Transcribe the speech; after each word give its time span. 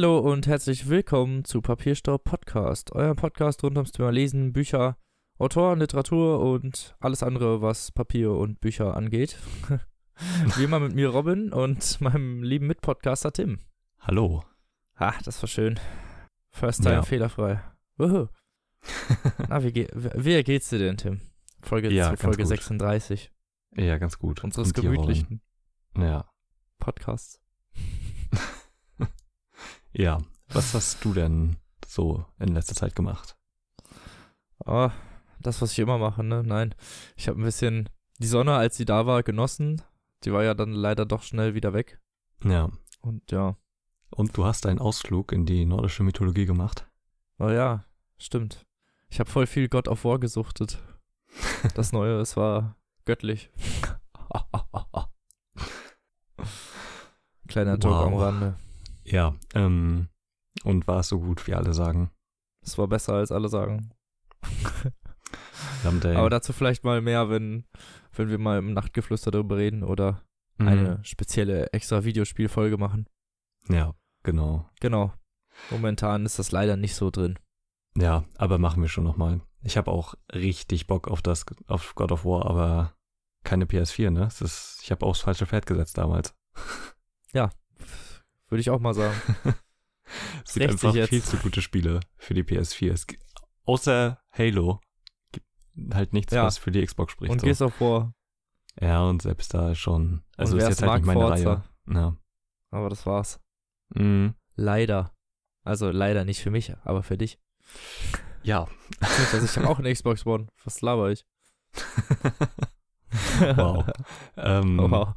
Hallo 0.00 0.20
und 0.20 0.46
herzlich 0.46 0.88
willkommen 0.88 1.44
zu 1.44 1.60
Papierstaub 1.60 2.22
Podcast, 2.22 2.92
euer 2.92 3.16
Podcast 3.16 3.64
rund 3.64 3.76
ums 3.78 3.90
Thema 3.90 4.10
Lesen, 4.12 4.52
Bücher, 4.52 4.96
Autoren, 5.38 5.80
Literatur 5.80 6.38
und 6.38 6.94
alles 7.00 7.24
andere, 7.24 7.62
was 7.62 7.90
Papier 7.90 8.30
und 8.30 8.60
Bücher 8.60 8.96
angeht. 8.96 9.36
Wie 10.56 10.62
immer 10.62 10.78
mit 10.78 10.94
mir 10.94 11.08
Robin 11.08 11.52
und 11.52 12.00
meinem 12.00 12.44
lieben 12.44 12.68
Mitpodcaster 12.68 13.32
Tim. 13.32 13.58
Hallo. 13.98 14.44
Ah, 14.94 15.14
das 15.24 15.42
war 15.42 15.48
schön. 15.48 15.80
First 16.50 16.82
time 16.82 16.94
Ja. 16.94 17.02
fehlerfrei. 17.02 17.60
Wuhu. 17.96 18.28
Na, 19.48 19.64
wie, 19.64 19.72
ge 19.72 19.88
wie 19.92 20.40
geht's 20.44 20.68
dir 20.68 20.78
denn, 20.78 20.96
Tim? 20.96 21.20
Folge, 21.60 21.90
Ja, 21.90 22.14
Folge 22.16 22.44
gut. 22.44 22.46
36 22.46 23.32
Ja, 23.76 23.98
ganz 23.98 24.16
gut. 24.20 24.44
unseres 24.44 24.72
gemütlichen 24.72 25.40
Ja. 25.96 26.30
Podcasts. 26.78 27.40
Ja. 29.98 30.18
Was 30.50 30.72
hast 30.74 31.04
du 31.04 31.12
denn 31.12 31.56
so 31.84 32.24
in 32.38 32.54
letzter 32.54 32.76
Zeit 32.76 32.94
gemacht? 32.94 33.36
Oh, 34.64 34.90
das, 35.40 35.60
was 35.60 35.72
ich 35.72 35.80
immer 35.80 35.98
mache, 35.98 36.22
ne? 36.22 36.44
Nein. 36.44 36.72
Ich 37.16 37.26
habe 37.26 37.40
ein 37.40 37.44
bisschen 37.44 37.88
die 38.18 38.28
Sonne, 38.28 38.54
als 38.54 38.76
sie 38.76 38.84
da 38.84 39.06
war, 39.06 39.24
genossen. 39.24 39.82
Die 40.22 40.32
war 40.32 40.44
ja 40.44 40.54
dann 40.54 40.70
leider 40.72 41.04
doch 41.04 41.24
schnell 41.24 41.54
wieder 41.54 41.72
weg. 41.72 42.00
Ja. 42.44 42.70
Und 43.00 43.32
ja. 43.32 43.56
Und 44.10 44.36
du 44.36 44.44
hast 44.44 44.66
einen 44.66 44.78
Ausflug 44.78 45.32
in 45.32 45.46
die 45.46 45.64
nordische 45.64 46.04
Mythologie 46.04 46.46
gemacht? 46.46 46.86
Oh 47.40 47.48
ja, 47.48 47.84
stimmt. 48.18 48.66
Ich 49.08 49.18
habe 49.18 49.28
voll 49.28 49.48
viel 49.48 49.68
God 49.68 49.88
of 49.88 50.04
War 50.04 50.20
gesuchtet. 50.20 50.80
Das 51.74 51.90
Neue, 51.92 52.20
es 52.20 52.36
war 52.36 52.76
göttlich. 53.04 53.50
Kleiner 57.48 57.78
Joke 57.78 57.96
am 57.96 58.12
Wow. 58.12 58.22
Rande. 58.22 58.56
Ja. 59.10 59.34
Ähm, 59.54 60.08
und 60.64 60.86
war 60.86 61.00
es 61.00 61.08
so 61.08 61.20
gut, 61.20 61.46
wie 61.46 61.54
alle 61.54 61.72
sagen? 61.74 62.10
Es 62.62 62.76
war 62.78 62.88
besser, 62.88 63.14
als 63.14 63.32
alle 63.32 63.48
sagen. 63.48 63.90
Aber 66.16 66.30
dazu 66.30 66.52
vielleicht 66.52 66.84
mal 66.84 67.00
mehr, 67.00 67.30
wenn, 67.30 67.64
wenn 68.12 68.28
wir 68.28 68.38
mal 68.38 68.58
im 68.58 68.72
Nachtgeflüster 68.72 69.30
darüber 69.30 69.56
reden 69.56 69.82
oder 69.84 70.22
Mhm. 70.60 70.68
eine 70.68 71.04
spezielle 71.04 71.72
extra 71.72 72.02
Videospielfolge 72.02 72.78
machen. 72.78 73.08
Ja, 73.68 73.94
genau. 74.24 74.68
Genau. 74.80 75.12
Momentan 75.70 76.26
ist 76.26 76.40
das 76.40 76.50
leider 76.50 76.76
nicht 76.76 76.96
so 76.96 77.10
drin. 77.12 77.38
Ja, 77.96 78.24
aber 78.36 78.58
machen 78.58 78.82
wir 78.82 78.88
schon 78.88 79.04
nochmal. 79.04 79.40
Ich 79.62 79.76
habe 79.76 79.90
auch 79.92 80.14
richtig 80.32 80.88
Bock 80.88 81.06
auf 81.06 81.22
das, 81.22 81.46
auf 81.68 81.94
God 81.94 82.10
of 82.10 82.24
War, 82.24 82.46
aber 82.46 82.94
keine 83.44 83.66
PS4, 83.66 84.10
ne? 84.10 84.20
Das 84.20 84.40
ist, 84.40 84.80
ich 84.82 84.90
habe 84.90 85.06
aufs 85.06 85.20
falsche 85.20 85.46
Pferd 85.46 85.66
gesetzt 85.66 85.96
damals. 85.96 86.34
Würde 88.48 88.60
ich 88.60 88.70
auch 88.70 88.80
mal 88.80 88.94
sagen. 88.94 89.14
Es 90.46 90.54
gibt 90.54 90.70
einfach 90.70 90.94
jetzt. 90.94 91.10
viel 91.10 91.22
zu 91.22 91.36
gute 91.36 91.60
Spiele 91.60 92.00
für 92.16 92.32
die 92.32 92.42
PS4. 92.42 92.92
Es 92.92 93.06
gibt, 93.06 93.22
außer 93.64 94.18
Halo 94.32 94.80
gibt 95.32 95.46
halt 95.92 96.14
nichts, 96.14 96.32
Ja. 96.32 96.44
was 96.44 96.56
für 96.56 96.70
die 96.70 96.82
Xbox 96.82 97.12
spricht. 97.12 97.30
Und 97.30 97.40
so. 97.40 97.44
Gears 97.44 97.60
of 97.60 97.78
War. 97.78 98.14
Ja, 98.80 99.02
und 99.02 99.20
selbst 99.20 99.52
da 99.52 99.74
schon. 99.74 100.22
Also 100.38 100.56
ist 100.56 100.66
jetzt 100.66 100.80
halt 100.80 101.02
nicht 101.02 101.06
meine 101.06 101.20
Forza. 101.20 101.52
Reihe. 101.86 101.94
Ja. 101.94 102.16
Aber 102.70 102.88
das 102.88 103.04
war's. 103.04 103.38
Mhm. 103.94 104.32
Leider. 104.54 105.12
Also 105.62 105.90
leider 105.90 106.24
nicht 106.24 106.40
für 106.40 106.50
mich, 106.50 106.74
aber 106.84 107.02
für 107.02 107.18
dich. 107.18 107.38
ja. 108.42 108.66
Also 109.00 109.44
ich 109.44 109.56
habe 109.58 109.68
auch 109.68 109.78
eine 109.78 109.92
Xbox 109.92 110.24
One. 110.24 110.46
Was 110.64 110.80
laber 110.80 111.10
ich? 111.10 111.26
wow. 113.56 113.84
Ähm, 114.36 114.78
wow. 114.90 115.14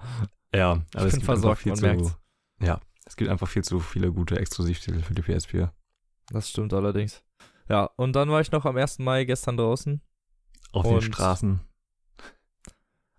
Ja, 0.53 0.71
aber 0.71 0.81
Ich 0.95 0.95
es 0.95 1.03
bin 1.03 1.11
gibt 1.11 1.25
versorgt, 1.25 1.59
einfach 1.59 1.63
viel 1.63 1.71
man 1.71 1.77
zu. 1.79 1.85
merkt's. 1.85 2.17
Ja, 2.61 2.79
es 3.11 3.17
gibt 3.17 3.29
einfach 3.29 3.49
viel 3.49 3.61
zu 3.61 3.81
viele 3.81 4.13
gute 4.13 4.39
Exklusivtitel 4.39 5.01
für 5.01 5.13
die 5.13 5.21
PS4. 5.21 5.69
Das 6.29 6.49
stimmt 6.49 6.71
allerdings. 6.73 7.25
Ja, 7.67 7.89
und 7.97 8.13
dann 8.13 8.29
war 8.29 8.39
ich 8.39 8.53
noch 8.53 8.63
am 8.63 8.77
1. 8.77 8.99
Mai 8.99 9.25
gestern 9.25 9.57
draußen. 9.57 9.99
Auf 10.71 10.87
den 10.87 11.01
Straßen 11.01 11.59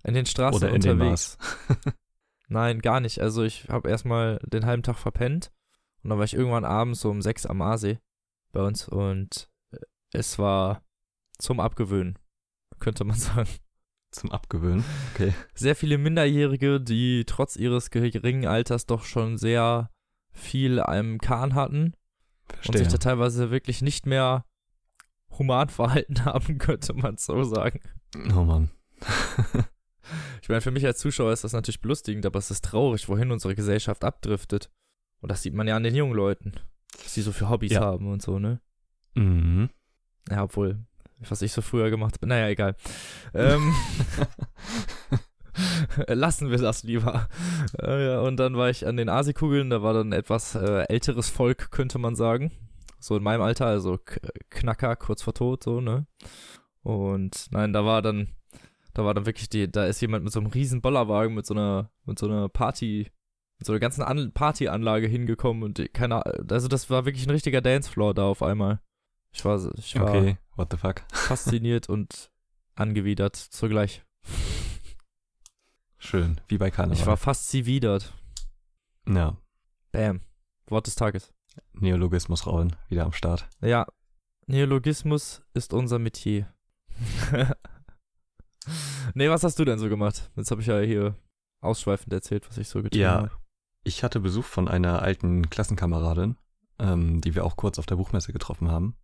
In 0.02 0.14
den 0.14 0.24
Straßen 0.24 0.56
oder 0.56 0.74
in 0.74 0.80
den 0.80 0.92
unterwegs. 0.92 1.36
Bars. 1.68 1.94
Nein, 2.48 2.80
gar 2.80 3.00
nicht. 3.00 3.20
Also 3.20 3.42
ich 3.42 3.68
habe 3.68 3.90
erstmal 3.90 4.38
den 4.46 4.64
halben 4.64 4.82
Tag 4.82 4.96
verpennt. 4.96 5.52
Und 6.02 6.08
dann 6.08 6.16
war 6.16 6.24
ich 6.24 6.32
irgendwann 6.32 6.64
abends 6.64 7.00
so 7.00 7.10
um 7.10 7.20
sechs 7.20 7.44
am 7.44 7.60
Aasee 7.60 7.98
bei 8.50 8.62
uns. 8.62 8.88
Und 8.88 9.50
es 10.14 10.38
war 10.38 10.82
zum 11.38 11.60
Abgewöhnen, 11.60 12.18
könnte 12.78 13.04
man 13.04 13.16
sagen. 13.18 13.50
Zum 14.12 14.30
Abgewöhnen. 14.30 14.84
Okay. 15.14 15.32
sehr 15.54 15.74
viele 15.74 15.98
Minderjährige, 15.98 16.80
die 16.80 17.24
trotz 17.26 17.56
ihres 17.56 17.90
geringen 17.90 18.46
Alters 18.46 18.86
doch 18.86 19.04
schon 19.04 19.38
sehr 19.38 19.90
viel 20.32 20.80
am 20.80 21.18
Kahn 21.18 21.54
hatten 21.54 21.94
und 22.48 22.54
Verstehe. 22.56 22.78
sich 22.84 22.88
da 22.92 22.98
teilweise 22.98 23.50
wirklich 23.50 23.82
nicht 23.82 24.06
mehr 24.06 24.44
human 25.38 25.68
verhalten 25.70 26.24
haben, 26.24 26.58
könnte 26.58 26.92
man 26.94 27.16
so 27.16 27.42
sagen. 27.42 27.80
oh 28.36 28.44
Mann. 28.44 28.70
Ich 30.42 30.48
meine, 30.48 30.60
für 30.60 30.72
mich 30.72 30.84
als 30.84 30.98
Zuschauer 30.98 31.32
ist 31.32 31.44
das 31.44 31.52
natürlich 31.52 31.80
belustigend, 31.80 32.26
aber 32.26 32.38
es 32.38 32.50
ist 32.50 32.64
traurig, 32.64 33.08
wohin 33.08 33.30
unsere 33.30 33.54
Gesellschaft 33.54 34.02
abdriftet. 34.04 34.68
Und 35.20 35.30
das 35.30 35.42
sieht 35.42 35.54
man 35.54 35.68
ja 35.68 35.76
an 35.76 35.84
den 35.84 35.94
jungen 35.94 36.14
Leuten, 36.14 36.52
was 37.02 37.14
die 37.14 37.22
so 37.22 37.30
für 37.30 37.48
Hobbys 37.48 37.70
Ja. 37.72 37.80
haben 37.82 38.08
und 38.10 38.20
so, 38.20 38.40
ne? 38.40 38.60
mhm. 39.14 39.70
Ja, 40.28 40.42
obwohl, 40.42 40.84
was 41.28 41.42
ich 41.42 41.52
so 41.52 41.62
früher 41.62 41.90
gemacht 41.90 42.16
habe, 42.16 42.26
naja, 42.26 42.48
egal. 42.48 42.74
Ähm, 43.34 43.74
Lassen 46.08 46.50
wir 46.50 46.58
das 46.58 46.82
lieber. 46.82 47.28
Äh, 47.78 48.16
und 48.16 48.38
dann 48.38 48.56
war 48.56 48.70
ich 48.70 48.86
an 48.86 48.96
den 48.96 49.08
Asikugeln, 49.08 49.70
da 49.70 49.82
war 49.82 49.94
dann 49.94 50.12
etwas 50.12 50.54
äh, 50.54 50.84
älteres 50.88 51.28
Volk, 51.28 51.70
könnte 51.70 51.98
man 51.98 52.16
sagen. 52.16 52.50
So 52.98 53.16
in 53.16 53.22
meinem 53.22 53.42
Alter, 53.42 53.66
also 53.66 53.98
K 53.98 54.20
Knacker, 54.48 54.96
kurz 54.96 55.22
vor 55.22 55.34
Tod, 55.34 55.64
so, 55.64 55.80
ne? 55.80 56.06
Und 56.82 57.48
nein, 57.50 57.72
da 57.72 57.84
war 57.84 58.00
dann, 58.00 58.28
da 58.94 59.04
war 59.04 59.14
dann 59.14 59.26
wirklich 59.26 59.48
die, 59.48 59.70
da 59.70 59.86
ist 59.86 60.00
jemand 60.00 60.24
mit 60.24 60.32
so 60.32 60.40
einem 60.40 60.50
riesen 60.50 60.80
Bollerwagen, 60.80 61.34
mit 61.34 61.46
so 61.46 61.54
einer, 61.54 61.90
mit 62.04 62.18
so 62.18 62.26
einer 62.26 62.48
Party, 62.48 63.10
mit 63.58 63.66
so 63.66 63.72
einer 63.72 63.80
ganzen 63.80 64.02
An 64.02 64.32
Partyanlage 64.32 65.06
hingekommen 65.06 65.62
und 65.62 65.78
die, 65.78 65.88
keine 65.88 66.24
Ahnung, 66.24 66.50
also 66.50 66.68
das 66.68 66.90
war 66.90 67.04
wirklich 67.04 67.26
ein 67.26 67.30
richtiger 67.30 67.60
Dancefloor 67.60 68.14
da 68.14 68.24
auf 68.24 68.42
einmal. 68.42 68.80
Ich 69.32 69.44
war, 69.44 69.60
ich 69.76 69.98
war 69.98 70.08
Okay, 70.08 70.36
what 70.56 70.68
the 70.70 70.76
fuck. 70.76 71.02
fasziniert 71.12 71.88
und 71.88 72.30
angewidert 72.74 73.36
zugleich. 73.36 74.02
Schön, 75.98 76.40
wie 76.48 76.58
bei 76.58 76.70
Karneval. 76.70 76.98
Ich 76.98 77.06
war 77.06 77.16
fasziniert. 77.16 78.12
ja, 79.06 79.36
Bam. 79.92 80.20
Wort 80.66 80.86
des 80.86 80.94
Tages. 80.94 81.32
Neologismus 81.74 82.46
Rauen, 82.46 82.74
wieder 82.88 83.04
am 83.04 83.12
Start. 83.12 83.48
Ja, 83.60 83.86
Neologismus 84.46 85.42
ist 85.54 85.72
unser 85.72 85.98
Metier. 85.98 86.52
nee, 89.14 89.28
was 89.28 89.44
hast 89.44 89.58
du 89.58 89.64
denn 89.64 89.78
so 89.78 89.88
gemacht? 89.88 90.30
Jetzt 90.36 90.50
habe 90.50 90.60
ich 90.60 90.66
ja 90.66 90.80
hier 90.80 91.14
ausschweifend 91.60 92.12
erzählt, 92.12 92.48
was 92.48 92.58
ich 92.58 92.68
so 92.68 92.82
getan 92.82 93.00
Ja. 93.00 93.10
habe. 93.12 93.30
Ich 93.84 94.02
hatte 94.04 94.20
Besuch 94.20 94.44
von 94.44 94.68
einer 94.68 95.02
alten 95.02 95.50
Klassenkameradin, 95.50 96.36
ähm, 96.78 97.20
die 97.20 97.34
wir 97.34 97.44
auch 97.44 97.56
kurz 97.56 97.78
auf 97.78 97.86
der 97.86 97.96
Buchmesse 97.96 98.32
getroffen 98.32 98.70
haben. 98.70 98.96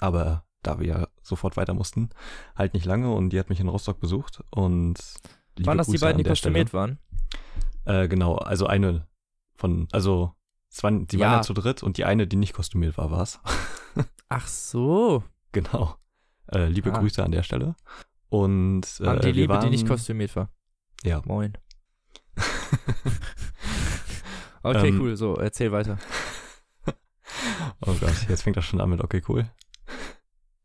Aber 0.00 0.44
da 0.62 0.78
wir 0.80 0.86
ja 0.86 1.08
sofort 1.22 1.56
weiter 1.56 1.74
mussten, 1.74 2.10
halt 2.56 2.74
nicht 2.74 2.86
lange 2.86 3.12
und 3.12 3.30
die 3.30 3.38
hat 3.38 3.48
mich 3.50 3.60
in 3.60 3.68
Rostock 3.68 4.00
besucht 4.00 4.42
und 4.50 4.96
Waren 5.60 5.78
das 5.78 5.86
die 5.86 5.92
Grüße 5.92 6.04
beiden, 6.04 6.18
an 6.20 6.24
die 6.24 6.28
kostümiert 6.30 6.72
waren? 6.72 6.98
Äh, 7.84 8.08
genau, 8.08 8.36
also 8.36 8.66
eine 8.66 9.06
von, 9.56 9.88
also 9.92 10.34
es 10.70 10.82
waren, 10.82 11.06
die 11.06 11.18
waren 11.18 11.30
Ja. 11.32 11.36
ja 11.36 11.42
zu 11.42 11.52
dritt 11.52 11.82
und 11.82 11.96
die 11.98 12.04
eine, 12.04 12.26
die 12.26 12.36
nicht 12.36 12.54
kostümiert 12.54 12.96
war, 12.96 13.10
war's. 13.10 13.40
Ach 14.28 14.46
so. 14.46 15.22
genau. 15.52 15.96
Äh, 16.50 16.66
liebe 16.66 16.92
Ah. 16.92 16.98
Grüße 16.98 17.22
an 17.22 17.32
der 17.32 17.42
Stelle. 17.42 17.76
Und 18.28 18.86
äh, 19.00 19.06
An 19.06 19.20
die 19.20 19.32
Liebe, 19.32 19.58
die 19.58 19.68
nicht 19.70 19.82
waren- 19.82 19.96
kostümiert 19.96 20.34
war. 20.36 20.48
Ja. 21.04 21.20
Moin. 21.26 21.52
Okay, 24.64 24.88
Ähm, 24.90 25.00
cool. 25.00 25.16
So, 25.16 25.34
erzähl 25.36 25.72
weiter. 25.72 25.98
Oh 27.84 27.94
Gott, 27.98 28.28
jetzt 28.28 28.42
fängt 28.42 28.56
das 28.56 28.64
schon 28.64 28.80
an 28.80 28.90
mit 28.90 29.02
okay, 29.02 29.20
cool. 29.28 29.50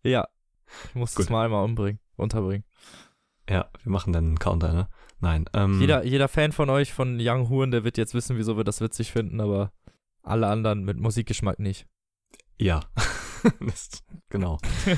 Ja. 0.07 0.27
Ich 0.89 0.95
muss 0.95 1.13
das 1.13 1.27
Gut. 1.27 1.31
mal 1.31 1.45
einmal 1.45 1.63
umbringen, 1.63 1.99
unterbringen. 2.15 2.63
Ja, 3.49 3.69
wir 3.83 3.91
machen 3.91 4.13
dann 4.13 4.25
einen 4.25 4.39
Counter, 4.39 4.73
ne? 4.73 4.89
Nein. 5.19 5.45
Ähm, 5.53 5.79
Jeder, 5.79 6.03
jeder 6.03 6.27
Fan 6.27 6.51
von 6.51 6.69
euch 6.69 6.93
von 6.93 7.17
Young 7.19 7.49
Huren, 7.49 7.71
der 7.71 7.83
wird 7.83 7.97
jetzt 7.97 8.13
wissen, 8.13 8.37
wieso 8.37 8.57
wir 8.57 8.63
das 8.63 8.81
witzig 8.81 9.11
finden, 9.11 9.39
aber 9.41 9.71
alle 10.23 10.47
anderen 10.47 10.83
mit 10.83 10.97
Musikgeschmack 10.99 11.59
nicht. 11.59 11.87
Ja. 12.59 12.81
das, 13.61 14.03
genau. 14.29 14.57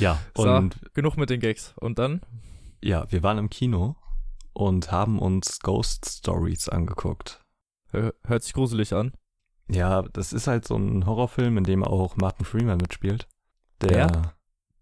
ja, 0.00 0.18
So. 0.36 0.50
und 0.50 0.80
Genug 0.94 1.16
mit 1.16 1.30
den 1.30 1.40
Gags. 1.40 1.74
Und 1.78 1.98
dann? 1.98 2.20
ja, 2.82 3.10
wir 3.12 3.22
waren 3.22 3.38
im 3.38 3.50
Kino 3.50 3.96
und 4.52 4.90
haben 4.90 5.18
uns 5.20 5.60
Ghost 5.60 6.06
Stories 6.08 6.68
angeguckt. 6.68 7.44
Hör- 7.92 8.14
Hört 8.24 8.42
sich 8.42 8.52
gruselig 8.54 8.92
an. 8.94 9.12
Ja, 9.72 10.02
das 10.12 10.32
ist 10.32 10.46
halt 10.46 10.66
so 10.66 10.76
ein 10.76 11.06
Horrorfilm, 11.06 11.58
in 11.58 11.64
dem 11.64 11.84
auch 11.84 12.16
Martin 12.16 12.44
Freeman 12.44 12.78
mitspielt. 12.78 13.28
Der, 13.80 13.90
Wer? 13.90 14.34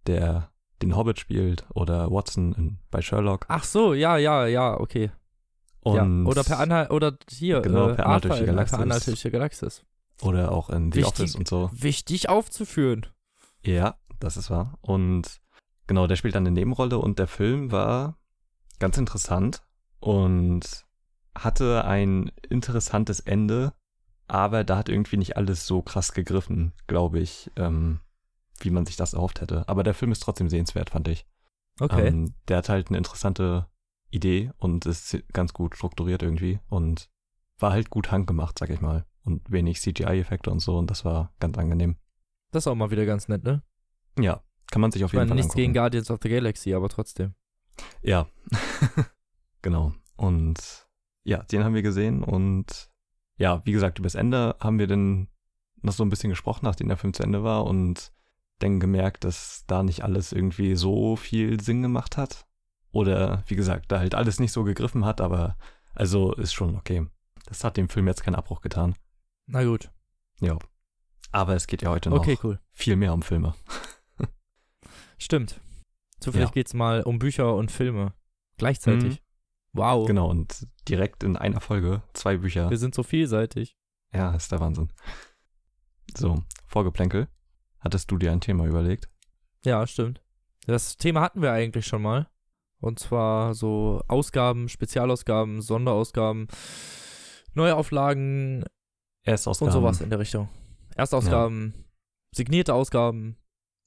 der 0.06 0.50
den 0.82 0.96
Hobbit 0.96 1.18
spielt 1.18 1.66
oder 1.74 2.10
Watson 2.10 2.52
in, 2.54 2.78
bei 2.90 3.02
Sherlock. 3.02 3.44
Ach 3.48 3.64
so, 3.64 3.94
ja, 3.94 4.16
ja, 4.16 4.46
ja, 4.46 4.78
okay. 4.78 5.10
Und 5.80 6.24
ja, 6.24 6.30
oder 6.30 6.44
per 6.44 6.58
Anhalt, 6.58 6.90
oder 6.90 7.16
hier, 7.30 7.60
Genau, 7.62 7.88
äh, 7.90 7.94
per 7.94 8.06
Anhalt 8.06 8.24
durch 8.24 8.38
die 8.38 8.46
Galaxis. 8.46 8.76
Per 8.76 8.82
Anhalt 8.84 9.06
durch 9.06 9.22
die 9.22 9.30
Galaxis. 9.30 9.84
Oder 10.22 10.52
auch 10.52 10.70
in 10.70 10.90
The 10.92 10.98
Wichtig- 11.00 11.12
Office 11.20 11.36
und 11.36 11.48
so. 11.48 11.70
Wichtig 11.72 12.28
aufzuführen. 12.28 13.06
Ja, 13.64 13.96
das 14.20 14.36
ist 14.36 14.50
wahr. 14.50 14.78
Und 14.80 15.40
genau, 15.86 16.06
der 16.06 16.16
spielt 16.16 16.34
dann 16.34 16.46
eine 16.46 16.52
Nebenrolle 16.54 16.98
und 16.98 17.18
der 17.18 17.28
Film 17.28 17.70
war 17.72 18.16
ganz 18.78 18.98
interessant 18.98 19.62
und 20.00 20.84
hatte 21.36 21.84
ein 21.84 22.30
interessantes 22.48 23.20
Ende, 23.20 23.72
aber 24.28 24.64
da 24.64 24.76
hat 24.76 24.88
irgendwie 24.88 25.16
nicht 25.16 25.36
alles 25.36 25.66
so 25.66 25.82
krass 25.82 26.12
gegriffen, 26.12 26.72
glaube 26.86 27.18
ich, 27.18 27.50
ähm, 27.56 28.00
wie 28.60 28.70
man 28.70 28.86
sich 28.86 28.96
das 28.96 29.14
erhofft 29.14 29.40
hätte. 29.40 29.68
Aber 29.68 29.82
der 29.82 29.94
Film 29.94 30.12
ist 30.12 30.20
trotzdem 30.20 30.48
sehenswert, 30.48 30.90
fand 30.90 31.08
ich. 31.08 31.26
Okay. 31.80 32.08
Ähm, 32.08 32.34
der 32.48 32.58
hat 32.58 32.68
halt 32.68 32.88
eine 32.88 32.98
interessante 32.98 33.68
Idee 34.10 34.50
und 34.58 34.86
ist 34.86 35.16
ganz 35.32 35.52
gut 35.52 35.76
strukturiert 35.76 36.22
irgendwie 36.22 36.58
und 36.68 37.08
war 37.58 37.72
halt 37.72 37.90
gut 37.90 38.10
handgemacht, 38.10 38.58
sag 38.58 38.70
ich 38.70 38.80
mal. 38.80 39.04
Und 39.22 39.50
wenig 39.50 39.80
CGI-Effekte 39.80 40.50
und 40.50 40.60
so 40.60 40.78
und 40.78 40.90
das 40.90 41.04
war 41.04 41.32
ganz 41.38 41.58
angenehm. 41.58 41.96
das 42.50 42.62
ist 42.64 42.66
auch 42.68 42.74
mal 42.74 42.90
wieder 42.90 43.04
ganz 43.04 43.28
nett, 43.28 43.44
ne? 43.44 43.62
Ja, 44.18 44.42
kann 44.70 44.80
man 44.80 44.90
sich 44.90 45.04
auf 45.04 45.10
Ich 45.10 45.12
jeden 45.12 45.20
meine, 45.20 45.28
Fall 45.28 45.36
nichts 45.36 45.50
angucken. 45.50 45.62
gegen 45.62 45.74
Guardians 45.74 46.10
of 46.10 46.18
the 46.22 46.28
Galaxy, 46.30 46.74
aber 46.74 46.88
trotzdem. 46.88 47.34
Ja, 48.02 48.26
genau. 49.62 49.92
Und 50.16 50.88
ja, 51.24 51.42
den 51.44 51.62
haben 51.64 51.74
wir 51.74 51.82
gesehen 51.82 52.24
und 52.24 52.90
ja, 53.38 53.62
wie 53.64 53.72
gesagt, 53.72 53.98
über 53.98 54.06
das 54.06 54.14
Ende 54.14 54.56
haben 54.60 54.78
wir 54.78 54.86
dann 54.86 55.28
noch 55.80 55.92
so 55.92 56.04
ein 56.04 56.10
bisschen 56.10 56.30
gesprochen, 56.30 56.64
nachdem 56.64 56.88
der 56.88 56.96
Film 56.96 57.14
zu 57.14 57.22
Ende 57.22 57.42
war 57.44 57.64
und 57.64 58.12
dann 58.58 58.80
gemerkt, 58.80 59.24
dass 59.24 59.64
da 59.66 59.82
nicht 59.82 60.02
alles 60.02 60.32
irgendwie 60.32 60.74
so 60.74 61.14
viel 61.16 61.60
Sinn 61.60 61.80
gemacht 61.82 62.16
hat. 62.16 62.46
Oder 62.90 63.44
wie 63.46 63.54
gesagt, 63.56 63.92
da 63.92 64.00
halt 64.00 64.14
alles 64.14 64.40
nicht 64.40 64.52
so 64.52 64.64
gegriffen 64.64 65.04
hat, 65.04 65.20
aber 65.20 65.56
also 65.94 66.32
ist 66.34 66.52
schon 66.52 66.74
okay. 66.76 67.06
Das 67.46 67.62
hat 67.64 67.76
dem 67.76 67.88
Film 67.88 68.08
jetzt 68.08 68.22
keinen 68.24 68.34
Abbruch 68.34 68.60
getan. 68.60 68.94
Na 69.46 69.62
gut. 69.64 69.90
Ja. 70.40 70.58
Aber 71.30 71.54
es 71.54 71.66
geht 71.66 71.82
ja 71.82 71.90
heute 71.90 72.10
noch 72.10 72.18
Okay, 72.18 72.38
cool. 72.42 72.58
viel 72.72 72.96
mehr 72.96 73.12
um 73.14 73.22
Filme. 73.22 73.54
Stimmt. 75.18 75.60
Zufällig 76.20 76.48
Ja. 76.48 76.52
geht's 76.52 76.74
mal 76.74 77.02
um 77.02 77.18
Bücher 77.18 77.54
und 77.54 77.70
Filme. 77.70 78.12
Gleichzeitig. 78.56 79.22
Wow. 79.72 80.06
Genau, 80.06 80.28
und 80.30 80.66
direkt 80.88 81.22
in 81.22 81.36
einer 81.36 81.60
Folge 81.60 82.02
zwei 82.14 82.36
Bücher. 82.38 82.70
Wir 82.70 82.78
sind 82.78 82.94
so 82.94 83.02
vielseitig. 83.02 83.76
Ja, 84.12 84.34
ist 84.34 84.50
der 84.50 84.60
Wahnsinn. 84.60 84.90
So, 86.16 86.42
Vorgeplänkel. 86.66 87.28
Hattest 87.80 88.10
du 88.10 88.18
dir 88.18 88.32
ein 88.32 88.40
Thema 88.40 88.64
überlegt? 88.66 89.08
Ja, 89.64 89.86
stimmt. 89.86 90.22
Das 90.66 90.96
Thema 90.96 91.20
hatten 91.20 91.42
wir 91.42 91.52
eigentlich 91.52 91.86
schon 91.86 92.02
mal. 92.02 92.28
Und 92.80 92.98
zwar 92.98 93.54
so 93.54 94.02
Ausgaben, 94.08 94.68
Spezialausgaben, 94.68 95.60
Sonderausgaben, 95.60 96.48
Neuauflagen 97.54 98.64
Erstausgaben. 99.24 99.68
und 99.74 99.80
sowas 99.80 100.00
in 100.00 100.10
der 100.10 100.18
Richtung. 100.18 100.48
Erstausgaben, 100.94 101.74
signierte 102.34 102.74
Ausgaben, 102.74 103.36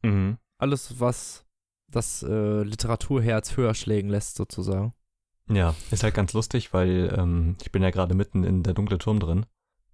Mhm. 0.03 0.37
alles, 0.57 0.99
was 0.99 1.45
das 1.87 2.23
äh, 2.23 2.63
Literaturherz 2.63 3.55
höher 3.57 3.73
schlägen 3.73 4.09
lässt, 4.09 4.35
sozusagen. 4.35 4.93
Ja, 5.51 5.75
ist 5.91 6.03
halt 6.03 6.13
ganz 6.13 6.33
lustig, 6.33 6.73
weil 6.73 7.13
ähm, 7.17 7.57
ich 7.61 7.71
bin 7.71 7.83
ja 7.83 7.89
gerade 7.89 8.15
mitten 8.15 8.43
in 8.43 8.63
der 8.63 8.73
dunkle 8.73 8.97
Turm 8.97 9.19
drin. 9.19 9.45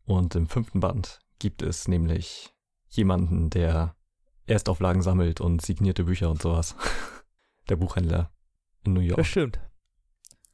Und 0.06 0.36
im 0.36 0.48
fünften 0.48 0.80
Band 0.80 1.20
gibt 1.40 1.62
es 1.62 1.88
nämlich 1.88 2.54
jemanden, 2.88 3.50
der 3.50 3.96
Erstauflagen 4.46 5.02
sammelt 5.02 5.42
und 5.42 5.62
signierte 5.62 6.06
Bücher 6.06 6.30
und 6.30 6.42
sowas. 6.42 6.76
der 7.70 7.76
Buchhändler 7.76 8.32
in 8.86 8.94
New 8.94 9.02
York. 9.02 9.18
Das 9.18 9.28
stimmt. 9.28 9.60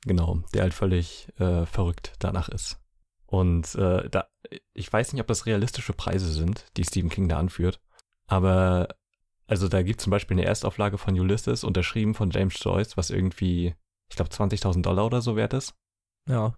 Genau, 0.06 0.42
der 0.54 0.64
halt 0.64 0.74
völlig 0.74 1.28
äh, 1.40 1.66
verrückt 1.66 2.14
danach 2.20 2.50
ist. 2.50 2.80
Und 3.26 3.76
äh, 3.76 4.10
da, 4.10 4.28
ich 4.74 4.92
weiß 4.92 5.14
nicht, 5.14 5.22
ob 5.22 5.28
das 5.28 5.46
realistische 5.46 5.94
Preise 5.94 6.32
sind, 6.32 6.66
die 6.78 6.84
Stephen 6.84 7.10
King 7.10 7.30
da 7.30 7.38
anführt, 7.38 7.82
aber 8.28 8.90
also 9.48 9.68
da 9.68 9.82
gibt 9.84 10.00
es 10.00 10.04
zum 10.04 10.12
Beispiel 10.12 10.36
eine 10.36 10.46
Erstauflage 10.46 10.98
von 10.98 11.20
Ulysses, 11.20 11.64
unterschrieben 11.64 12.14
von 12.14 12.32
James 12.32 12.56
Joyce, 12.60 12.98
was 12.98 13.10
irgendwie, 13.10 13.76
ich 14.14 14.16
glaube, 14.16 14.30
20.000 14.30 14.84
Dollar 14.84 15.08
oder 15.08 15.22
so 15.24 15.36
wert 15.36 15.54
ist. 15.54 15.74
Ja, 16.30 16.56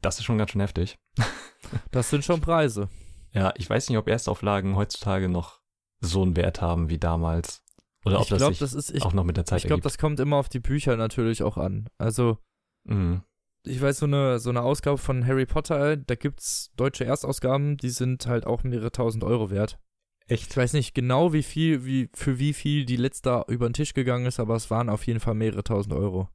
Das 0.00 0.18
ist 0.18 0.24
schon 0.24 0.38
ganz 0.38 0.50
schön 0.52 0.62
heftig. 0.62 0.96
das 1.90 2.08
sind 2.08 2.24
schon 2.24 2.40
Preise. 2.40 2.88
Ja, 3.32 3.52
ich 3.56 3.68
weiß 3.68 3.88
nicht, 3.90 3.98
ob 3.98 4.08
Erstauflagen 4.08 4.74
heutzutage 4.74 5.28
noch 5.28 5.60
so 6.00 6.22
einen 6.22 6.34
Wert 6.36 6.62
haben 6.62 6.88
wie 6.88 6.98
damals. 6.98 7.62
Oder 8.06 8.16
ob 8.16 8.22
ich 8.24 8.28
das 8.30 8.38
glaube, 8.38 8.52
sich 8.54 8.60
das 8.60 8.72
ist, 8.74 8.90
ich, 8.90 9.02
auch 9.02 9.12
noch 9.12 9.24
mit 9.24 9.36
der 9.36 9.44
Zeit 9.44 9.58
ich 9.60 9.66
glaube, 9.66 9.82
das 9.82 9.98
kommt 9.98 10.18
immer 10.18 10.36
auf 10.36 10.48
die 10.48 10.60
Bücher 10.60 10.96
natürlich 10.96 11.42
auch 11.42 11.58
an. 11.58 11.88
Also, 11.98 12.38
Mhm. 12.86 13.22
ich 13.64 13.80
weiß, 13.82 13.98
so 13.98 14.06
eine, 14.06 14.38
so 14.38 14.48
eine 14.50 14.62
Ausgabe 14.62 14.96
von 14.98 15.26
Harry 15.26 15.44
Potter, 15.46 15.96
da 15.98 16.14
gibt's 16.14 16.70
deutsche 16.76 17.04
Erstausgaben, 17.04 17.76
die 17.76 17.90
sind 17.90 18.26
halt 18.26 18.46
auch 18.46 18.62
mehrere 18.62 18.92
tausend 18.92 19.24
Euro 19.24 19.50
wert. 19.50 19.78
Ich 20.26 20.32
Echt? 20.42 20.56
weiß 20.56 20.72
nicht 20.72 20.94
genau, 20.94 21.32
wie 21.34 21.42
viel, 21.42 21.84
wie, 21.84 22.08
für 22.14 22.38
wie 22.38 22.54
viel 22.54 22.86
die 22.86 22.96
letzte 22.96 23.44
über 23.48 23.68
den 23.68 23.74
Tisch 23.74 23.92
gegangen 23.94 24.24
ist, 24.26 24.40
aber 24.40 24.54
es 24.56 24.70
waren 24.70 24.88
auf 24.88 25.06
jeden 25.06 25.20
Fall 25.20 25.34
mehrere 25.34 25.64
tausend 25.64 25.92
Euro. 25.94 26.28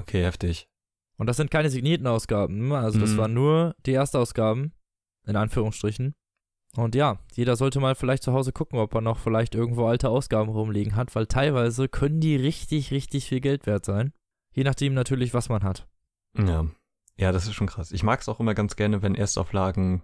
Okay, 0.00 0.22
heftig. 0.24 0.68
Und 1.16 1.26
das 1.26 1.36
sind 1.36 1.50
keine 1.50 1.70
signierten 1.70 2.06
Ausgaben, 2.06 2.68
ne? 2.68 2.78
also 2.78 2.98
das 3.00 3.10
Mhm. 3.12 3.16
waren 3.18 3.34
nur 3.34 3.74
die 3.86 3.92
Erstausgaben, 3.94 4.72
in 5.26 5.36
Anführungsstrichen. 5.36 6.14
Und 6.76 6.94
ja, 6.94 7.18
jeder 7.34 7.56
sollte 7.56 7.80
mal 7.80 7.94
vielleicht 7.94 8.22
zu 8.22 8.32
Hause 8.32 8.52
gucken, 8.52 8.78
ob 8.78 8.94
er 8.94 9.00
noch 9.00 9.18
vielleicht 9.18 9.54
irgendwo 9.54 9.86
alte 9.86 10.10
Ausgaben 10.10 10.50
rumliegen 10.50 10.94
hat, 10.96 11.14
weil 11.16 11.26
teilweise 11.26 11.88
können 11.88 12.20
die 12.20 12.36
richtig, 12.36 12.90
richtig 12.92 13.26
viel 13.26 13.40
Geld 13.40 13.66
wert 13.66 13.84
sein. 13.84 14.12
Je 14.54 14.64
nachdem 14.64 14.94
natürlich, 14.94 15.34
was 15.34 15.48
man 15.48 15.62
hat. 15.64 15.88
Ja. 16.36 16.66
Ja, 17.16 17.32
das 17.32 17.46
ist 17.46 17.54
schon 17.54 17.66
krass. 17.66 17.90
Ich 17.90 18.04
mag 18.04 18.20
es 18.20 18.28
auch 18.28 18.38
immer 18.38 18.54
ganz 18.54 18.76
gerne, 18.76 19.02
wenn 19.02 19.16
Erstauflagen 19.16 20.02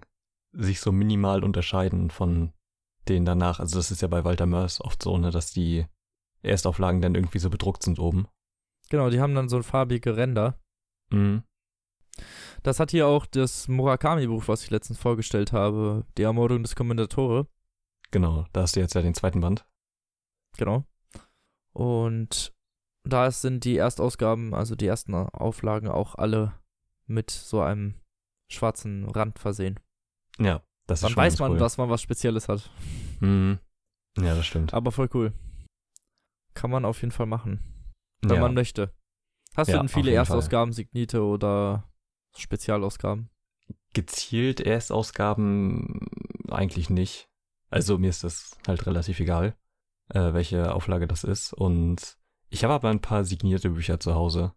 sich 0.52 0.80
so 0.80 0.90
minimal 0.90 1.44
unterscheiden 1.44 2.10
von 2.10 2.52
denen 3.08 3.24
danach. 3.26 3.60
Also 3.60 3.76
das 3.78 3.92
ist 3.92 4.02
ja 4.02 4.08
bei 4.08 4.24
Walter 4.24 4.46
Mörs 4.46 4.80
oft 4.80 5.00
so, 5.02 5.16
ne, 5.16 5.30
dass 5.30 5.52
die 5.52 5.86
Erstauflagen 6.42 7.00
dann 7.02 7.14
irgendwie 7.14 7.38
so 7.38 7.50
bedruckt 7.50 7.84
sind 7.84 8.00
oben. 8.00 8.26
Genau, 8.90 9.10
die 9.10 9.20
haben 9.20 9.34
dann 9.34 9.48
so 9.48 9.62
farbige 9.62 10.16
Ränder. 10.16 10.58
Mhm. 11.10 11.42
Das 12.62 12.80
hat 12.80 12.90
hier 12.90 13.06
auch 13.06 13.26
das 13.26 13.68
Murakami-Buch, 13.68 14.46
was 14.46 14.62
ich 14.64 14.70
letztens 14.70 14.98
vorgestellt 14.98 15.52
habe, 15.52 16.06
Die 16.16 16.22
Ermordung 16.22 16.62
des 16.62 16.76
Kommendatore. 16.76 17.46
Genau, 18.10 18.46
da 18.52 18.62
hast 18.62 18.76
du 18.76 18.80
jetzt 18.80 18.94
ja 18.94 19.02
den 19.02 19.14
zweiten 19.14 19.40
Band. 19.40 19.66
Genau. 20.56 20.84
Und 21.72 22.52
da 23.06 23.30
sind 23.30 23.64
die 23.64 23.76
Erstausgaben, 23.76 24.54
also 24.54 24.76
die 24.76 24.86
ersten 24.86 25.14
Auflagen 25.14 25.88
auch 25.88 26.14
alle 26.14 26.54
mit 27.06 27.30
so 27.30 27.60
einem 27.60 27.94
schwarzen 28.50 29.08
Rand 29.10 29.38
versehen. 29.38 29.80
Ja, 30.38 30.62
das 30.86 31.00
ist 31.00 31.02
Dann 31.02 31.10
schon 31.10 31.16
weiß 31.22 31.38
man, 31.40 31.52
cool. 31.52 31.58
dass 31.58 31.76
man 31.76 31.90
was 31.90 32.00
Spezielles 32.02 32.48
hat. 32.48 32.70
Mhm. 33.20 33.58
Ja, 34.18 34.34
das 34.34 34.46
stimmt. 34.46 34.72
Aber 34.72 34.92
voll 34.92 35.10
cool. 35.12 35.32
Kann 36.54 36.70
man 36.70 36.84
auf 36.84 37.00
jeden 37.00 37.10
Fall 37.10 37.26
machen, 37.26 37.60
wenn 38.22 38.36
ja. 38.36 38.40
man 38.40 38.54
möchte. 38.54 38.92
Hast 39.56 39.68
Ja, 39.68 39.74
du 39.74 39.80
denn 39.80 39.88
viele 39.88 40.12
Erstausgaben, 40.12 40.72
Signite 40.72 41.22
oder 41.22 41.88
Spezialausgaben? 42.36 43.30
Gezielt 43.92 44.60
Erstausgaben 44.60 46.08
eigentlich 46.50 46.90
nicht. 46.90 47.28
Also 47.70 47.98
mir 47.98 48.10
ist 48.10 48.24
das 48.24 48.58
halt 48.66 48.86
relativ 48.86 49.20
egal, 49.20 49.56
äh, 50.08 50.32
welche 50.32 50.74
Auflage 50.74 51.06
das 51.06 51.24
ist. 51.24 51.52
Und 51.52 52.18
ich 52.48 52.64
habe 52.64 52.74
aber 52.74 52.90
ein 52.90 53.00
paar 53.00 53.24
signierte 53.24 53.70
Bücher 53.70 54.00
zu 54.00 54.14
Hause. 54.14 54.52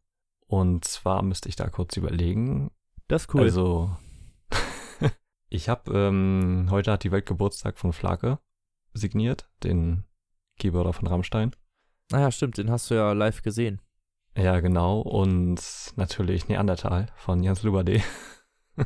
Und 0.47 0.85
zwar 0.85 1.21
müsste 1.21 1.49
ich 1.49 1.55
da 1.55 1.69
kurz 1.69 1.97
überlegen. 1.97 2.71
Das 3.07 3.25
ist 3.25 3.35
Also, 3.35 3.95
ich 5.49 5.69
habe, 5.69 5.91
ähm, 5.93 6.67
heute 6.71 6.91
hat 6.91 7.03
die 7.03 7.11
Welt 7.11 7.25
Geburtstag 7.25 7.77
von 7.77 7.93
Flake 7.93 8.39
signiert, 8.93 9.49
den 9.63 10.05
Keyboarder 10.57 10.93
von 10.93 11.07
Rammstein. 11.07 11.55
Naja, 12.11 12.31
stimmt, 12.31 12.57
den 12.57 12.69
hast 12.71 12.89
du 12.89 12.95
ja 12.95 13.11
live 13.13 13.41
gesehen. 13.41 13.81
Ja, 14.37 14.59
genau. 14.59 15.01
Und 15.01 15.59
natürlich 15.95 16.47
Neandertal 16.47 17.07
von 17.15 17.41
Jans 17.43 17.63
Lubade. 17.63 18.01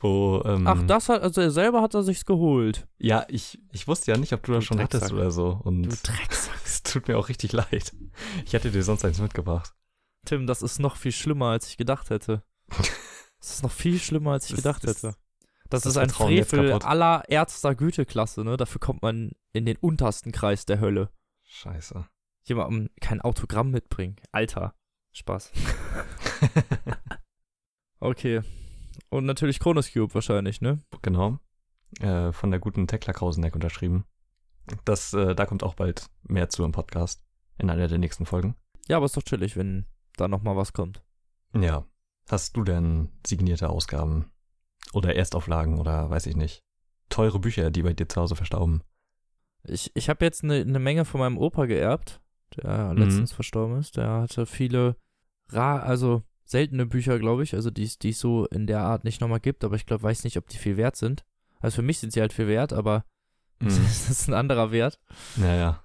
Wo, 0.00 0.42
ähm, 0.44 0.66
Ach, 0.66 0.82
das 0.84 1.08
hat, 1.08 1.22
also 1.22 1.40
er 1.40 1.52
selber 1.52 1.80
hat 1.80 1.94
er 1.94 2.02
sich's 2.02 2.24
geholt. 2.24 2.88
Ja, 2.98 3.24
ich, 3.28 3.60
ich 3.70 3.86
wusste 3.86 4.10
ja 4.10 4.18
nicht, 4.18 4.32
ob 4.32 4.42
du 4.42 4.52
das 4.52 4.64
Du 4.64 4.66
schon 4.68 4.80
hattest 4.80 5.02
Drecksack. 5.04 5.16
oder 5.18 5.30
so. 5.30 5.60
Und 5.62 5.84
Du 5.84 5.88
Drecksack. 5.90 6.56
es 6.64 6.82
tut 6.82 7.06
mir 7.06 7.16
auch 7.16 7.28
richtig 7.28 7.52
leid. 7.52 7.94
Ich 8.44 8.52
hätte 8.52 8.72
dir 8.72 8.82
sonst 8.82 9.04
eins 9.04 9.20
mitgebracht. 9.20 9.72
Tim, 10.26 10.46
das 10.48 10.62
ist 10.62 10.80
noch 10.80 10.96
viel 10.96 11.12
schlimmer, 11.12 11.46
als 11.50 11.68
ich 11.68 11.76
gedacht 11.76 12.10
hätte. 12.10 12.42
Das 13.38 13.50
ist 13.54 13.62
noch 13.62 13.70
viel 13.72 13.98
schlimmer, 14.00 14.32
als 14.32 14.46
ich 14.46 14.50
Das 14.56 14.62
gedacht 14.64 14.84
ist- 14.84 15.02
hätte. 15.02 15.16
Das, 15.70 15.82
das 15.84 15.92
ist 15.92 15.96
ein 15.96 16.10
Vertrauen 16.10 16.44
Frevel 16.44 16.72
aller 16.82 17.22
Ärzter 17.28 17.74
Güteklasse, 17.74 18.44
ne? 18.44 18.58
Dafür 18.58 18.78
kommt 18.78 19.00
man 19.00 19.30
in 19.54 19.64
den 19.64 19.78
untersten 19.78 20.30
Kreis 20.30 20.66
der 20.66 20.80
Hölle. 20.80 21.08
Scheiße. 21.52 22.06
Jemandem 22.44 22.90
kein 23.00 23.20
Autogramm 23.20 23.70
mitbringen. 23.70 24.16
Alter. 24.32 24.74
Spaß. 25.12 25.52
Okay. 28.02 28.42
Und 29.10 29.26
natürlich 29.26 29.60
Chronos 29.60 29.92
Cube 29.92 30.12
wahrscheinlich, 30.12 30.60
ne? 30.60 30.80
genau. 31.02 31.38
Äh, 32.00 32.32
von 32.32 32.50
der 32.50 32.58
guten 32.58 32.88
Tekla 32.88 33.12
Krauseneck 33.12 33.54
unterschrieben. 33.54 34.04
Das, 34.84 35.12
äh, 35.12 35.36
da 35.36 35.46
kommt 35.46 35.62
auch 35.62 35.74
bald 35.74 36.10
mehr 36.24 36.48
zu 36.48 36.64
im 36.64 36.72
Podcast. 36.72 37.22
In 37.58 37.70
einer 37.70 37.86
der 37.86 37.98
nächsten 37.98 38.26
Folgen. 38.26 38.56
Ja, 38.88 38.96
aber 38.96 39.06
ist 39.06 39.16
doch 39.16 39.22
chillig, 39.22 39.56
wenn 39.56 39.86
da 40.16 40.26
nochmal 40.26 40.56
was 40.56 40.72
kommt. 40.72 41.00
Ja. 41.54 41.86
Hast 42.28 42.56
du 42.56 42.64
denn 42.64 43.10
signierte 43.24 43.70
Ausgaben? 43.70 44.32
Oder 44.92 45.14
Erstauflagen 45.14 45.78
oder 45.78 46.10
weiß 46.10 46.26
ich 46.26 46.34
nicht. 46.34 46.58
Teure 47.08 47.38
Bücher, 47.38 47.70
die 47.70 47.82
bei 47.82 47.92
dir 47.92 48.08
zu 48.08 48.20
Hause 48.20 48.34
verstauben. 48.34 48.82
Ich, 49.64 49.90
ich 49.94 50.08
habe 50.08 50.24
jetzt 50.24 50.42
eine 50.44 50.64
ne 50.64 50.78
Menge 50.78 51.04
von 51.04 51.20
meinem 51.20 51.38
Opa 51.38 51.66
geerbt, 51.66 52.20
der 52.56 52.92
Mhm. 52.92 52.98
letztens 52.98 53.32
verstorben 53.32 53.78
ist. 53.78 53.96
Der 53.96 54.08
hatte 54.08 54.46
viele 54.46 54.96
rar, 55.50 55.82
also 55.84 56.22
seltene 56.44 56.86
Bücher, 56.86 57.18
glaube 57.18 57.42
ich, 57.44 57.54
also 57.54 57.70
die 57.70 57.84
es 57.84 57.98
die 57.98 58.10
es 58.10 58.18
so 58.20 58.46
in 58.46 58.66
der 58.66 58.80
Art 58.80 59.04
nicht 59.04 59.20
nochmal 59.20 59.40
gibt, 59.40 59.64
aber 59.64 59.76
ich 59.76 59.86
glaube, 59.86 60.02
weiß 60.02 60.24
nicht, 60.24 60.36
ob 60.36 60.48
die 60.48 60.58
viel 60.58 60.76
wert 60.76 60.96
sind. 60.96 61.24
Also 61.60 61.76
für 61.76 61.82
mich 61.82 61.98
sind 61.98 62.12
sie 62.12 62.20
halt 62.20 62.32
viel 62.32 62.48
wert, 62.48 62.72
aber 62.72 63.04
Mhm. 63.60 63.68
das 63.84 64.10
ist 64.10 64.28
ein 64.28 64.34
anderer 64.34 64.72
Wert. 64.72 64.98
Naja. 65.36 65.84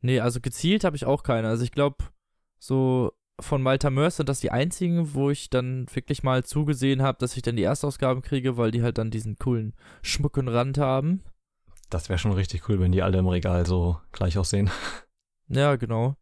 Nee, 0.00 0.20
also 0.20 0.40
gezielt 0.40 0.84
habe 0.84 0.94
ich 0.94 1.04
auch 1.04 1.24
keine. 1.24 1.48
Also 1.48 1.64
ich 1.64 1.72
glaube, 1.72 1.96
so 2.60 3.12
von 3.40 3.64
Walter 3.64 3.90
Mörs 3.90 4.16
sind 4.16 4.28
das 4.28 4.38
die 4.40 4.50
einzigen, 4.52 5.14
wo 5.14 5.30
ich 5.30 5.50
dann 5.50 5.86
wirklich 5.92 6.22
mal 6.22 6.44
zugesehen 6.44 7.02
habe, 7.02 7.18
dass 7.18 7.36
ich 7.36 7.42
dann 7.42 7.56
die 7.56 7.62
Erstausgaben 7.64 8.22
kriege, 8.22 8.56
weil 8.56 8.70
die 8.70 8.82
halt 8.82 8.98
dann 8.98 9.10
diesen 9.10 9.36
coolen 9.36 9.74
schmucken 10.02 10.48
Rand 10.48 10.78
haben. 10.78 11.22
Das 11.90 12.08
wäre 12.08 12.18
schon 12.18 12.32
richtig 12.32 12.68
cool, 12.68 12.80
wenn 12.80 12.92
die 12.92 13.02
alle 13.02 13.18
im 13.18 13.26
Regal 13.28 13.64
so 13.66 13.98
gleich 14.12 14.38
aussehen. 14.38 14.70
Ja, 15.50 15.76
genau. 15.76 16.14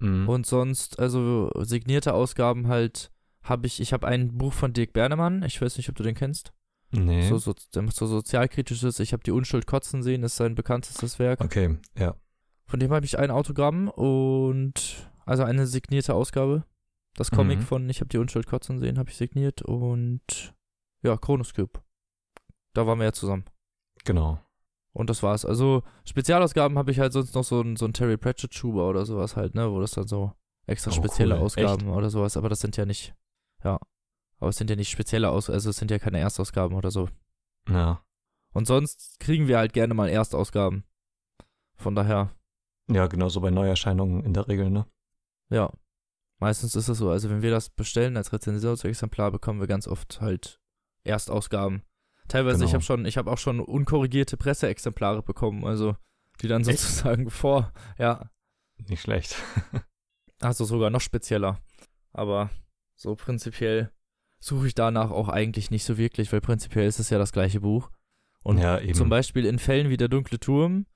Mhm. 0.00 0.28
Und 0.28 0.44
sonst, 0.44 0.98
also 0.98 1.50
signierte 1.62 2.12
Ausgaben 2.12 2.68
halt, 2.68 3.10
habe 3.42 3.66
ich, 3.66 3.80
ich 3.80 3.94
habe 3.94 4.06
ein 4.06 4.36
Buch 4.36 4.52
von 4.52 4.74
Dirk 4.74 4.92
Bernemann, 4.92 5.42
ich 5.44 5.62
weiß 5.62 5.78
nicht, 5.78 5.88
ob 5.88 5.94
du 5.94 6.02
den 6.02 6.14
kennst. 6.14 6.52
nee. 6.90 7.26
So, 7.26 7.38
so, 7.38 7.54
der 7.74 7.80
macht 7.80 7.96
so 7.96 8.06
sozialkritisches, 8.06 9.00
ich 9.00 9.14
habe 9.14 9.22
die 9.22 9.30
Unschuld 9.30 9.66
kotzen 9.66 10.02
sehen, 10.02 10.22
ist 10.24 10.36
sein 10.36 10.54
bekanntestes 10.54 11.18
Werk. 11.18 11.40
okay, 11.40 11.78
ja. 11.98 12.16
Von 12.66 12.78
dem 12.78 12.92
habe 12.92 13.06
ich 13.06 13.18
ein 13.18 13.30
Autogramm 13.30 13.88
und 13.88 15.08
also 15.24 15.42
eine 15.44 15.66
signierte 15.66 16.12
Ausgabe. 16.12 16.64
Das 17.14 17.30
Comic 17.30 17.60
Mhm. 17.60 17.62
von 17.62 17.88
Ich 17.88 18.00
habe 18.00 18.08
die 18.10 18.18
Unschuld 18.18 18.46
kotzen 18.46 18.78
sehen, 18.78 18.98
habe 18.98 19.08
ich 19.08 19.16
signiert 19.16 19.62
und 19.62 20.52
ja, 21.02 21.16
Chronoscope. 21.16 21.80
Da 22.74 22.86
waren 22.86 22.98
wir 22.98 23.04
ja 23.06 23.12
zusammen. 23.14 23.46
Genau. 24.04 24.38
Und 24.96 25.10
das 25.10 25.22
war's. 25.22 25.44
Also 25.44 25.82
Spezialausgaben 26.06 26.78
habe 26.78 26.90
ich 26.90 26.98
halt 27.00 27.12
sonst 27.12 27.34
noch 27.34 27.44
so 27.44 27.60
ein, 27.60 27.76
so 27.76 27.84
ein 27.84 27.92
Terry 27.92 28.16
Pratchett 28.16 28.54
Schuber 28.54 28.88
oder 28.88 29.04
sowas 29.04 29.36
halt, 29.36 29.54
ne, 29.54 29.70
wo 29.70 29.78
das 29.78 29.90
dann 29.90 30.06
so 30.06 30.32
extra 30.66 30.90
Oh, 30.90 30.94
spezielle 30.94 31.34
cool. 31.34 31.42
Ausgaben 31.42 31.90
oder 31.90 32.08
sowas, 32.08 32.38
aber 32.38 32.48
das 32.48 32.60
sind 32.60 32.78
ja 32.78 32.86
nicht, 32.86 33.14
ja, 33.62 33.78
aber 34.38 34.48
es 34.48 34.56
sind 34.56 34.70
ja 34.70 34.76
nicht 34.76 34.88
spezielle 34.88 35.28
Aus, 35.28 35.50
also 35.50 35.68
es 35.68 35.76
sind 35.76 35.90
ja 35.90 35.98
keine 35.98 36.18
Erstausgaben 36.18 36.74
oder 36.74 36.90
so. 36.90 37.10
Ja. 37.68 38.02
Und 38.54 38.66
sonst 38.66 39.20
kriegen 39.20 39.48
wir 39.48 39.58
halt 39.58 39.74
gerne 39.74 39.92
mal 39.92 40.08
Erstausgaben. 40.08 40.84
Von 41.76 41.94
daher, 41.94 42.30
Ja, 42.90 43.06
genauso 43.06 43.42
bei 43.42 43.50
Neuerscheinungen 43.50 44.24
in 44.24 44.32
der 44.32 44.48
Regel, 44.48 44.70
ne? 44.70 44.86
Ja. 45.50 45.74
Meistens 46.38 46.74
ist 46.74 46.88
es 46.88 46.96
so, 46.96 47.10
also 47.10 47.28
wenn 47.28 47.42
wir 47.42 47.50
das 47.50 47.68
bestellen 47.68 48.16
als 48.16 48.32
Rezensionsexemplar, 48.32 49.30
bekommen 49.30 49.60
wir 49.60 49.66
ganz 49.66 49.86
oft 49.86 50.22
halt 50.22 50.58
Erstausgaben. 51.04 51.82
Teilweise, 52.28 52.64
ich 52.64 52.70
Genau. 52.70 52.74
habe 52.74 52.84
schon, 52.84 53.06
ich 53.06 53.16
habe 53.18 53.30
auch 53.30 53.38
schon 53.38 53.60
unkorrigierte 53.60 54.36
Presseexemplare 54.36 55.22
bekommen, 55.22 55.64
also 55.64 55.96
die 56.42 56.48
dann 56.48 56.62
Echt? 56.66 56.78
sozusagen 56.78 57.30
vor, 57.30 57.72
ja, 57.98 58.30
Nicht 58.88 59.02
schlecht. 59.02 59.36
also 60.40 60.64
sogar 60.64 60.90
noch 60.90 61.00
spezieller. 61.00 61.58
Aber 62.12 62.50
so 62.94 63.14
prinzipiell 63.14 63.90
suche 64.38 64.66
ich 64.66 64.74
danach 64.74 65.10
auch 65.10 65.28
eigentlich 65.28 65.70
nicht 65.70 65.84
so 65.84 65.96
wirklich, 65.98 66.32
weil 66.32 66.40
prinzipiell 66.40 66.86
ist 66.86 66.98
es 66.98 67.10
ja 67.10 67.18
das 67.18 67.32
gleiche 67.32 67.60
Buch. 67.60 67.90
Und 68.42 68.58
ja, 68.58 68.78
eben. 68.78 68.94
Zum 68.94 69.08
Beispiel 69.08 69.44
in 69.46 69.58
Fällen 69.58 69.88
wie 69.88 69.96
der 69.96 70.08
dunkle 70.08 70.38
Turm 70.38 70.86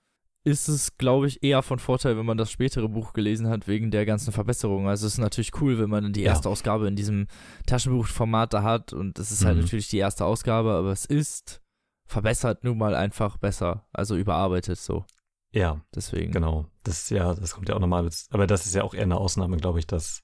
ist 0.44 0.68
es, 0.68 0.96
glaube 0.96 1.26
ich, 1.26 1.42
eher 1.42 1.62
von 1.62 1.78
Vorteil, 1.78 2.16
wenn 2.16 2.24
man 2.26 2.38
das 2.38 2.50
spätere 2.50 2.88
Buch 2.88 3.12
gelesen 3.12 3.48
hat, 3.48 3.68
wegen 3.68 3.90
der 3.90 4.06
ganzen 4.06 4.32
Verbesserungen. 4.32 4.88
Also 4.88 5.06
es 5.06 5.14
ist 5.14 5.18
natürlich 5.18 5.52
cool, 5.60 5.78
wenn 5.78 5.90
man 5.90 6.12
die 6.12 6.22
Ja. 6.22 6.28
erste 6.30 6.48
Ausgabe 6.48 6.88
in 6.88 6.96
diesem 6.96 7.26
Taschenbuchformat 7.66 8.52
da 8.54 8.62
hat 8.62 8.92
und 8.92 9.18
es 9.18 9.30
ist 9.32 9.44
halt 9.44 9.56
Mhm. 9.56 9.62
natürlich 9.64 9.88
die 9.88 9.98
erste 9.98 10.24
Ausgabe, 10.24 10.72
aber 10.72 10.92
es 10.92 11.04
ist 11.04 11.60
verbessert 12.06 12.64
nun 12.64 12.78
mal 12.78 12.94
einfach 12.94 13.36
besser, 13.36 13.86
also 13.92 14.16
überarbeitet 14.16 14.78
so. 14.78 15.04
ja, 15.52 15.80
Deswegen. 15.94 16.32
genau. 16.32 16.66
Das 16.84 17.02
ist 17.02 17.10
ja, 17.10 17.34
das 17.34 17.54
kommt 17.54 17.68
ja 17.68 17.74
auch 17.76 17.80
nochmal. 17.80 18.08
Aber 18.30 18.46
das 18.46 18.66
ist 18.66 18.74
ja 18.74 18.82
auch 18.84 18.94
eher 18.94 19.02
eine 19.02 19.16
Ausnahme, 19.18 19.56
glaube 19.58 19.78
ich, 19.80 19.86
dass 19.86 20.22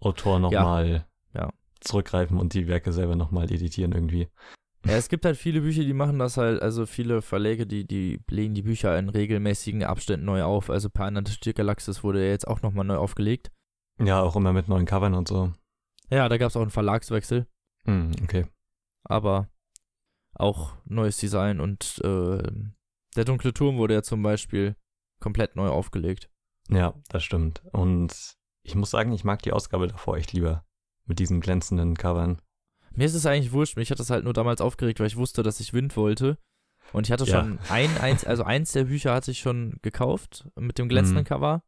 Autoren 0.00 0.42
nochmal 0.42 1.06
Ja. 1.34 1.50
zurückgreifen 1.80 2.38
und 2.38 2.54
die 2.54 2.66
Werke 2.68 2.92
selber 2.92 3.14
nochmal 3.16 3.52
editieren 3.52 3.92
irgendwie. 3.92 4.28
Ja, 4.84 4.92
es 4.92 5.08
gibt 5.08 5.24
halt 5.24 5.36
viele 5.36 5.62
Bücher, 5.62 5.82
die 5.82 5.94
machen 5.94 6.18
das 6.18 6.36
halt, 6.36 6.60
also 6.60 6.84
viele 6.84 7.22
Verläge, 7.22 7.66
die, 7.66 7.86
die 7.86 8.20
legen 8.28 8.54
die 8.54 8.62
Bücher 8.62 8.98
in 8.98 9.08
regelmäßigen 9.08 9.82
Abständen 9.82 10.26
neu 10.26 10.42
auf. 10.42 10.68
Also 10.68 10.90
Pineapple 10.90 11.54
Galaxis 11.54 12.04
wurde 12.04 12.22
ja 12.22 12.30
jetzt 12.30 12.46
auch 12.46 12.60
nochmal 12.62 12.84
neu 12.84 12.96
aufgelegt. 12.96 13.50
Ja, 13.98 14.20
auch 14.20 14.36
immer 14.36 14.52
mit 14.52 14.68
neuen 14.68 14.84
Covern 14.84 15.14
und 15.14 15.28
so. 15.28 15.52
Ja, 16.10 16.28
da 16.28 16.36
gab 16.36 16.50
es 16.50 16.56
auch 16.56 16.62
einen 16.62 16.70
Verlagswechsel. 16.70 17.46
Hm, 17.86 18.12
okay. 18.22 18.46
aber 19.04 19.48
auch 20.34 20.72
neues 20.86 21.18
Design 21.18 21.60
und 21.60 22.00
äh, 22.02 22.42
der 23.14 23.24
dunkle 23.24 23.52
Turm 23.52 23.76
wurde 23.76 23.94
ja 23.94 24.02
zum 24.02 24.22
Beispiel 24.22 24.74
komplett 25.20 25.54
neu 25.54 25.68
aufgelegt. 25.68 26.30
Ja, 26.68 26.94
das 27.08 27.22
stimmt. 27.22 27.62
Und 27.72 28.36
ich 28.62 28.74
muss 28.74 28.90
sagen, 28.90 29.12
ich 29.12 29.24
mag 29.24 29.42
die 29.42 29.52
Ausgabe 29.52 29.86
davor 29.86 30.16
echt 30.16 30.32
lieber. 30.32 30.64
Mit 31.06 31.18
diesen 31.18 31.40
glänzenden 31.40 31.96
Covern. 31.96 32.40
Mir 32.96 33.04
ist 33.06 33.14
es 33.14 33.26
eigentlich 33.26 33.52
wurscht, 33.52 33.76
mich 33.76 33.90
hat 33.90 33.98
das 33.98 34.10
halt 34.10 34.24
nur 34.24 34.32
damals 34.32 34.60
aufgeregt, 34.60 35.00
weil 35.00 35.06
ich 35.06 35.16
wusste, 35.16 35.42
dass 35.42 35.60
ich 35.60 35.72
Wind 35.72 35.96
wollte. 35.96 36.38
Und 36.92 37.06
ich 37.06 37.12
hatte 37.12 37.24
Ja. 37.24 37.40
schon 37.40 37.58
ein, 37.70 37.96
eins, 37.98 38.24
also 38.24 38.44
eins 38.44 38.72
der 38.72 38.84
Bücher 38.84 39.14
hatte 39.14 39.30
ich 39.30 39.40
schon 39.40 39.78
gekauft 39.82 40.46
mit 40.58 40.78
dem 40.78 40.88
glänzenden 40.88 41.22
Mhm. 41.24 41.28
Cover. 41.28 41.62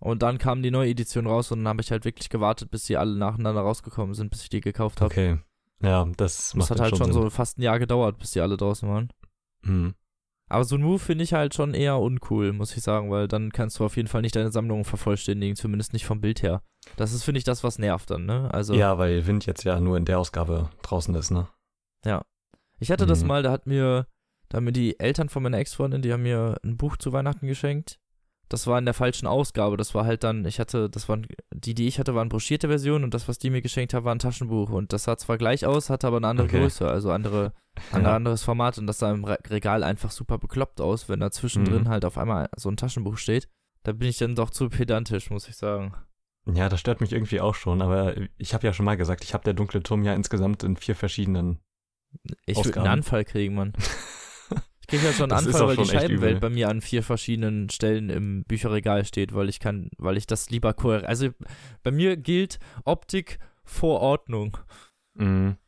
Und 0.00 0.22
dann 0.22 0.38
kam 0.38 0.62
die 0.62 0.70
neue 0.70 0.90
Edition 0.90 1.26
raus 1.26 1.50
und 1.50 1.58
dann 1.60 1.68
habe 1.68 1.80
ich 1.82 1.90
halt 1.90 2.04
wirklich 2.04 2.28
gewartet, 2.28 2.70
bis 2.70 2.84
die 2.84 2.96
alle 2.96 3.16
nacheinander 3.16 3.62
rausgekommen 3.62 4.14
sind, 4.14 4.30
bis 4.30 4.42
ich 4.42 4.48
die 4.50 4.60
gekauft 4.60 5.00
habe. 5.00 5.12
Okay. 5.12 5.38
Ja, 5.82 6.04
das 6.16 6.36
Das 6.36 6.54
macht 6.54 6.70
hat 6.70 6.78
dann 6.78 6.84
halt 6.84 6.96
schon 6.96 7.04
Sinn. 7.12 7.14
so 7.14 7.30
fast 7.30 7.58
ein 7.58 7.62
Jahr 7.62 7.78
gedauert, 7.78 8.18
bis 8.18 8.30
die 8.32 8.40
alle 8.40 8.56
draußen 8.56 8.88
waren. 8.88 9.08
Hm. 9.64 9.94
Aber 10.48 10.64
so 10.64 10.76
ein 10.76 10.82
Move 10.82 10.98
finde 10.98 11.24
ich 11.24 11.32
halt 11.34 11.54
schon 11.54 11.74
eher 11.74 11.98
uncool, 11.98 12.52
muss 12.52 12.76
ich 12.76 12.82
sagen, 12.82 13.10
weil 13.10 13.28
dann 13.28 13.52
kannst 13.52 13.78
du 13.78 13.84
auf 13.84 13.96
jeden 13.96 14.08
Fall 14.08 14.22
nicht 14.22 14.34
deine 14.34 14.50
Sammlung 14.50 14.84
vervollständigen, 14.84 15.56
zumindest 15.56 15.92
nicht 15.92 16.06
vom 16.06 16.20
Bild 16.20 16.42
her. 16.42 16.62
Das 16.96 17.12
ist, 17.12 17.24
finde 17.24 17.38
ich, 17.38 17.44
das, 17.44 17.64
was 17.64 17.78
nervt 17.78 18.10
dann, 18.10 18.24
ne? 18.24 18.48
Also, 18.52 18.74
Ja, 18.74 18.96
weil 18.98 19.26
Wind 19.26 19.44
jetzt 19.46 19.64
ja 19.64 19.78
nur 19.78 19.96
in 19.98 20.04
der 20.06 20.18
Ausgabe 20.18 20.70
draußen 20.82 21.14
ist, 21.14 21.30
ne? 21.30 21.48
ich 22.80 22.90
hatte 22.92 23.06
das 23.06 23.22
Mhm. 23.22 23.28
mal, 23.28 23.42
da 23.42 23.50
hat 23.50 23.66
mir, 23.66 24.06
da 24.48 24.56
haben 24.56 24.64
mir 24.64 24.72
die 24.72 24.98
Eltern 25.00 25.28
von 25.28 25.42
meiner 25.42 25.58
Ex-Freundin, 25.58 26.00
die 26.00 26.12
haben 26.12 26.22
mir 26.22 26.56
ein 26.62 26.76
Buch 26.76 26.96
zu 26.96 27.12
Weihnachten 27.12 27.46
geschenkt. 27.48 27.98
Das 28.50 28.66
war 28.66 28.78
in 28.78 28.84
der 28.86 28.94
falschen 28.94 29.26
Ausgabe. 29.26 29.76
Das 29.76 29.94
war 29.94 30.06
halt 30.06 30.24
dann, 30.24 30.44
ich 30.46 30.58
hatte, 30.58 30.88
das 30.88 31.08
waren, 31.08 31.26
die, 31.52 31.74
die 31.74 31.86
ich 31.86 31.98
hatte, 31.98 32.14
waren 32.14 32.28
broschierte 32.30 32.68
Versionen 32.68 33.04
und 33.04 33.12
das, 33.12 33.28
was 33.28 33.38
die 33.38 33.50
mir 33.50 33.60
geschenkt 33.60 33.92
haben, 33.92 34.04
war 34.04 34.14
ein 34.14 34.18
Taschenbuch. 34.20 34.70
Und 34.70 34.92
das 34.94 35.04
sah 35.04 35.18
zwar 35.18 35.36
gleich 35.36 35.66
aus, 35.66 35.90
hatte 35.90 36.06
aber 36.06 36.16
eine 36.16 36.28
andere 36.28 36.46
Okay. 36.46 36.58
Größe, 36.60 36.88
also 36.88 37.10
andere, 37.12 37.52
ein 37.92 38.04
Ja. 38.04 38.16
anderes 38.16 38.42
Format 38.42 38.78
und 38.78 38.86
das 38.86 38.98
sah 39.00 39.10
im 39.12 39.24
Re 39.24 39.38
Regal 39.50 39.82
einfach 39.84 40.10
super 40.10 40.38
bekloppt 40.38 40.80
aus, 40.80 41.08
wenn 41.10 41.20
da 41.20 41.30
zwischendrin 41.30 41.82
Mhm. 41.82 41.88
halt 41.88 42.04
auf 42.06 42.16
einmal 42.16 42.48
so 42.56 42.70
ein 42.70 42.76
Taschenbuch 42.78 43.18
steht. 43.18 43.48
Da 43.82 43.92
bin 43.92 44.08
ich 44.08 44.16
dann 44.18 44.34
doch 44.34 44.50
zu 44.50 44.68
pedantisch, 44.70 45.30
muss 45.30 45.48
ich 45.48 45.56
sagen. 45.56 45.92
Ja, 46.50 46.70
das 46.70 46.80
stört 46.80 47.02
mich 47.02 47.12
irgendwie 47.12 47.40
auch 47.42 47.54
schon, 47.54 47.82
aber 47.82 48.14
ich 48.38 48.54
habe 48.54 48.66
ja 48.66 48.72
schon 48.72 48.86
mal 48.86 48.96
gesagt, 48.96 49.22
ich 49.24 49.34
habe 49.34 49.44
der 49.44 49.52
dunkle 49.52 49.82
Turm 49.82 50.02
ja 50.04 50.14
insgesamt 50.14 50.62
in 50.62 50.76
vier 50.78 50.96
verschiedenen. 50.96 51.58
Ich 52.46 52.56
würde 52.64 52.80
einen. 52.80 52.88
Anfall 52.88 53.24
kriegen, 53.26 53.54
Mann. 53.54 53.74
Ich 54.90 54.92
kriege 54.92 55.06
ja 55.06 55.12
schon 55.12 55.30
einen 55.30 55.44
Das 55.44 55.54
Anfall, 55.54 55.76
weil 55.76 55.84
die 55.84 55.90
Scheibenwelt 55.90 56.40
bei 56.40 56.48
mir 56.48 56.70
an 56.70 56.80
vier 56.80 57.02
verschiedenen 57.02 57.68
Stellen 57.68 58.08
im 58.08 58.44
Bücherregal 58.44 59.04
steht, 59.04 59.34
weil 59.34 59.50
ich 59.50 59.60
kann, 59.60 59.90
weil 59.98 60.16
ich 60.16 60.26
das 60.26 60.48
lieber 60.48 60.72
kohärent. 60.72 61.06
Also 61.06 61.28
bei 61.82 61.90
mir 61.90 62.16
gilt 62.16 62.58
Optik 62.86 63.38
vor 63.64 64.00
Ordnung, 64.00 64.56
Mhm. 65.12 65.58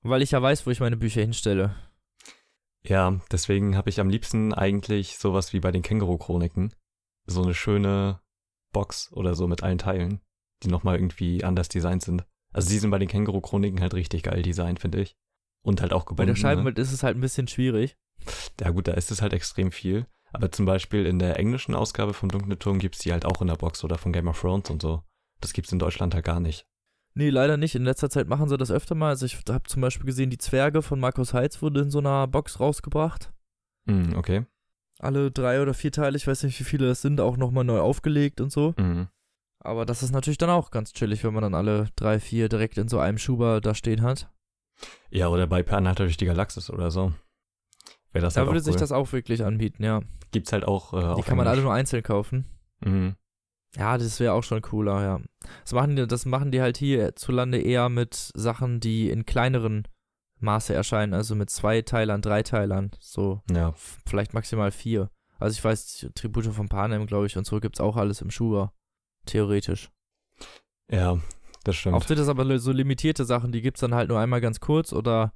weil 0.00 0.22
ich 0.22 0.30
ja 0.30 0.40
weiß, 0.40 0.66
wo 0.66 0.70
ich 0.70 0.80
meine 0.80 0.96
Bücher 0.96 1.20
hinstelle. 1.20 1.76
Ja, 2.82 3.20
deswegen 3.30 3.76
habe 3.76 3.90
ich 3.90 4.00
am 4.00 4.08
liebsten 4.08 4.54
eigentlich 4.54 5.18
sowas 5.18 5.52
wie 5.52 5.60
bei 5.60 5.72
den 5.72 5.82
Känguru-Chroniken. 5.82 6.72
So 7.26 7.42
eine 7.42 7.52
schöne 7.52 8.20
Box 8.72 9.12
oder 9.12 9.34
so 9.34 9.46
mit 9.46 9.62
allen 9.62 9.76
Teilen, 9.76 10.22
die 10.62 10.68
nochmal 10.68 10.96
irgendwie 10.96 11.44
anders 11.44 11.68
designt 11.68 12.02
sind. 12.02 12.24
Also 12.54 12.70
die 12.70 12.78
sind 12.78 12.90
bei 12.90 12.98
den 12.98 13.08
Känguru-Chroniken 13.08 13.82
halt 13.82 13.92
richtig 13.92 14.22
geil 14.22 14.40
designt, 14.40 14.80
finde 14.80 15.02
ich. 15.02 15.16
Und 15.62 15.82
halt 15.82 15.92
auch 15.92 16.04
Bei 16.04 16.10
gebunden. 16.10 16.26
der 16.28 16.34
ne? 16.34 16.40
Scheibenwelt 16.40 16.78
ist 16.78 16.92
es 16.92 17.02
halt 17.02 17.16
ein 17.16 17.20
bisschen 17.20 17.48
schwierig. 17.48 17.96
Ja 18.60 18.70
gut, 18.70 18.88
da 18.88 18.92
ist 18.92 19.10
es 19.10 19.22
halt 19.22 19.32
extrem 19.32 19.72
viel. 19.72 20.06
Aber 20.32 20.52
zum 20.52 20.64
Beispiel 20.64 21.06
in 21.06 21.18
der 21.18 21.38
englischen 21.38 21.74
Ausgabe 21.74 22.14
vom 22.14 22.28
Dunklen 22.30 22.58
Turm 22.58 22.78
gibt's 22.78 22.98
die 23.00 23.12
halt 23.12 23.24
auch 23.24 23.40
in 23.40 23.48
der 23.48 23.56
Box 23.56 23.82
oder 23.82 23.98
von 23.98 24.12
Game 24.12 24.28
of 24.28 24.40
Thrones 24.40 24.70
und 24.70 24.80
so. 24.80 25.02
Das 25.40 25.52
gibt's 25.52 25.72
in 25.72 25.78
Deutschland 25.78 26.14
halt 26.14 26.24
gar 26.24 26.38
nicht. 26.40 26.66
Nee, 27.14 27.30
leider 27.30 27.56
nicht. 27.56 27.74
In 27.74 27.84
letzter 27.84 28.08
Zeit 28.08 28.28
machen 28.28 28.48
sie 28.48 28.56
das 28.56 28.70
öfter 28.70 28.94
mal. 28.94 29.08
Also 29.08 29.26
ich 29.26 29.36
habe 29.48 29.64
zum 29.64 29.82
Beispiel 29.82 30.06
gesehen, 30.06 30.30
die 30.30 30.38
Zwerge 30.38 30.82
von 30.82 31.00
Markus 31.00 31.34
Heitz 31.34 31.60
wurde 31.60 31.80
in 31.80 31.90
so 31.90 31.98
einer 31.98 32.28
Box 32.28 32.60
rausgebracht. 32.60 33.32
Mhm, 33.86 34.14
okay. 34.16 34.46
Alle 35.00 35.30
drei 35.32 35.60
oder 35.60 35.74
vier 35.74 35.90
Teile, 35.90 36.16
ich 36.16 36.26
weiß 36.26 36.44
nicht, 36.44 36.60
wie 36.60 36.64
viele 36.64 36.86
das 36.86 37.02
sind, 37.02 37.20
auch 37.20 37.36
nochmal 37.36 37.64
neu 37.64 37.80
aufgelegt 37.80 38.40
und 38.40 38.52
so. 38.52 38.74
Mhm. 38.78 39.08
Aber 39.58 39.84
das 39.84 40.02
ist 40.02 40.12
natürlich 40.12 40.38
dann 40.38 40.50
auch 40.50 40.70
ganz 40.70 40.92
chillig, 40.92 41.24
wenn 41.24 41.34
man 41.34 41.42
dann 41.42 41.54
alle 41.54 41.88
drei, 41.96 42.20
vier 42.20 42.48
direkt 42.48 42.78
in 42.78 42.88
so 42.88 42.98
einem 43.00 43.18
Schuber 43.18 43.60
da 43.60 43.74
stehen 43.74 44.02
hat. 44.02 44.30
Ja, 45.10 45.28
oder 45.28 45.46
bei 45.46 45.62
Pernatter 45.62 46.04
durch 46.04 46.16
die 46.16 46.26
Galaxis 46.26 46.70
oder 46.70 46.90
so. 46.90 47.12
Wäre 48.12 48.24
das 48.24 48.34
Da 48.34 48.40
halt 48.40 48.48
würde 48.50 48.60
sich 48.60 48.74
cool. 48.74 48.80
das 48.80 48.92
auch 48.92 49.12
wirklich 49.12 49.44
anbieten, 49.44 49.82
ja. 49.84 50.00
Gibt's 50.32 50.52
halt 50.52 50.64
auch 50.64 50.92
äh, 50.94 51.16
Die 51.16 51.22
kann 51.22 51.36
man 51.36 51.46
alle 51.48 51.62
nur 51.62 51.72
einzeln 51.72 52.02
kaufen. 52.02 52.46
Mhm. 52.80 53.16
Ja, 53.76 53.98
das 53.98 54.18
wäre 54.18 54.32
auch 54.32 54.42
schon 54.42 54.62
cooler, 54.62 55.02
ja. 55.02 55.20
Das 55.62 55.72
machen, 55.72 55.94
die, 55.96 56.06
das 56.06 56.26
machen 56.26 56.50
die 56.50 56.60
halt 56.60 56.76
hierzulande 56.76 57.60
eher 57.60 57.88
mit 57.88 58.30
Sachen, 58.34 58.80
die 58.80 59.10
in 59.10 59.26
kleineren 59.26 59.86
Maße 60.40 60.72
erscheinen, 60.74 61.14
also 61.14 61.34
mit 61.36 61.50
zwei 61.50 61.82
Teilern, 61.82 62.22
drei 62.22 62.42
Teilern, 62.42 62.90
so 62.98 63.42
Ja. 63.50 63.74
vielleicht 64.06 64.34
maximal 64.34 64.70
vier. 64.72 65.10
Also 65.38 65.56
ich 65.56 65.62
weiß, 65.64 66.08
Tribute 66.14 66.46
von 66.46 66.68
Panem, 66.68 67.06
glaube 67.06 67.26
ich, 67.26 67.36
und 67.36 67.46
so 67.46 67.60
gibt's 67.60 67.80
auch 67.80 67.96
alles 67.96 68.20
im 68.22 68.30
Schuber. 68.30 68.72
Theoretisch. 69.26 69.90
Ja, 70.90 71.18
das 71.64 71.76
stimmt. 71.76 71.96
Oft 71.96 72.08
sind 72.08 72.18
das 72.18 72.28
aber 72.28 72.58
so 72.58 72.72
limitierte 72.72 73.24
Sachen, 73.24 73.52
die 73.52 73.60
gibt's 73.62 73.80
dann 73.80 73.94
halt 73.94 74.08
nur 74.08 74.18
einmal 74.18 74.40
ganz 74.40 74.60
kurz 74.60 74.92
oder 74.92 75.32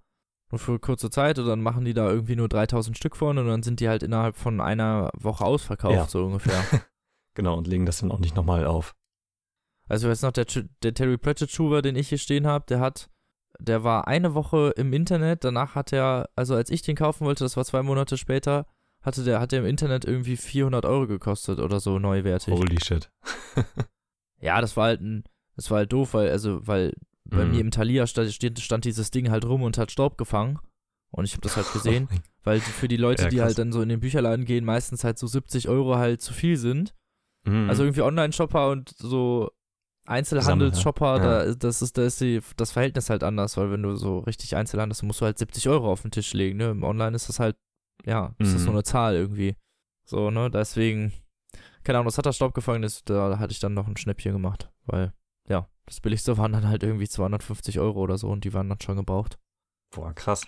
nur 0.51 0.59
für 0.59 0.79
kurze 0.79 1.11
Zeit 1.11 1.39
und 1.39 1.47
dann 1.47 1.63
machen 1.63 1.85
die 1.85 1.95
da 1.95 2.09
irgendwie 2.11 2.37
nur 2.37 2.49
3000 2.49 2.97
Stück 2.97 3.17
von 3.17 3.39
und 3.39 3.47
dann 3.47 3.63
sind 3.63 3.81
die 3.81 3.89
halt 3.89 4.03
innerhalb 4.03 4.37
von 4.37 4.61
einer 4.61 5.11
Woche 5.19 5.45
ausverkauft, 5.45 5.95
Ja. 5.95 6.07
so 6.07 6.25
ungefähr. 6.27 6.63
Genau, 7.37 7.59
und 7.59 7.67
legen 7.67 7.85
das 7.85 7.99
dann 7.99 8.13
auch 8.13 8.21
nicht 8.21 8.37
nochmal 8.37 8.65
auf. 8.65 8.95
Also 9.89 10.07
jetzt 10.07 10.23
noch 10.23 10.31
der, 10.31 10.47
der 10.85 10.95
Terry 10.95 11.19
Pratchett 11.19 11.51
Schuber, 11.51 11.83
den 11.83 11.97
ich 11.97 12.09
hier 12.09 12.19
stehen 12.19 12.47
habe, 12.47 12.65
der 12.69 12.79
hat, 12.79 13.11
der 13.59 13.83
war 13.83 14.07
eine 14.07 14.35
Woche 14.35 14.73
im 14.77 14.93
Internet, 14.93 15.43
danach 15.43 15.75
hat 15.75 15.93
er, 15.93 16.29
also 16.37 16.55
als 16.55 16.71
ich 16.71 16.83
den 16.83 16.95
kaufen 16.95 17.27
wollte, 17.27 17.43
das 17.43 17.57
war 17.57 17.65
zwei 17.65 17.83
Monate 17.83 18.17
später, 18.19 18.67
hatte 19.03 19.25
der, 19.25 19.41
hat 19.41 19.51
der 19.51 19.59
im 19.59 19.67
Internet 19.67 20.05
irgendwie 20.05 20.37
400 20.37 20.85
Euro 20.87 21.09
gekostet 21.09 21.59
oder 21.59 21.81
so 21.81 21.99
neuwertig. 21.99 22.55
Holy 22.55 22.79
shit. 22.81 23.11
Ja, 24.41 24.61
das 24.61 24.77
war 24.77 24.85
halt 24.87 25.01
ein, 25.01 25.25
das 25.57 25.71
war 25.71 25.79
halt 25.79 25.93
doof, 25.93 26.15
weil, 26.15 26.31
also, 26.31 26.67
weil 26.67 26.93
bei 27.25 27.45
Mhm. 27.45 27.51
mir 27.51 27.61
im 27.63 27.71
Thalia 27.71 28.07
stand, 28.07 28.33
stand, 28.61 28.85
dieses 28.85 29.11
Ding 29.11 29.31
halt 29.31 29.45
rum 29.47 29.63
und 29.63 29.79
hat 29.79 29.91
Staub 29.91 30.19
gefangen. 30.19 30.59
Und 31.11 31.25
ich 31.25 31.33
habe 31.33 31.41
das 31.43 31.57
halt 31.57 31.67
gesehen, 31.73 32.09
weil 32.43 32.61
für 32.61 32.89
die 32.89 32.97
Leute, 32.97 33.25
Ja, 33.25 33.29
die 33.31 33.41
halt 33.41 33.59
dann 33.59 33.73
so 33.73 33.81
in 33.83 33.89
den 33.89 34.01
Bücherladen 34.01 34.45
gehen, 34.45 34.65
meistens 34.65 35.05
halt 35.05 35.19
so 35.19 35.27
70 35.27 35.69
Euro 35.69 35.97
halt 35.97 36.21
zu 36.21 36.35
viel 36.35 36.57
sind. 36.57 36.95
Mhm. 37.47 37.69
Also 37.71 37.85
irgendwie 37.85 38.03
Online-Shopper 38.03 38.71
und 38.71 38.91
so 38.99 39.51
Einzelhandelsshopper, 40.07 41.17
Sammler, 41.19 41.47
da, 41.47 41.55
das 41.55 41.81
ist, 41.83 41.97
da 41.97 42.03
ist 42.05 42.21
die, 42.21 42.41
das 42.57 42.73
Verhältnis 42.73 43.09
halt 43.11 43.23
anders, 43.23 43.57
weil 43.57 43.71
wenn 43.71 43.83
du 43.83 43.97
so 43.97 44.19
richtig 44.21 44.55
Einzelhandel 44.55 44.95
hast, 44.95 45.03
musst 45.03 45.21
du 45.21 45.25
halt 45.25 45.39
70 45.39 45.69
Euro 45.69 45.91
auf 45.91 46.03
den 46.03 46.11
Tisch 46.11 46.35
legen, 46.35 46.59
ne? 46.59 46.71
Im 46.71 46.83
Online 46.85 47.17
ist 47.17 47.29
das 47.29 47.41
halt, 47.41 47.57
ja, 48.05 48.35
ist 48.39 48.55
das 48.55 48.63
Mhm. 48.63 48.67
nur 48.67 48.75
eine 48.75 48.83
Zahl 48.85 49.15
irgendwie. 49.15 49.57
So, 50.05 50.31
ne? 50.31 50.51
Deswegen, 50.51 51.13
keine 51.85 51.99
Ahnung, 51.99 52.07
das 52.09 52.19
hat 52.19 52.27
da 52.27 52.33
Staub 52.35 52.53
gefangen, 52.55 52.83
ist, 52.83 53.09
da 53.09 53.39
hatte 53.39 53.53
ich 53.53 53.61
dann 53.61 53.73
noch 53.73 53.87
ein 53.89 53.97
Schnäppchen 53.97 54.33
gemacht, 54.33 54.71
weil, 54.85 55.15
ja, 55.49 55.69
das 55.87 56.01
billigste 56.01 56.37
waren 56.39 56.53
dann 56.53 56.69
halt 56.69 56.83
irgendwie 56.83 57.09
250 57.09 57.79
Euro 57.81 58.01
oder 58.01 58.17
so 58.19 58.29
und 58.29 58.45
die 58.45 58.53
waren 58.55 58.69
dann 58.69 58.81
schon 58.81 58.97
gebraucht. 58.97 59.39
Boah, 59.95 60.13
krass. 60.15 60.47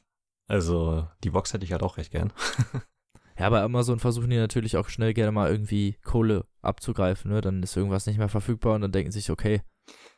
Also, 0.49 1.07
die 1.25 1.31
Box 1.31 1.53
hätte 1.53 1.65
ich 1.65 1.73
halt 1.73 1.83
auch 1.83 1.97
recht 1.97 2.11
gern. 2.13 2.33
Ja, 3.39 3.51
bei 3.51 3.61
Amazon 3.63 3.99
versuchen 3.99 4.31
die 4.31 4.39
natürlich 4.39 4.77
auch 4.79 4.89
schnell 4.89 5.13
gerne 5.13 5.31
mal 5.33 5.51
irgendwie 5.51 5.99
Kohle 6.05 6.47
abzugreifen, 6.63 7.31
ne? 7.31 7.41
Dann 7.43 7.63
ist 7.63 7.77
irgendwas 7.77 8.07
nicht 8.07 8.17
mehr 8.19 8.31
verfügbar 8.31 8.75
und 8.77 8.81
dann 8.81 8.93
denken 8.93 9.13
sie 9.13 9.19
sich, 9.21 9.31
okay, 9.31 9.61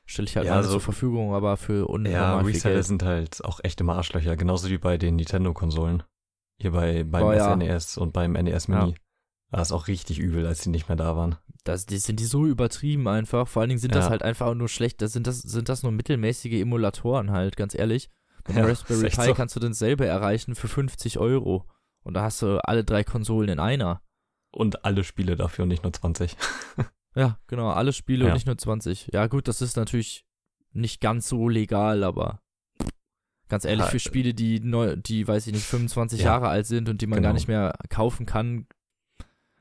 stelle 0.07 0.29
ich 0.29 0.37
halt 0.37 0.47
Ja, 0.47 0.55
mal 0.55 0.63
so- 0.63 0.73
zur 0.73 0.81
Verfügung, 0.81 1.35
aber 1.35 1.57
für 1.57 1.89
unnormal 1.89 2.13
Ja, 2.13 2.37
Reseller 2.39 2.83
sind 2.85 3.03
halt 3.03 3.45
auch 3.45 3.59
echt 3.65 3.81
immer 3.81 3.97
Arschlöcher, 3.97 4.37
genauso 4.37 4.69
wie 4.69 4.79
bei 4.79 4.99
den 4.99 5.17
Nintendo-Konsolen. 5.17 6.05
Hier 6.61 6.71
bei, 6.73 7.03
beim 7.05 7.27
Oh, 7.27 7.33
ja. 7.33 7.55
SNES 7.55 7.99
und 7.99 8.13
beim 8.13 8.35
NES 8.37 8.69
Mini. 8.69 8.95
War 9.51 9.61
es 9.63 9.73
auch 9.73 9.89
richtig 9.89 10.19
übel, 10.19 10.47
als 10.47 10.61
die 10.61 10.69
nicht 10.69 10.89
mehr 10.89 10.97
da 10.97 11.17
waren. 11.17 11.37
Das, 11.65 11.87
die 11.87 11.97
sind 11.99 12.21
die 12.21 12.25
so 12.27 12.47
übertrieben 12.47 13.09
einfach. 13.09 13.49
Vor 13.49 13.61
allen 13.63 13.71
Dingen 13.71 13.81
sind 13.81 13.95
das 13.95 14.05
Ja. 14.07 14.11
halt 14.11 14.23
einfach 14.23 14.55
nur 14.55 14.69
schlecht. 14.69 15.01
Das 15.03 15.13
sind, 15.13 15.27
das, 15.27 15.41
sind 15.41 15.69
das 15.69 15.83
nur 15.83 15.93
mittelmäßige 15.93 16.61
Emulatoren 16.61 17.31
halt, 17.31 17.57
ganz 17.57 17.75
ehrlich. 17.75 18.11
Mit 18.47 18.57
Ja, 18.57 18.65
Raspberry 18.65 19.09
Pi 19.11 19.23
so. 19.27 19.35
kannst 19.35 19.57
du 19.57 19.61
dasselbe 19.61 20.07
erreichen 20.07 20.55
für 20.55 20.69
50 20.69 21.19
Euro. 21.19 21.67
Und 22.03 22.15
da 22.15 22.23
hast 22.23 22.41
du 22.43 22.63
alle 22.65 22.85
drei 22.85 23.05
Konsolen 23.05 23.49
in 23.51 23.59
einer. 23.61 24.03
Und 24.51 24.85
alle 24.85 25.05
Spiele 25.05 25.37
dafür 25.37 25.65
und 25.65 25.69
nicht 25.69 25.83
nur 25.83 25.93
20. 25.93 26.37
Ja, 27.15 27.39
genau, 27.49 27.71
alle 27.71 27.93
Spiele 27.93 28.25
Ja. 28.27 28.31
und 28.31 28.35
nicht 28.35 28.47
nur 28.47 28.57
20. 28.59 29.11
Ja, 29.13 29.27
gut, 29.27 29.49
das 29.49 29.61
ist 29.61 29.77
natürlich 29.77 30.25
nicht 30.73 31.01
ganz 31.01 31.27
so 31.29 31.49
legal, 31.49 32.05
aber 32.05 32.41
ganz 33.49 33.65
ehrlich, 33.65 33.87
für 33.87 33.99
Spiele, 33.99 34.35
die, 34.35 34.61
neu, 34.61 34.95
die, 34.95 35.27
weiß 35.27 35.47
ich 35.49 35.53
nicht, 35.55 35.65
25 35.65 36.21
Ja. 36.21 36.27
Jahre 36.27 36.49
alt 36.49 36.67
sind 36.67 36.89
und 36.89 37.01
die 37.01 37.07
man 37.07 37.23
gar 37.23 37.31
Genau. 37.33 37.39
nicht 37.39 37.49
mehr 37.49 37.75
kaufen 37.89 38.25
kann, 38.27 38.67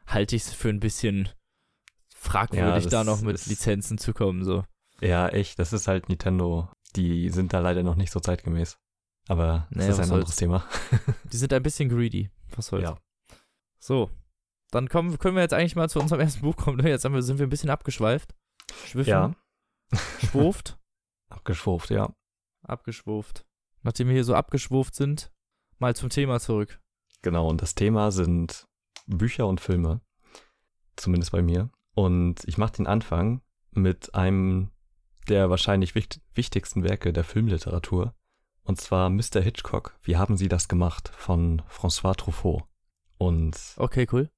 halte 0.07 0.35
ich 0.35 0.43
es 0.43 0.53
für 0.53 0.69
ein 0.69 0.79
bisschen 0.79 1.29
fragwürdig, 2.15 2.85
das 2.85 2.91
da 2.91 3.03
noch 3.03 3.21
mit 3.21 3.35
ist- 3.35 3.47
Lizenzen 3.47 3.97
zu 3.97 4.13
kommen, 4.13 4.43
so. 4.43 4.63
Ja, 5.01 5.29
echt, 5.29 5.59
das 5.59 5.73
ist 5.73 5.87
halt 5.87 6.09
Nintendo. 6.09 6.69
Die 6.95 7.29
sind 7.29 7.53
da 7.53 7.59
leider 7.59 7.83
noch 7.83 7.95
nicht 7.95 8.11
so 8.11 8.19
zeitgemäß. 8.19 8.77
Aber 9.27 9.67
das 9.69 9.77
Naja, 9.77 9.89
ist 9.91 9.99
ein 9.99 10.11
anderes 10.11 10.35
Thema. 10.37 10.65
Die 11.31 11.37
sind 11.37 11.53
ein 11.53 11.61
bisschen 11.61 11.89
greedy. 11.89 12.31
Was 12.55 12.67
soll's. 12.67 12.83
Ja. 12.83 12.97
So. 13.79 14.09
Dann 14.71 14.89
kommen, 14.89 15.19
können 15.19 15.35
wir 15.35 15.43
jetzt 15.43 15.53
eigentlich 15.53 15.75
mal 15.75 15.89
zu 15.89 15.99
unserem 15.99 16.21
ersten 16.21 16.41
Buch 16.41 16.55
kommen. 16.55 16.77
ne? 16.81 16.89
Jetzt 16.89 17.05
haben 17.05 17.13
wir, 17.13 17.21
sind 17.21 17.37
wir 17.37 17.45
ein 17.45 17.49
bisschen 17.49 17.69
abgeschweift. 17.69 18.33
Schwiffen. 18.85 19.09
Ja. 19.09 19.35
Schwurft. 20.19 20.77
Abgeschwurft, 21.29 21.89
ja. 21.89 22.13
abgeschwurft. 22.63 23.45
Nachdem 23.83 24.07
wir 24.07 24.13
hier 24.15 24.23
so 24.23 24.33
abgeschwurft 24.33 24.95
sind, 24.95 25.31
mal 25.77 25.93
zum 25.95 26.09
Thema 26.09 26.39
zurück. 26.39 26.79
Genau, 27.21 27.49
und 27.49 27.61
das 27.61 27.75
Thema 27.75 28.11
sind 28.11 28.65
Bücher 29.07 29.47
und 29.47 29.61
Filme. 29.61 30.01
Zumindest 30.95 31.31
bei 31.31 31.41
mir. 31.41 31.69
Und 31.95 32.43
ich 32.45 32.57
mache 32.57 32.73
den 32.73 32.87
Anfang 32.87 33.41
mit 33.71 34.13
einem 34.13 34.69
der 35.27 35.49
wahrscheinlich 35.49 35.95
wicht 35.95 36.21
wichtigsten 36.35 36.83
Werke 36.83 37.11
der 37.11 37.23
Filmliteratur. 37.23 38.13
Und 38.63 38.79
zwar 38.79 39.09
Mr. 39.09 39.41
Hitchcock. 39.41 39.97
Wie 40.03 40.17
haben 40.17 40.37
Sie 40.37 40.47
das 40.47 40.67
gemacht? 40.67 41.11
von 41.15 41.61
François 41.69 42.15
Truffaut. 42.15 42.63
Und, 43.17 43.57
Okay, 43.77 44.07
cool. 44.11 44.29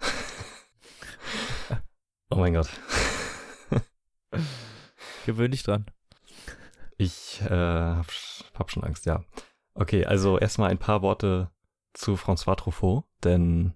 oh 2.30 2.36
mein 2.36 2.54
Gott. 2.54 2.68
Gewöhn 5.26 5.50
dich 5.50 5.62
dran. 5.62 5.86
Ich 6.96 7.40
äh, 7.42 7.48
hab, 7.48 8.06
hab 8.54 8.70
schon 8.70 8.84
Angst, 8.84 9.06
ja. 9.06 9.24
Okay, 9.74 10.04
also 10.04 10.38
erstmal 10.38 10.70
ein 10.70 10.78
paar 10.78 11.02
Worte 11.02 11.50
zu 11.92 12.14
François 12.14 12.56
Truffaut, 12.56 13.04
denn 13.22 13.74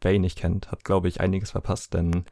wer 0.00 0.14
ihn 0.14 0.22
nicht 0.22 0.38
kennt, 0.38 0.70
hat, 0.70 0.84
glaube 0.84 1.08
ich, 1.08 1.20
einiges 1.20 1.52
verpasst, 1.52 1.94
denn 1.94 2.24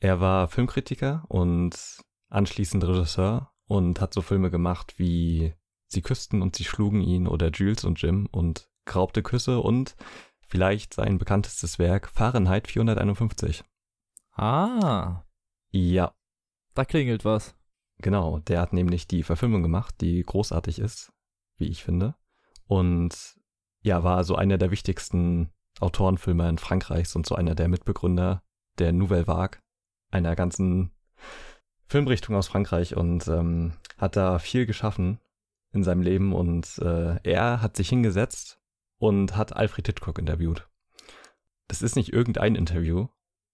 er 0.00 0.20
war 0.20 0.48
Filmkritiker 0.48 1.24
und 1.28 2.00
anschließend 2.28 2.84
Regisseur 2.84 3.52
und 3.66 4.00
hat 4.00 4.14
so 4.14 4.22
Filme 4.22 4.50
gemacht 4.50 4.94
wie 4.98 5.54
Sie 5.88 6.02
küssten 6.02 6.42
und 6.42 6.54
sie 6.54 6.64
schlugen 6.64 7.00
ihn 7.00 7.26
oder 7.26 7.50
Jules 7.50 7.84
und 7.84 8.00
Jim 8.00 8.28
und 8.30 8.68
Geraubte 8.84 9.22
Küsse 9.22 9.60
und 9.60 9.96
vielleicht 10.40 10.94
sein 10.94 11.18
bekanntestes 11.18 11.78
Werk 11.78 12.08
Fahrenheit 12.08 12.68
451. 12.68 13.64
Ah, 14.32 15.24
Ja, 15.70 16.14
da 16.74 16.84
klingelt 16.84 17.24
was. 17.24 17.54
Genau, 17.98 18.38
der 18.38 18.60
hat 18.60 18.72
nämlich 18.72 19.06
die 19.08 19.22
Verfilmung 19.22 19.62
gemacht, 19.62 19.96
die 20.00 20.22
großartig 20.22 20.78
ist, 20.78 21.12
wie 21.56 21.66
ich 21.66 21.82
finde. 21.82 22.14
Und 22.66 23.38
ja, 23.82 24.04
war 24.04 24.24
so 24.24 24.36
einer 24.36 24.58
der 24.58 24.70
wichtigsten 24.70 25.50
Autorenfilmer 25.80 26.48
in 26.48 26.58
Frankreichs 26.58 27.14
und 27.16 27.26
so 27.26 27.34
einer 27.34 27.54
der 27.54 27.68
Mitbegründer 27.68 28.42
der 28.78 28.92
Nouvelle 28.92 29.26
Vague, 29.26 29.60
einer 30.10 30.36
ganzen 30.36 30.92
Filmrichtung 31.86 32.36
aus 32.36 32.48
Frankreich 32.48 32.96
und 32.96 33.26
ähm, 33.28 33.72
hat 33.96 34.16
da 34.16 34.38
viel 34.38 34.66
geschaffen 34.66 35.18
in 35.72 35.84
seinem 35.84 36.02
Leben 36.02 36.32
und 36.32 36.78
äh, 36.78 37.16
er 37.22 37.62
hat 37.62 37.76
sich 37.76 37.88
hingesetzt 37.88 38.60
und 38.98 39.36
hat 39.36 39.56
Alfred 39.56 39.86
Hitchcock 39.86 40.18
interviewt. 40.18 40.68
Das 41.66 41.82
ist 41.82 41.96
nicht 41.96 42.12
irgendein 42.12 42.54
Interview, 42.54 43.08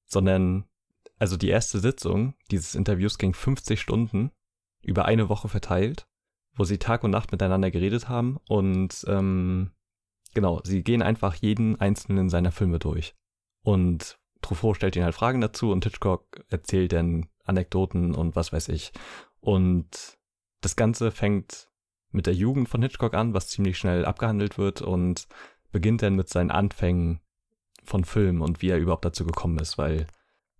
sondern 0.06 0.64
also 1.18 1.36
die 1.36 1.48
erste 1.48 1.78
Sitzung 1.80 2.34
dieses 2.50 2.74
Interviews 2.74 3.18
ging 3.18 3.34
50 3.34 3.80
Stunden 3.80 4.30
über 4.82 5.04
eine 5.04 5.28
Woche 5.28 5.48
verteilt, 5.48 6.06
wo 6.54 6.64
sie 6.64 6.78
Tag 6.78 7.04
und 7.04 7.10
Nacht 7.10 7.32
miteinander 7.32 7.70
geredet 7.70 8.08
haben 8.08 8.38
und 8.48 9.04
ähm, 9.08 9.70
genau, 10.34 10.60
sie 10.64 10.82
gehen 10.82 11.02
einfach 11.02 11.34
jeden 11.34 11.80
einzelnen 11.80 12.28
seiner 12.28 12.52
Filme 12.52 12.78
durch. 12.78 13.14
Und 13.62 14.18
Truffaut 14.42 14.76
stellt 14.76 14.96
ihnen 14.96 15.06
halt 15.06 15.14
Fragen 15.14 15.40
dazu 15.40 15.72
und 15.72 15.84
Hitchcock 15.84 16.44
erzählt 16.50 16.92
dann 16.92 17.28
Anekdoten 17.44 18.14
und 18.14 18.36
was 18.36 18.52
weiß 18.52 18.68
ich. 18.68 18.92
Und 19.40 20.18
das 20.60 20.76
Ganze 20.76 21.10
fängt 21.10 21.70
mit 22.10 22.26
der 22.26 22.34
Jugend 22.34 22.68
von 22.68 22.82
Hitchcock 22.82 23.14
an, 23.14 23.34
was 23.34 23.48
ziemlich 23.48 23.78
schnell 23.78 24.04
abgehandelt 24.04 24.58
wird 24.58 24.82
und 24.82 25.26
beginnt 25.72 26.02
dann 26.02 26.14
mit 26.14 26.28
seinen 26.28 26.50
Anfängen 26.50 27.20
von 27.82 28.04
Film 28.04 28.42
und 28.42 28.62
wie 28.62 28.70
er 28.70 28.78
überhaupt 28.78 29.04
dazu 29.04 29.26
gekommen 29.26 29.58
ist, 29.58 29.78
weil 29.78 30.06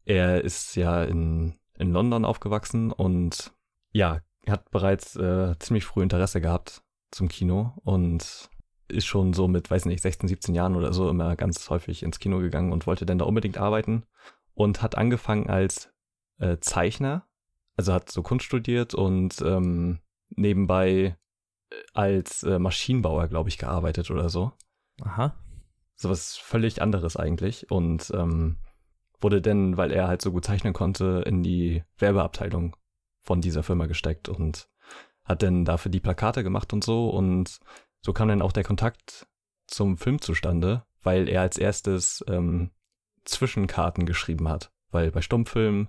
er 0.05 0.43
ist 0.43 0.77
ja 0.77 1.05
in, 1.05 1.55
in 1.79 1.93
London 1.93 2.25
aufgewachsen 2.25 2.91
und 2.93 3.53
ja, 3.93 4.21
hat 4.49 4.71
bereits 4.71 5.17
äh, 5.17 5.59
ziemlich 5.59 5.85
früh 5.85 6.03
Interesse 6.03 6.41
gehabt 6.41 6.83
zum 7.11 7.29
Kino 7.29 7.73
und 7.85 8.51
ist 8.89 9.07
schon 9.07 9.33
so 9.33 9.49
mit, 9.49 9.71
weiß 9.71 9.87
nicht, 9.87 10.03
16, 10.03 10.29
17 10.29 10.55
Jahren 10.55 10.77
oder 10.77 10.93
so 10.93 11.09
immer 11.09 11.37
ganz 11.37 11.69
häufig 11.71 12.03
ins 12.03 12.19
Kino 12.19 12.39
gegangen 12.39 12.73
und 12.73 12.87
wollte 12.87 13.07
dann 13.07 13.19
da 13.19 13.25
unbedingt 13.25 13.59
arbeiten 13.59 14.05
und 14.55 14.83
hat 14.83 14.97
angefangen 14.97 15.49
als 15.49 15.93
äh, 16.39 16.59
Zeichner, 16.61 17.27
also 17.77 17.93
hat 17.93 18.11
so 18.11 18.23
Kunst 18.23 18.45
studiert 18.45 18.95
und 18.95 19.41
ähm, 19.43 20.01
nebenbei 20.31 21.17
äh, 21.71 21.75
als 21.93 22.43
äh, 22.43 22.59
Maschinenbauer, 22.59 23.29
glaube 23.29 23.49
ich, 23.49 23.59
gearbeitet 23.59 24.11
oder 24.11 24.29
so 24.29 24.53
Aha. 25.03 25.35
sowas 25.97 26.37
völlig 26.37 26.83
anderes 26.83 27.17
eigentlich. 27.17 27.71
Und 27.71 28.13
ähm, 28.15 28.59
wurde 29.21 29.41
denn, 29.41 29.77
weil 29.77 29.91
er 29.91 30.07
halt 30.07 30.23
so 30.23 30.31
gut 30.31 30.45
zeichnen 30.45 30.73
konnte, 30.73 31.25
in 31.27 31.43
die 31.43 31.83
Werbeabteilung 31.99 32.77
von 33.23 33.41
dieser 33.41 33.63
Firma 33.63 33.87
gesteckt 33.87 34.29
und 34.29 34.69
hat 35.25 35.43
dann 35.43 35.65
dafür 35.65 35.91
die 35.91 36.01
Plakate 36.01 36.45
gemacht 36.45 36.73
und 36.73 36.85
so 36.85 37.09
und 37.09 37.59
so 38.05 38.13
kam 38.13 38.29
dann 38.29 38.43
auch 38.43 38.53
der 38.53 38.65
Kontakt 38.65 39.27
zum 39.67 39.97
Film 39.97 40.21
zustande, 40.21 40.85
weil 41.03 41.27
er 41.27 41.41
als 41.41 41.57
erstes 41.57 42.23
ähm, 42.29 42.71
Zwischenkarten 43.25 44.05
geschrieben 44.05 44.49
hat. 44.49 44.71
Weil 44.91 45.11
bei 45.11 45.23
Stummfilmen 45.23 45.89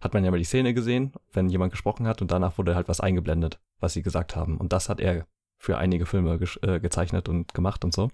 hat 0.00 0.12
man 0.12 0.24
ja 0.24 0.32
mal 0.32 0.38
die 0.38 0.44
Szene 0.44 0.74
gesehen, 0.74 1.12
wenn 1.32 1.48
jemand 1.48 1.70
gesprochen 1.70 2.08
hat 2.08 2.20
und 2.20 2.32
danach 2.32 2.58
wurde 2.58 2.74
halt 2.74 2.88
was 2.88 2.98
eingeblendet, 2.98 3.60
was 3.78 3.92
sie 3.92 4.02
gesagt 4.02 4.34
haben. 4.34 4.56
Und 4.58 4.72
das 4.72 4.88
hat 4.88 4.98
er 4.98 5.28
für 5.56 5.78
einige 5.78 6.04
Filme 6.04 6.40
äh, 6.62 6.80
gezeichnet 6.80 7.28
und 7.28 7.54
gemacht 7.54 7.84
und 7.84 7.94
so. 7.94 8.10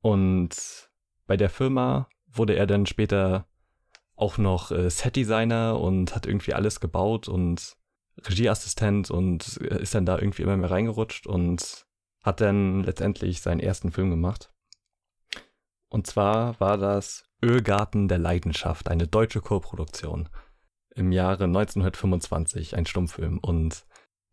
Und 0.00 0.88
bei 1.26 1.36
der 1.36 1.50
Firma 1.50 2.08
wurde 2.28 2.54
er 2.54 2.68
dann 2.68 2.86
später 2.86 3.48
auch 4.14 4.38
noch 4.38 4.70
äh, 4.70 4.88
Setdesigner 4.88 5.80
und 5.80 6.14
hat 6.14 6.24
irgendwie 6.24 6.54
alles 6.54 6.78
gebaut 6.78 7.26
und 7.26 7.76
Regieassistent 8.28 9.10
und 9.10 9.58
äh, 9.60 9.82
ist 9.82 9.96
dann 9.96 10.06
da 10.06 10.16
irgendwie 10.18 10.42
immer 10.42 10.56
mehr 10.56 10.70
reingerutscht 10.70 11.26
und 11.26 11.89
hat 12.22 12.40
dann 12.40 12.82
letztendlich 12.82 13.40
seinen 13.40 13.60
ersten 13.60 13.92
Film 13.92 14.10
gemacht. 14.10 14.52
Und 15.88 16.06
zwar 16.06 16.58
war 16.60 16.78
das 16.78 17.24
Ölgarten 17.42 18.08
der 18.08 18.18
Leidenschaft, 18.18 18.88
eine 18.88 19.06
deutsche 19.06 19.40
Co-Produktion 19.40 20.28
im 20.94 21.12
Jahre 21.12 21.44
1925, 21.44 22.76
ein 22.76 22.86
Stummfilm. 22.86 23.38
Und 23.38 23.84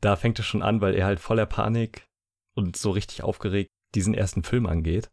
da 0.01 0.15
fängt 0.15 0.39
es 0.39 0.45
schon 0.45 0.61
an, 0.61 0.81
weil 0.81 0.95
er 0.95 1.05
halt 1.05 1.19
voller 1.19 1.45
Panik 1.45 2.07
und 2.53 2.77
so 2.77 2.91
richtig 2.91 3.23
aufgeregt 3.23 3.71
diesen 3.95 4.13
ersten 4.13 4.43
Film 4.43 4.65
angeht. 4.65 5.09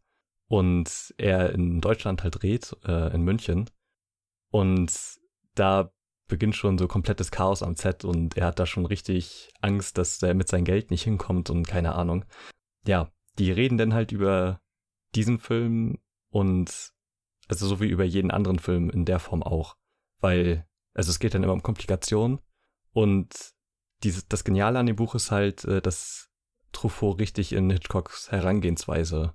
Und 0.48 1.14
er 1.16 1.52
in 1.52 1.80
Deutschland 1.80 2.22
halt 2.22 2.42
dreht, 2.42 2.76
äh, 2.84 3.14
in 3.14 3.22
München. 3.22 3.70
Und 4.50 4.92
da 5.54 5.90
beginnt 6.28 6.56
schon 6.56 6.78
so 6.78 6.88
komplettes 6.88 7.30
Chaos 7.30 7.62
am 7.62 7.76
Set 7.76 8.04
und 8.04 8.36
er 8.36 8.46
hat 8.46 8.58
da 8.58 8.66
schon 8.66 8.86
richtig 8.86 9.50
Angst, 9.60 9.98
dass 9.98 10.22
er 10.22 10.34
mit 10.34 10.48
seinem 10.48 10.64
Geld 10.64 10.90
nicht 10.90 11.04
hinkommt 11.04 11.50
und 11.50 11.66
keine 11.66 11.94
Ahnung. 11.94 12.24
Ja, 12.86 13.10
die 13.38 13.50
reden 13.50 13.78
dann 13.78 13.94
halt 13.94 14.12
über 14.12 14.60
diesen 15.14 15.38
Film 15.38 15.98
und 16.30 16.92
also 17.48 17.66
so 17.66 17.80
wie 17.80 17.88
über 17.88 18.04
jeden 18.04 18.30
anderen 18.30 18.58
Film 18.58 18.90
in 18.90 19.04
der 19.04 19.18
Form 19.18 19.42
auch, 19.42 19.76
weil 20.20 20.66
also 20.94 21.10
es 21.10 21.18
geht 21.18 21.34
dann 21.34 21.42
immer 21.42 21.52
um 21.52 21.62
Komplikationen 21.62 22.40
und 22.92 23.52
dieses, 24.02 24.28
das 24.28 24.44
Geniale 24.44 24.78
an 24.78 24.86
dem 24.86 24.96
Buch 24.96 25.14
ist 25.14 25.30
halt, 25.30 25.64
äh, 25.64 25.80
dass 25.80 26.30
Truffaut 26.72 27.18
richtig 27.20 27.52
in 27.52 27.70
Hitchcocks 27.70 28.30
Herangehensweise 28.30 29.34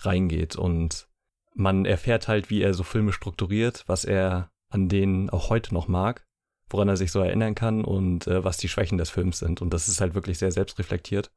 reingeht 0.00 0.56
und 0.56 1.08
man 1.54 1.84
erfährt 1.84 2.28
halt, 2.28 2.50
wie 2.50 2.62
er 2.62 2.74
so 2.74 2.82
Filme 2.82 3.12
strukturiert, 3.12 3.84
was 3.86 4.04
er 4.04 4.50
an 4.68 4.88
denen 4.88 5.30
auch 5.30 5.50
heute 5.50 5.72
noch 5.72 5.88
mag, 5.88 6.26
woran 6.68 6.88
er 6.88 6.96
sich 6.96 7.12
so 7.12 7.20
erinnern 7.20 7.54
kann 7.54 7.84
und 7.84 8.26
äh, 8.26 8.42
was 8.42 8.56
die 8.56 8.68
Schwächen 8.68 8.98
des 8.98 9.10
Films 9.10 9.38
sind. 9.38 9.62
Und 9.62 9.72
das 9.72 9.88
ist 9.88 10.00
halt 10.00 10.14
wirklich 10.14 10.38
sehr 10.38 10.50
selbstreflektiert 10.50 11.30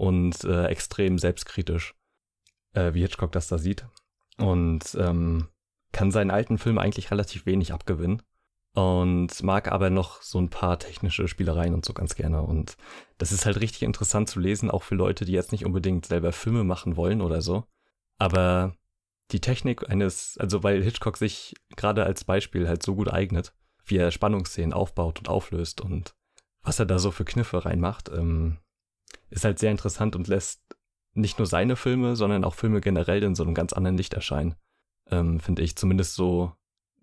und 0.00 0.44
äh, 0.44 0.64
extrem 0.68 1.18
selbstkritisch, 1.18 1.94
äh, 2.72 2.94
wie 2.94 3.02
Hitchcock 3.02 3.32
das 3.32 3.48
da 3.48 3.58
sieht. 3.58 3.86
Und 4.38 4.96
ähm, 4.98 5.48
kann 5.92 6.10
seinen 6.10 6.30
alten 6.30 6.56
Film 6.56 6.78
eigentlich 6.78 7.10
relativ 7.10 7.44
wenig 7.44 7.74
abgewinnen 7.74 8.22
und 8.72 9.42
mag 9.42 9.70
aber 9.70 9.90
noch 9.90 10.22
so 10.22 10.40
ein 10.40 10.48
paar 10.48 10.78
technische 10.78 11.28
Spielereien 11.28 11.74
und 11.74 11.84
so 11.84 11.92
ganz 11.92 12.14
gerne. 12.14 12.40
Und 12.40 12.78
das 13.18 13.30
ist 13.30 13.44
halt 13.44 13.60
richtig 13.60 13.82
interessant 13.82 14.30
zu 14.30 14.40
lesen, 14.40 14.70
auch 14.70 14.84
für 14.84 14.94
Leute, 14.94 15.26
die 15.26 15.32
jetzt 15.32 15.52
nicht 15.52 15.66
unbedingt 15.66 16.06
selber 16.06 16.32
Filme 16.32 16.64
machen 16.64 16.96
wollen 16.96 17.20
oder 17.20 17.42
so. 17.42 17.64
Aber 18.16 18.74
die 19.32 19.40
Technik 19.40 19.90
eines, 19.90 20.38
also 20.38 20.62
weil 20.62 20.82
Hitchcock 20.82 21.18
sich 21.18 21.54
gerade 21.76 22.04
als 22.04 22.24
Beispiel 22.24 22.66
halt 22.68 22.82
so 22.82 22.94
gut 22.94 23.12
eignet, 23.12 23.52
wie 23.84 23.98
er 23.98 24.10
Spannungsszenen 24.10 24.72
aufbaut 24.72 25.18
und 25.18 25.28
auflöst 25.28 25.82
und 25.82 26.14
was 26.62 26.78
er 26.78 26.86
da 26.86 26.98
so 26.98 27.10
für 27.10 27.26
Kniffe 27.26 27.66
reinmacht, 27.66 28.08
ähm, 28.08 28.56
ist 29.30 29.44
halt 29.44 29.58
sehr 29.58 29.70
interessant 29.70 30.16
und 30.16 30.28
lässt 30.28 30.62
nicht 31.14 31.38
nur 31.38 31.46
seine 31.46 31.76
Filme, 31.76 32.16
sondern 32.16 32.44
auch 32.44 32.54
Filme 32.54 32.80
generell 32.80 33.22
in 33.22 33.34
so 33.34 33.42
einem 33.42 33.54
ganz 33.54 33.72
anderen 33.72 33.96
Licht 33.96 34.14
erscheinen, 34.14 34.54
ähm, 35.10 35.40
finde 35.40 35.62
ich. 35.62 35.76
Zumindest 35.76 36.14
so 36.14 36.52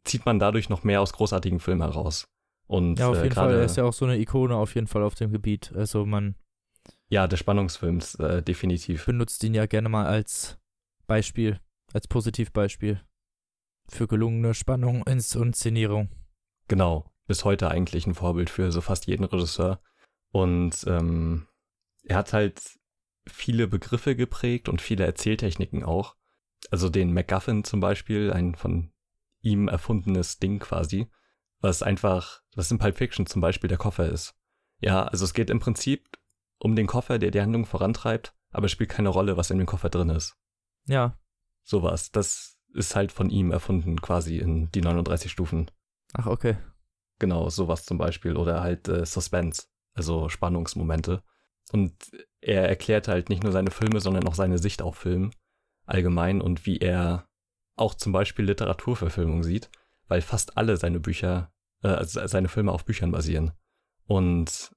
zieht 0.04 0.26
man 0.26 0.40
dadurch 0.40 0.70
noch 0.70 0.84
mehr 0.84 1.02
aus 1.02 1.14
großartigen 1.14 1.60
Filmen 1.60 1.82
heraus. 1.82 2.28
Und, 2.68 3.00
ja, 3.00 3.10
auf 3.10 3.18
äh, 3.18 3.24
jeden 3.24 3.34
grade, 3.34 3.52
Fall. 3.52 3.60
Er 3.60 3.66
ist 3.66 3.78
ja 3.78 3.84
auch 3.86 3.94
so 3.94 4.06
eine 4.06 4.18
Ikone 4.18 4.56
auf 4.56 4.76
jeden 4.76 4.88
Fall 4.88 5.04
auf 5.04 5.16
dem 5.16 5.32
Gebiet. 5.32 5.74
Also 5.76 6.06
man 6.06 6.36
Ja, 7.10 7.28
des 7.28 7.40
Spannungsfilms, 7.40 8.16
äh, 8.16 8.42
definitiv. 8.42 9.06
benutzt 9.06 9.44
ihn 9.44 9.54
ja 9.54 9.66
gerne 9.66 9.90
mal 9.90 10.06
als 10.06 10.58
Beispiel, 11.08 11.60
als 11.94 12.08
Positivbeispiel 12.08 13.02
für 13.90 14.08
gelungene 14.08 14.54
Spannung 14.54 15.04
in 15.08 15.20
Inszenierung. 15.20 16.10
Genau. 16.68 17.10
Bis 17.28 17.46
heute 17.46 17.70
eigentlich 17.70 18.06
ein 18.08 18.16
Vorbild 18.16 18.50
für 18.50 18.72
so 18.72 18.82
fast 18.82 19.08
jeden 19.08 19.24
Regisseur. 19.24 19.80
Und 20.32 20.86
ähm, 20.88 21.47
er 22.08 22.18
hat 22.18 22.34
halt 22.34 22.62
viele 23.28 23.68
Begriffe 23.68 24.16
geprägt 24.16 24.70
und 24.70 24.82
viele 24.82 25.06
Erzähltechniken 25.06 25.84
auch. 25.84 26.16
Also 26.72 26.90
den 26.90 27.14
MacGuffin 27.14 27.64
zum 27.64 27.80
Beispiel, 27.80 28.32
ein 28.32 28.56
von 28.56 28.92
ihm 29.42 29.68
erfundenes 29.68 30.40
Ding 30.40 30.60
quasi, 30.60 31.10
was 31.60 31.84
einfach, 31.84 32.42
was 32.56 32.72
in 32.72 32.80
Pulp 32.80 32.98
Fiction 32.98 33.26
zum 33.26 33.42
Beispiel 33.42 33.68
der 33.68 33.78
Koffer 33.78 34.10
ist. 34.10 34.36
Ja, 34.80 35.04
also 35.04 35.26
es 35.26 35.34
geht 35.34 35.50
im 35.50 35.60
Prinzip 35.60 36.18
um 36.60 36.76
den 36.76 36.88
Koffer, 36.88 37.20
der 37.20 37.32
die 37.32 37.42
Handlung 37.42 37.66
vorantreibt, 37.66 38.34
aber 38.52 38.66
es 38.66 38.72
spielt 38.72 38.90
keine 38.90 39.10
Rolle, 39.10 39.38
was 39.38 39.52
in 39.52 39.58
dem 39.58 39.68
Koffer 39.68 39.90
drin 39.90 40.10
ist. 40.10 40.36
Ja. 40.86 41.18
Sowas. 41.64 42.12
Das 42.12 42.58
ist 42.74 42.96
halt 42.96 43.12
von 43.12 43.30
ihm 43.30 43.52
erfunden, 43.52 44.02
quasi 44.02 44.38
in 44.38 44.72
die 44.72 44.82
39 44.82 45.32
Stufen. 45.32 45.70
Ach, 46.14 46.28
okay. 46.28 46.58
Genau, 47.20 47.50
sowas 47.50 47.86
zum 47.86 47.98
Beispiel. 47.98 48.38
Oder 48.38 48.62
halt 48.62 48.88
äh, 48.88 49.06
Suspense, 49.06 49.64
also 49.94 50.30
Spannungsmomente. 50.30 51.24
Und 51.72 51.94
er 52.42 52.68
erklärt 52.68 53.08
halt 53.08 53.30
nicht 53.30 53.44
nur 53.44 53.52
seine 53.52 53.72
Filme, 53.72 54.00
sondern 54.00 54.28
auch 54.28 54.36
seine 54.36 54.58
Sicht 54.58 54.82
auf 54.82 54.96
Film 54.96 55.32
allgemein 55.86 56.42
und 56.42 56.66
wie 56.66 56.78
er 56.78 57.28
auch 57.76 57.94
zum 57.94 58.12
Beispiel 58.12 58.46
Literaturverfilmung 58.46 59.44
sieht, 59.44 59.70
weil 60.08 60.22
fast 60.22 60.58
alle 60.58 60.78
seine 60.78 61.00
Bücher, 61.00 61.52
äh, 61.84 62.04
seine 62.04 62.48
Filme 62.48 62.72
auf 62.72 62.86
Büchern 62.86 63.12
basieren. 63.12 63.52
Und 64.06 64.72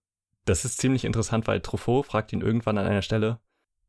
das 0.45 0.65
ist 0.65 0.79
ziemlich 0.79 1.05
interessant, 1.05 1.47
weil 1.47 1.61
Truffaut 1.61 2.07
fragt 2.07 2.33
ihn 2.33 2.41
irgendwann 2.41 2.79
an 2.79 2.87
einer 2.87 3.03
Stelle, 3.03 3.41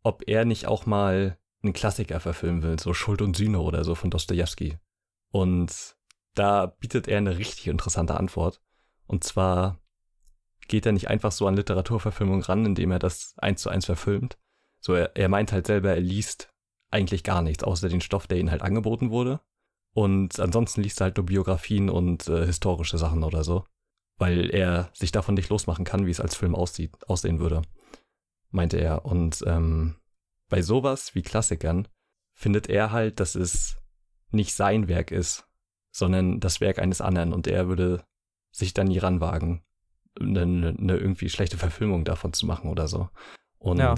ob 0.04 0.28
er 0.28 0.46
nicht 0.46 0.68
auch 0.68 0.86
mal 0.86 1.38
einen 1.64 1.74
Klassiker 1.74 2.20
verfilmen 2.20 2.64
will, 2.64 2.80
so 2.80 2.94
Schuld 2.94 3.22
und 3.22 3.36
Sühne 3.36 3.60
oder 3.60 3.84
so 3.84 3.96
von 3.96 4.10
Dostoevsky. 4.10 4.78
Und 5.32 5.96
da 6.34 6.66
bietet 6.66 7.08
er 7.08 7.18
eine 7.18 7.38
richtig 7.38 7.68
interessante 7.68 8.16
Antwort. 8.16 8.62
Und 9.06 9.24
zwar 9.24 9.81
geht 10.68 10.86
er 10.86 10.92
nicht 10.92 11.10
einfach 11.10 11.32
so 11.32 11.48
an 11.48 11.56
Literaturverfilmung 11.56 12.42
ran, 12.42 12.66
indem 12.66 12.92
er 12.92 13.00
das 13.00 13.34
eins 13.38 13.62
zu 13.62 13.70
eins 13.70 13.86
verfilmt. 13.86 14.38
So, 14.80 14.94
er, 14.94 15.16
er 15.16 15.30
meint 15.30 15.52
halt 15.52 15.68
selber, 15.68 15.90
er 15.90 16.00
liest 16.00 16.50
eigentlich 16.90 17.24
gar 17.24 17.42
nichts, 17.42 17.64
außer 17.64 17.90
den 17.90 18.02
Stoff, 18.02 18.28
der 18.28 18.40
ihm 18.40 18.52
halt 18.52 18.62
angeboten 18.62 19.12
wurde. 19.12 19.40
Und 19.94 20.40
ansonsten 20.40 20.82
liest 20.82 21.02
er 21.02 21.06
halt 21.06 21.18
nur 21.18 21.26
Biografien 21.26 21.90
und 21.90 22.28
äh, 22.28 22.46
historische 22.46 22.98
Sachen 22.98 23.24
oder 23.24 23.44
so. 23.44 23.66
Weil 24.18 24.54
er 24.54 24.90
sich 24.94 25.12
davon 25.12 25.36
nicht 25.36 25.50
losmachen 25.50 25.86
kann, 25.86 26.06
wie 26.06 26.12
es 26.12 26.20
als 26.22 26.36
Film 26.36 26.56
aussieht, 26.56 26.92
aussehen 27.08 27.40
würde, 27.40 27.64
meinte 28.50 28.78
er. 28.78 29.06
Und 29.06 29.44
ähm, 29.48 29.96
bei 30.50 30.62
sowas 30.62 31.16
wie 31.16 31.22
Klassikern 31.22 31.88
findet 32.34 32.70
er 32.70 32.92
halt, 32.92 33.20
dass 33.20 33.36
es 33.36 33.78
nicht 34.32 34.54
sein 34.54 34.88
Werk 34.88 35.12
ist, 35.12 35.48
sondern 35.92 36.40
das 36.40 36.62
Werk 36.62 36.80
eines 36.80 37.02
anderen 37.02 37.34
und 37.34 37.48
er 37.48 37.68
würde 37.68 38.06
sich 38.52 38.74
dann 38.74 38.88
nie 38.88 38.98
ranwagen, 38.98 39.64
eine, 40.20 40.42
eine 40.42 40.98
irgendwie 40.98 41.30
schlechte 41.30 41.58
Verfilmung 41.58 42.04
davon 42.04 42.34
zu 42.34 42.46
machen 42.46 42.70
oder 42.70 42.88
so. 42.88 43.10
Und 43.60 43.78
Ja. 43.80 43.96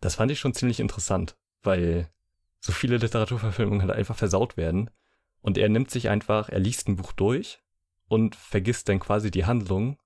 das 0.00 0.14
fand 0.14 0.30
ich 0.30 0.38
schon 0.40 0.54
ziemlich 0.54 0.80
interessant, 0.80 1.36
weil 1.62 2.10
so 2.58 2.72
viele 2.72 2.98
Literaturverfilmungen 2.98 3.82
halt 3.82 3.92
einfach 3.92 4.16
versaut 4.16 4.56
werden 4.56 4.90
und 5.40 5.56
er 5.56 5.68
nimmt 5.68 5.90
sich 5.90 6.08
einfach, 6.08 6.48
er 6.48 6.58
liest 6.58 6.88
ein 6.88 6.96
Buch 6.96 7.12
durch 7.12 7.62
und 8.08 8.34
vergisst 8.36 8.88
dann 8.88 9.00
quasi 9.00 9.30
die 9.30 9.46
Handlung 9.46 9.98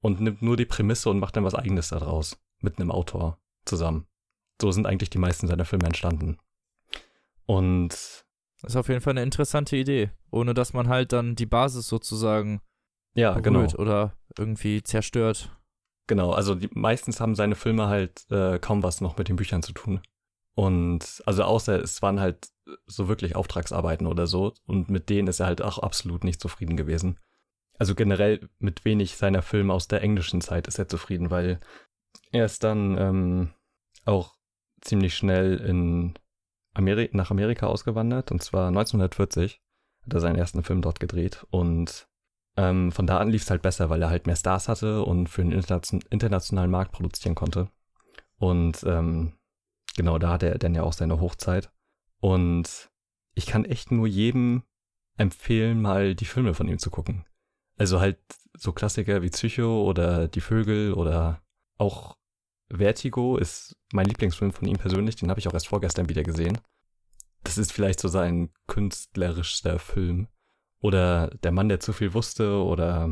und 0.00 0.20
nimmt 0.20 0.42
nur 0.42 0.56
die 0.56 0.66
Prämisse 0.66 1.08
und 1.08 1.20
macht 1.20 1.36
dann 1.36 1.44
was 1.44 1.54
eigenes 1.54 1.88
daraus 1.88 2.38
mit 2.60 2.78
einem 2.78 2.90
Autor 2.90 3.38
zusammen. 3.64 4.06
So 4.60 4.70
sind 4.72 4.86
eigentlich 4.86 5.10
die 5.10 5.18
meisten 5.18 5.46
seiner 5.46 5.64
Filme 5.64 5.86
entstanden. 5.86 6.38
Und 7.46 7.90
Das 8.60 8.72
ist 8.72 8.76
auf 8.76 8.88
jeden 8.88 9.00
Fall 9.00 9.12
eine 9.12 9.22
interessante 9.22 9.76
Idee. 9.76 10.10
Ohne 10.30 10.54
dass 10.54 10.72
man 10.72 10.88
halt 10.88 11.12
dann 11.12 11.34
die 11.34 11.46
Basis 11.46 11.88
sozusagen 11.88 12.60
ja, 13.14 13.38
genau. 13.40 13.66
oder 13.76 14.12
irgendwie 14.36 14.82
zerstört. 14.82 15.50
Genau, 16.06 16.32
also 16.32 16.54
die, 16.54 16.68
meistens 16.72 17.20
haben 17.20 17.34
seine 17.34 17.54
Filme 17.54 17.86
halt 17.86 18.30
äh, 18.30 18.58
kaum 18.58 18.82
was 18.82 19.00
noch 19.00 19.16
mit 19.16 19.28
den 19.28 19.36
Büchern 19.36 19.62
zu 19.62 19.72
tun. 19.72 20.00
Und 20.54 21.22
also 21.24 21.44
außer 21.44 21.80
es 21.80 22.02
waren 22.02 22.20
halt 22.20 22.48
so 22.86 23.08
wirklich 23.08 23.36
Auftragsarbeiten 23.36 24.06
oder 24.06 24.26
so 24.26 24.54
und 24.66 24.90
mit 24.90 25.08
denen 25.08 25.28
ist 25.28 25.40
er 25.40 25.46
halt 25.46 25.62
auch 25.62 25.78
absolut 25.78 26.24
nicht 26.24 26.40
zufrieden 26.40 26.76
gewesen. 26.76 27.18
Also 27.78 27.94
generell 27.94 28.48
mit 28.58 28.84
wenig 28.84 29.16
seiner 29.16 29.42
Filme 29.42 29.72
aus 29.72 29.88
der 29.88 30.02
englischen 30.02 30.40
Zeit 30.40 30.68
ist 30.68 30.78
er 30.78 30.88
zufrieden, 30.88 31.30
weil 31.30 31.58
er 32.30 32.44
ist 32.44 32.64
dann 32.64 32.98
ähm, 32.98 33.50
auch 34.04 34.36
ziemlich 34.82 35.14
schnell 35.14 35.56
in 35.56 36.14
Ameri 36.74 37.08
nach 37.12 37.30
Amerika 37.30 37.66
ausgewandert 37.66 38.30
und 38.30 38.42
zwar 38.42 38.68
1940 38.68 39.60
hat 40.04 40.14
er 40.14 40.20
seinen 40.20 40.36
ersten 40.36 40.62
Film 40.62 40.82
dort 40.82 41.00
gedreht 41.00 41.46
und 41.50 42.08
ähm, 42.56 42.92
von 42.92 43.06
da 43.06 43.18
an 43.18 43.30
lief 43.30 43.42
es 43.42 43.50
halt 43.50 43.62
besser, 43.62 43.90
weil 43.90 44.02
er 44.02 44.10
halt 44.10 44.26
mehr 44.26 44.36
Stars 44.36 44.68
hatte 44.68 45.04
und 45.04 45.28
für 45.28 45.42
den 45.42 45.52
internationalen 45.52 46.70
Markt 46.70 46.92
produzieren 46.92 47.34
konnte. 47.34 47.68
Und 48.38 48.82
ähm, 48.84 49.32
genau, 49.96 50.18
da 50.18 50.30
hatte 50.30 50.48
er 50.48 50.58
dann 50.58 50.74
ja 50.74 50.82
auch 50.82 50.92
seine 50.92 51.20
Hochzeit. 51.20 51.70
Und 52.20 52.90
ich 53.34 53.46
kann 53.46 53.64
echt 53.64 53.90
nur 53.90 54.06
jedem 54.06 54.62
empfehlen, 55.16 55.80
mal 55.80 56.14
die 56.14 56.24
Filme 56.24 56.54
von 56.54 56.68
ihm 56.68 56.78
zu 56.78 56.90
gucken. 56.90 57.24
Also 57.78 58.00
halt 58.00 58.18
so 58.56 58.72
Klassiker 58.72 59.22
wie 59.22 59.30
Psycho 59.30 59.84
oder 59.84 60.28
Die 60.28 60.40
Vögel 60.40 60.92
oder 60.92 61.42
auch 61.78 62.16
Vertigo 62.68 63.36
ist 63.36 63.76
mein 63.92 64.06
Lieblingsfilm 64.06 64.52
von 64.52 64.68
ihm 64.68 64.78
persönlich. 64.78 65.16
Den 65.16 65.30
habe 65.30 65.40
ich 65.40 65.48
auch 65.48 65.54
erst 65.54 65.68
vorgestern 65.68 66.08
wieder 66.08 66.22
gesehen. 66.22 66.58
Das 67.44 67.58
ist 67.58 67.72
vielleicht 67.72 68.00
so 68.00 68.08
sein 68.08 68.50
künstlerischster 68.66 69.78
Film. 69.78 70.28
Oder 70.82 71.28
Der 71.42 71.52
Mann, 71.52 71.68
der 71.68 71.80
zu 71.80 71.92
viel 71.92 72.12
wusste 72.12 72.56
oder 72.56 73.08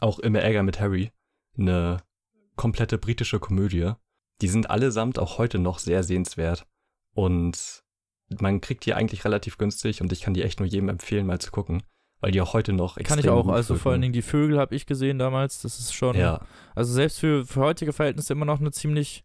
auch 0.00 0.20
Immer 0.20 0.40
Ärger 0.40 0.62
mit 0.62 0.80
Harry. 0.80 1.10
Eine 1.58 1.98
komplette 2.56 2.98
britische 2.98 3.40
Komödie. 3.40 3.92
Die 4.40 4.48
sind 4.48 4.70
allesamt 4.70 5.18
auch 5.18 5.38
heute 5.38 5.58
noch 5.58 5.80
sehr 5.80 6.04
sehenswert. 6.04 6.66
Und 7.12 7.82
man 8.40 8.60
kriegt 8.60 8.86
die 8.86 8.94
eigentlich 8.94 9.24
relativ 9.24 9.58
günstig 9.58 10.00
und 10.00 10.12
ich 10.12 10.22
kann 10.22 10.34
die 10.34 10.42
echt 10.42 10.60
nur 10.60 10.68
jedem 10.68 10.88
empfehlen, 10.88 11.26
mal 11.26 11.40
zu 11.40 11.50
gucken. 11.50 11.82
Weil 12.20 12.30
die 12.30 12.40
auch 12.40 12.54
heute 12.54 12.72
noch 12.72 12.96
extrem 12.96 13.16
Kann 13.16 13.24
ich 13.24 13.28
auch. 13.28 13.48
Also 13.48 13.74
vor 13.74 13.92
allen 13.92 14.00
Dingen 14.00 14.14
die 14.14 14.22
Vögel 14.22 14.58
habe 14.58 14.74
ich 14.74 14.86
gesehen 14.86 15.18
damals. 15.18 15.62
Das 15.62 15.78
ist 15.78 15.92
schon. 15.92 16.16
Ja. 16.16 16.46
Also 16.74 16.92
selbst 16.92 17.18
für, 17.18 17.44
für 17.44 17.60
heutige 17.60 17.92
Verhältnisse 17.92 18.32
immer 18.32 18.46
noch 18.46 18.60
eine 18.60 18.70
ziemlich 18.70 19.24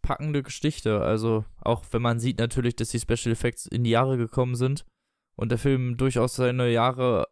packende 0.00 0.44
Geschichte. 0.44 1.00
Also 1.00 1.44
auch 1.60 1.84
wenn 1.90 2.02
man 2.02 2.20
sieht 2.20 2.38
natürlich, 2.38 2.76
dass 2.76 2.90
die 2.90 3.00
Special 3.00 3.32
Effects 3.32 3.66
in 3.66 3.82
die 3.82 3.90
Jahre 3.90 4.16
gekommen 4.16 4.54
sind 4.54 4.84
und 5.36 5.50
der 5.50 5.58
Film 5.58 5.96
durchaus 5.96 6.36
seine 6.36 6.68
Jahre 6.70 7.26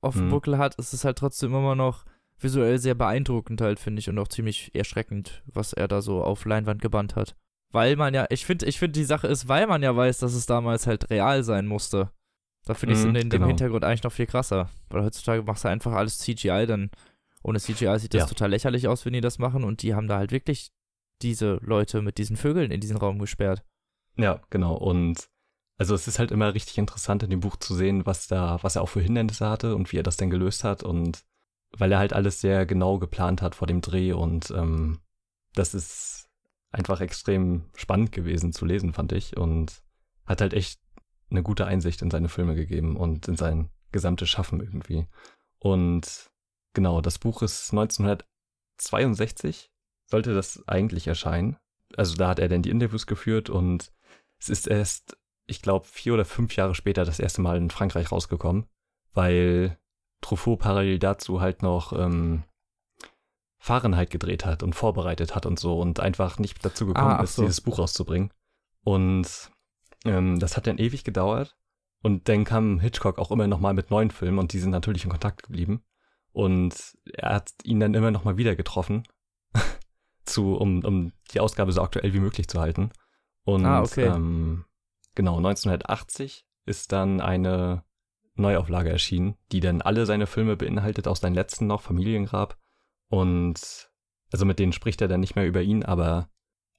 auf 0.00 0.14
dem 0.14 0.26
mhm. 0.26 0.30
Buckel 0.30 0.58
hat, 0.58 0.74
ist 0.76 0.92
es 0.92 1.04
halt 1.04 1.18
trotzdem 1.18 1.54
immer 1.54 1.74
noch 1.74 2.04
visuell 2.38 2.78
sehr 2.78 2.94
beeindruckend 2.94 3.60
halt, 3.60 3.78
finde 3.78 4.00
ich, 4.00 4.08
und 4.08 4.18
auch 4.18 4.28
ziemlich 4.28 4.74
erschreckend, 4.74 5.42
was 5.46 5.72
er 5.72 5.88
da 5.88 6.02
so 6.02 6.22
auf 6.22 6.44
Leinwand 6.44 6.82
gebannt 6.82 7.16
hat. 7.16 7.34
Weil 7.72 7.96
man 7.96 8.14
ja, 8.14 8.26
ich 8.30 8.46
finde, 8.46 8.66
ich 8.66 8.78
finde, 8.78 8.92
die 8.92 9.04
Sache 9.04 9.26
ist, 9.26 9.48
weil 9.48 9.66
man 9.66 9.82
ja 9.82 9.96
weiß, 9.96 10.18
dass 10.18 10.34
es 10.34 10.46
damals 10.46 10.86
halt 10.86 11.10
real 11.10 11.42
sein 11.42 11.66
musste. 11.66 12.10
Da 12.64 12.74
finde 12.74 12.94
ich 12.94 13.00
es 13.00 13.06
mm, 13.06 13.08
in, 13.08 13.14
genau. 13.28 13.44
dem 13.44 13.48
Hintergrund 13.48 13.84
eigentlich 13.84 14.02
noch 14.02 14.12
viel 14.12 14.26
krasser. 14.26 14.70
Weil 14.88 15.04
heutzutage 15.04 15.42
machst 15.42 15.64
du 15.64 15.68
einfach 15.68 15.92
alles 15.92 16.18
CGI, 16.18 16.66
dann 16.66 16.90
ohne 17.42 17.60
CGI 17.60 17.98
sieht 17.98 18.14
das 18.14 18.22
ja. 18.22 18.26
total 18.26 18.50
lächerlich 18.50 18.88
aus, 18.88 19.04
wenn 19.04 19.12
die 19.12 19.20
das 19.20 19.38
machen. 19.38 19.64
Und 19.64 19.82
die 19.82 19.94
haben 19.94 20.08
da 20.08 20.16
halt 20.16 20.32
wirklich 20.32 20.72
diese 21.22 21.58
Leute 21.62 22.02
mit 22.02 22.18
diesen 22.18 22.36
Vögeln 22.36 22.70
in 22.70 22.80
diesen 22.80 22.96
Raum 22.96 23.18
gesperrt. 23.18 23.64
Ja, 24.16 24.40
genau. 24.50 24.74
Und 24.74 25.28
also 25.78 25.94
es 25.94 26.08
ist 26.08 26.18
halt 26.18 26.30
immer 26.30 26.54
richtig 26.54 26.78
interessant 26.78 27.22
in 27.22 27.30
dem 27.30 27.40
Buch 27.40 27.56
zu 27.56 27.74
sehen, 27.74 28.06
was 28.06 28.28
da, 28.28 28.58
was 28.62 28.76
er 28.76 28.82
auch 28.82 28.88
für 28.88 29.00
Hindernisse 29.00 29.48
hatte 29.48 29.74
und 29.76 29.92
wie 29.92 29.98
er 29.98 30.02
das 30.02 30.16
denn 30.16 30.30
gelöst 30.30 30.64
hat. 30.64 30.82
Und 30.82 31.24
weil 31.72 31.92
er 31.92 31.98
halt 31.98 32.12
alles 32.12 32.40
sehr 32.40 32.64
genau 32.64 32.98
geplant 32.98 33.42
hat 33.42 33.54
vor 33.54 33.66
dem 33.66 33.80
Dreh 33.82 34.12
und 34.12 34.50
ähm, 34.50 35.00
das 35.54 35.74
ist 35.74 36.28
einfach 36.70 37.00
extrem 37.00 37.64
spannend 37.74 38.12
gewesen 38.12 38.52
zu 38.52 38.64
lesen, 38.64 38.92
fand 38.92 39.12
ich. 39.12 39.36
Und 39.36 39.82
hat 40.24 40.40
halt 40.40 40.54
echt 40.54 40.80
eine 41.30 41.42
gute 41.42 41.66
Einsicht 41.66 42.02
in 42.02 42.10
seine 42.10 42.28
Filme 42.28 42.54
gegeben 42.54 42.96
und 42.96 43.28
in 43.28 43.36
sein 43.36 43.70
gesamtes 43.92 44.28
Schaffen 44.28 44.60
irgendwie. 44.60 45.06
Und 45.58 46.30
genau, 46.72 47.00
das 47.00 47.18
Buch 47.18 47.42
ist 47.42 47.72
1962, 47.72 49.70
sollte 50.06 50.34
das 50.34 50.66
eigentlich 50.68 51.06
erscheinen. 51.06 51.56
Also 51.96 52.14
da 52.16 52.28
hat 52.28 52.38
er 52.38 52.48
dann 52.48 52.62
die 52.62 52.70
Interviews 52.70 53.06
geführt 53.06 53.50
und 53.50 53.92
es 54.38 54.48
ist 54.48 54.68
erst, 54.68 55.16
ich 55.46 55.62
glaube, 55.62 55.86
vier 55.86 56.14
oder 56.14 56.24
fünf 56.24 56.56
Jahre 56.56 56.74
später 56.74 57.04
das 57.04 57.20
erste 57.20 57.40
Mal 57.40 57.56
in 57.56 57.70
Frankreich 57.70 58.10
rausgekommen, 58.10 58.66
weil 59.12 59.78
Truffaut 60.20 60.58
parallel 60.58 60.98
dazu 60.98 61.40
halt 61.40 61.62
noch 61.62 61.92
ähm, 61.92 62.44
Fahrenheit 63.58 64.10
gedreht 64.10 64.44
hat 64.44 64.62
und 64.62 64.74
vorbereitet 64.74 65.34
hat 65.34 65.46
und 65.46 65.58
so 65.58 65.80
und 65.80 66.00
einfach 66.00 66.38
nicht 66.38 66.64
dazu 66.64 66.86
gekommen 66.86 67.16
ah, 67.18 67.22
ist, 67.22 67.36
so. 67.36 67.42
dieses 67.42 67.60
Buch 67.60 67.78
rauszubringen. 67.78 68.32
Und 68.82 69.50
ähm, 70.04 70.38
das 70.38 70.56
hat 70.56 70.66
dann 70.66 70.78
ewig 70.78 71.04
gedauert. 71.04 71.56
Und 72.02 72.28
dann 72.28 72.44
kam 72.44 72.78
Hitchcock 72.78 73.18
auch 73.18 73.30
immer 73.30 73.48
noch 73.48 73.58
mal 73.58 73.74
mit 73.74 73.90
neuen 73.90 74.10
Filmen 74.10 74.38
und 74.38 74.52
die 74.52 74.58
sind 74.58 74.70
natürlich 74.70 75.04
in 75.04 75.10
Kontakt 75.10 75.42
geblieben. 75.42 75.82
Und 76.32 76.96
er 77.14 77.34
hat 77.34 77.52
ihn 77.64 77.80
dann 77.80 77.94
immer 77.94 78.10
noch 78.10 78.24
mal 78.24 78.36
wieder 78.36 78.54
getroffen, 78.54 79.04
zu, 80.24 80.54
um, 80.54 80.84
um 80.84 81.12
die 81.32 81.40
Ausgabe 81.40 81.72
so 81.72 81.82
aktuell 81.82 82.12
wie 82.12 82.20
möglich 82.20 82.46
zu 82.46 82.60
halten. 82.60 82.90
Und 83.44 83.64
ah, 83.64 83.80
okay. 83.80 84.04
ähm, 84.04 84.65
genau, 85.16 85.38
1980 85.38 86.46
ist 86.64 86.92
dann 86.92 87.20
eine 87.20 87.82
Neuauflage 88.36 88.90
erschienen, 88.90 89.36
die 89.50 89.60
dann 89.60 89.82
alle 89.82 90.06
seine 90.06 90.26
Filme 90.26 90.56
beinhaltet, 90.56 91.08
aus 91.08 91.20
seinen 91.20 91.34
letzten 91.34 91.66
noch, 91.66 91.82
Familiengrab. 91.82 92.56
Und 93.08 93.90
also 94.30 94.44
mit 94.44 94.58
denen 94.58 94.72
spricht 94.72 95.00
er 95.00 95.08
dann 95.08 95.20
nicht 95.20 95.34
mehr 95.34 95.46
über 95.46 95.62
ihn, 95.62 95.82
aber 95.84 96.28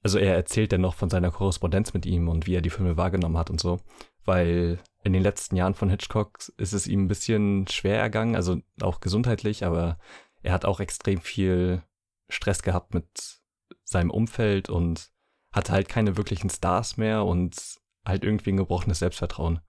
also 0.02 0.18
er 0.18 0.34
erzählt 0.34 0.72
dann 0.72 0.80
noch 0.80 0.94
von 0.94 1.10
seiner 1.10 1.30
Korrespondenz 1.30 1.92
mit 1.92 2.06
ihm 2.06 2.28
und 2.28 2.46
wie 2.46 2.54
er 2.54 2.62
die 2.62 2.70
Filme 2.70 2.96
wahrgenommen 2.96 3.36
hat 3.36 3.50
und 3.50 3.60
so, 3.60 3.80
weil 4.24 4.78
in 5.02 5.12
den 5.12 5.22
letzten 5.22 5.56
Jahren 5.56 5.74
von 5.74 5.90
Hitchcock 5.90 6.38
ist 6.56 6.72
es 6.72 6.86
ihm 6.86 7.04
ein 7.04 7.08
bisschen 7.08 7.66
schwer 7.66 7.98
ergangen, 7.98 8.36
also 8.36 8.60
auch 8.80 9.00
gesundheitlich, 9.00 9.64
aber 9.64 9.98
er 10.42 10.52
hat 10.52 10.64
auch 10.64 10.80
extrem 10.80 11.20
viel 11.20 11.82
Stress 12.28 12.62
gehabt 12.62 12.94
mit 12.94 13.40
seinem 13.84 14.10
Umfeld 14.10 14.68
und 14.68 15.10
hatte 15.52 15.72
halt 15.72 15.88
keine 15.88 16.16
wirklichen 16.16 16.50
Stars 16.50 16.96
mehr 16.96 17.24
und 17.24 17.78
halt 18.08 18.24
irgendwie 18.24 18.50
ein 18.50 18.56
gebrochenes 18.56 18.98
Selbstvertrauen, 18.98 19.60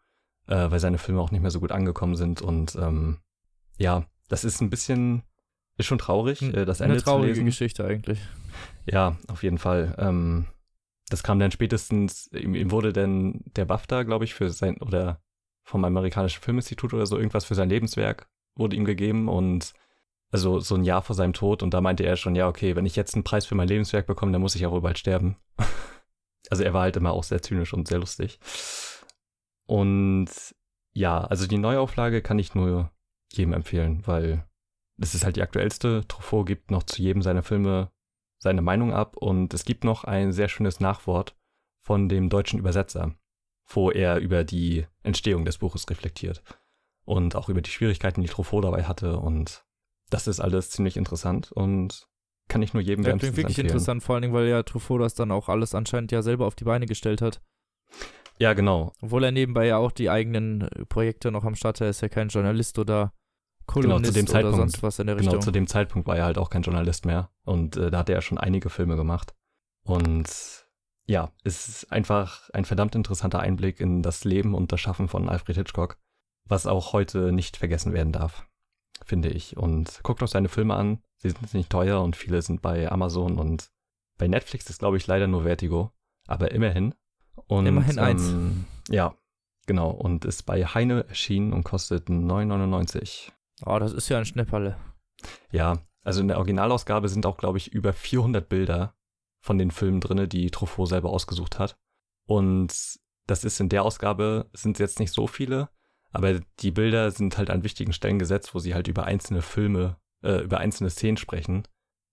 äh, 0.47 0.71
weil 0.71 0.79
seine 0.79 0.97
Filme 0.97 1.21
auch 1.21 1.31
nicht 1.31 1.41
mehr 1.41 1.51
so 1.51 1.59
gut 1.59 1.71
angekommen 1.71 2.15
sind 2.15 2.41
und 2.41 2.75
ähm, 2.75 3.19
ja, 3.77 4.05
das 4.27 4.43
ist 4.43 4.61
ein 4.61 4.69
bisschen 4.69 5.23
ist 5.77 5.85
schon 5.85 5.97
traurig, 5.97 6.41
äh, 6.41 6.65
das 6.65 6.81
Ende 6.81 6.95
Eine 6.95 7.03
traurige. 7.03 7.43
Geschichte 7.43 7.85
eigentlich. 7.85 8.19
Ja, 8.85 9.17
auf 9.27 9.43
jeden 9.43 9.57
Fall. 9.57 9.95
Ähm, 9.97 10.47
das 11.09 11.23
kam 11.23 11.39
dann 11.39 11.51
spätestens, 11.51 12.27
ihm, 12.33 12.69
wurde 12.69 12.91
dann 12.91 13.41
der 13.55 13.65
BAFTA, 13.65 14.03
glaube 14.03 14.25
ich, 14.25 14.33
für 14.33 14.49
sein, 14.49 14.77
oder 14.81 15.21
vom 15.63 15.85
amerikanischen 15.85 16.41
Filminstitut 16.41 16.93
oder 16.93 17.05
so, 17.05 17.17
irgendwas 17.17 17.45
für 17.45 17.55
sein 17.55 17.69
Lebenswerk 17.69 18.27
wurde 18.55 18.75
ihm 18.75 18.85
gegeben 18.85 19.29
und 19.29 19.73
also 20.31 20.59
so 20.59 20.75
ein 20.75 20.83
Jahr 20.83 21.01
vor 21.01 21.15
seinem 21.15 21.33
Tod 21.33 21.63
und 21.63 21.73
da 21.73 21.81
meinte 21.81 22.03
er 22.03 22.17
schon, 22.17 22.35
ja, 22.35 22.47
okay, 22.47 22.75
wenn 22.75 22.85
ich 22.85 22.95
jetzt 22.95 23.15
einen 23.15 23.23
Preis 23.23 23.45
für 23.45 23.55
mein 23.55 23.67
Lebenswerk 23.67 24.05
bekomme, 24.05 24.31
dann 24.31 24.41
muss 24.41 24.55
ich 24.55 24.65
auch 24.65 24.71
wohl 24.71 24.81
bald 24.81 24.99
sterben. 24.99 25.37
also 26.49 26.63
er 26.63 26.73
war 26.73 26.83
halt 26.83 26.97
immer 26.97 27.11
auch 27.11 27.23
sehr 27.23 27.41
zynisch 27.41 27.73
und 27.73 27.87
sehr 27.87 27.99
lustig. 27.99 28.39
Und 29.65 30.29
ja, 30.93 31.23
also 31.23 31.47
die 31.47 31.57
Neuauflage 31.57 32.21
kann 32.21 32.39
ich 32.39 32.55
nur 32.55 32.91
jedem 33.31 33.53
empfehlen, 33.53 34.05
weil 34.05 34.45
das 34.97 35.15
ist 35.15 35.23
halt 35.23 35.35
die 35.35 35.43
aktuellste. 35.43 36.07
Truffaut 36.07 36.47
gibt 36.47 36.71
noch 36.71 36.83
zu 36.83 37.01
jedem 37.01 37.21
seiner 37.21 37.43
Filme 37.43 37.91
seine 38.41 38.61
Meinung 38.61 38.93
ab 38.93 39.17
und 39.17 39.53
es 39.53 39.65
gibt 39.65 39.83
noch 39.83 40.05
ein 40.05 40.31
sehr 40.31 40.47
schönes 40.47 40.79
Nachwort 40.79 41.35
von 41.81 42.09
dem 42.09 42.29
deutschen 42.29 42.57
Übersetzer, 42.57 43.13
wo 43.67 43.91
er 43.91 44.17
über 44.17 44.43
die 44.43 44.87
Entstehung 45.03 45.45
des 45.45 45.57
Buches 45.57 45.89
reflektiert 45.89 46.41
und 47.03 47.35
auch 47.35 47.49
über 47.49 47.61
die 47.61 47.69
Schwierigkeiten, 47.69 48.21
die 48.21 48.29
Truffaut 48.29 48.63
dabei 48.63 48.83
hatte 48.83 49.17
und 49.17 49.65
das 50.09 50.27
ist 50.27 50.39
alles 50.39 50.71
ziemlich 50.71 50.97
interessant 50.97 51.51
und 51.51 52.07
kann 52.49 52.61
ich 52.61 52.73
nur 52.73 52.83
jedem 52.83 53.05
ja, 53.05 53.11
klingt 53.11 53.37
wirklich 53.37 53.59
empfehlen. 53.59 53.67
interessant, 53.67 54.03
vor 54.03 54.15
allen 54.15 54.23
Dingen, 54.23 54.33
weil 54.33 54.47
ja 54.47 54.63
Truffaut 54.63 55.01
das 55.01 55.15
dann 55.15 55.31
auch 55.31 55.47
alles 55.47 55.73
anscheinend 55.73 56.11
ja 56.11 56.21
selber 56.21 56.45
auf 56.45 56.55
die 56.55 56.65
Beine 56.65 56.85
gestellt 56.85 57.21
hat. 57.21 57.41
Ja, 58.39 58.53
genau. 58.53 58.93
Obwohl 59.01 59.23
er 59.23 59.31
nebenbei 59.31 59.67
ja 59.67 59.77
auch 59.77 59.91
die 59.91 60.09
eigenen 60.09 60.67
Projekte 60.89 61.31
noch 61.31 61.43
am 61.45 61.55
Start 61.55 61.77
hat, 61.77 61.85
er 61.85 61.89
ist 61.89 62.01
ja 62.01 62.09
kein 62.09 62.29
Journalist 62.29 62.79
oder 62.79 63.13
Kolumnist 63.65 64.01
genau, 64.01 64.07
zu 64.07 64.13
dem 64.13 64.27
Zeitpunkt, 64.27 64.57
oder 64.57 64.63
sonst 64.63 64.83
was 64.83 64.99
in 64.99 65.07
der 65.07 65.15
genau, 65.15 65.21
Richtung. 65.21 65.39
Genau, 65.39 65.45
zu 65.45 65.51
dem 65.51 65.67
Zeitpunkt 65.67 66.07
war 66.07 66.17
er 66.17 66.25
halt 66.25 66.37
auch 66.37 66.49
kein 66.49 66.63
Journalist 66.63 67.05
mehr. 67.05 67.29
Und 67.43 67.77
äh, 67.77 67.91
da 67.91 67.99
hat 67.99 68.09
er 68.09 68.15
ja 68.15 68.21
schon 68.21 68.37
einige 68.37 68.69
Filme 68.69 68.95
gemacht. 68.95 69.35
Und 69.83 70.27
ja, 71.05 71.31
es 71.43 71.67
ist 71.67 71.91
einfach 71.91 72.49
ein 72.51 72.65
verdammt 72.65 72.95
interessanter 72.95 73.39
Einblick 73.39 73.79
in 73.79 74.01
das 74.01 74.23
Leben 74.23 74.55
und 74.55 74.71
das 74.71 74.79
Schaffen 74.79 75.07
von 75.07 75.29
Alfred 75.29 75.57
Hitchcock, 75.57 75.97
was 76.45 76.65
auch 76.65 76.93
heute 76.93 77.31
nicht 77.31 77.57
vergessen 77.57 77.93
werden 77.93 78.13
darf, 78.13 78.47
finde 79.09 79.29
ich. 79.29 79.57
Und 79.57 79.99
guckt 80.03 80.23
euch 80.23 80.29
seine 80.29 80.47
Filme 80.47 80.75
an. 80.75 81.01
Sie 81.17 81.29
sind 81.29 81.53
nicht 81.53 81.69
teuer 81.69 82.01
und 82.01 82.15
viele 82.15 82.41
sind 82.41 82.61
bei 82.61 82.89
Amazon 82.89 83.37
und 83.37 83.71
bei 84.17 84.27
Netflix 84.27 84.69
ist, 84.69 84.79
glaube 84.79 84.97
ich, 84.97 85.07
leider 85.07 85.27
nur 85.27 85.43
Vertigo. 85.43 85.91
Aber 86.27 86.51
immerhin. 86.51 86.95
Und, 87.47 87.65
immerhin 87.65 87.97
ähm, 87.97 88.03
eins. 88.03 88.33
Ja, 88.89 89.15
genau. 89.65 89.89
Und 89.89 90.25
ist 90.25 90.43
bei 90.43 90.63
Heine 90.63 91.07
erschienen 91.07 91.51
und 91.51 91.63
kostet 91.63 92.07
9,99. 92.07 93.31
Oh, 93.65 93.79
das 93.79 93.91
ist 93.91 94.07
ja 94.09 94.17
ein 94.17 94.25
Schnäpperle. 94.25 94.77
Ja, 95.51 95.81
also 96.03 96.21
in 96.21 96.27
der 96.27 96.37
Originalausgabe 96.37 97.09
sind 97.09 97.25
auch, 97.25 97.37
glaube 97.37 97.57
ich, 97.57 97.73
über 97.73 97.91
400 97.91 98.47
Bilder 98.47 98.95
von 99.41 99.57
den 99.57 99.71
Filmen 99.71 100.01
drinne, 100.01 100.27
die 100.27 100.51
Truffaut 100.51 100.89
selber 100.89 101.09
ausgesucht 101.09 101.59
hat. 101.59 101.77
Und 102.25 102.99
das 103.25 103.43
ist 103.43 103.59
in 103.59 103.69
der 103.69 103.83
Ausgabe, 103.83 104.49
sind 104.53 104.79
jetzt 104.79 104.99
nicht 104.99 105.13
so 105.13 105.27
viele, 105.27 105.69
aber 106.11 106.39
die 106.59 106.71
Bilder 106.71 107.11
sind 107.11 107.37
halt 107.37 107.49
an 107.49 107.63
wichtigen 107.63 107.93
Stellen 107.93 108.19
gesetzt, 108.19 108.55
wo 108.55 108.59
sie 108.59 108.73
halt 108.73 108.87
über 108.87 109.05
einzelne 109.05 109.41
Filme, 109.41 109.97
äh, 110.23 110.41
über 110.41 110.57
einzelne 110.57 110.89
Szenen 110.89 111.17
sprechen, 111.17 111.63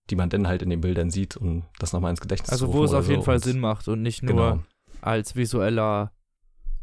die 0.09 0.15
man 0.15 0.29
dann 0.29 0.47
halt 0.47 0.61
in 0.61 0.69
den 0.69 0.81
Bildern 0.81 1.09
sieht, 1.09 1.35
um 1.35 1.63
das 1.79 1.93
nochmal 1.93 2.11
ins 2.11 2.21
Gedächtnis 2.21 2.51
also 2.51 2.65
zu 2.65 2.71
rufen. 2.71 2.81
Also 2.81 2.93
wo 2.93 2.97
es 2.97 3.03
auf 3.03 3.09
jeden 3.09 3.21
so. 3.21 3.25
Fall 3.25 3.43
Sinn 3.43 3.59
macht 3.59 3.87
und 3.87 4.01
nicht 4.01 4.23
nur 4.23 4.51
genau. 4.51 4.63
als 5.01 5.35
visueller 5.35 6.11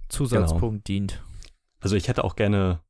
Zusatzpunkt 0.08 0.84
genau. 0.84 0.98
dient 1.08 1.22
Also 1.80 1.96
ich 1.96 2.08
hätte 2.08 2.24
auch 2.24 2.36
gerne 2.36 2.80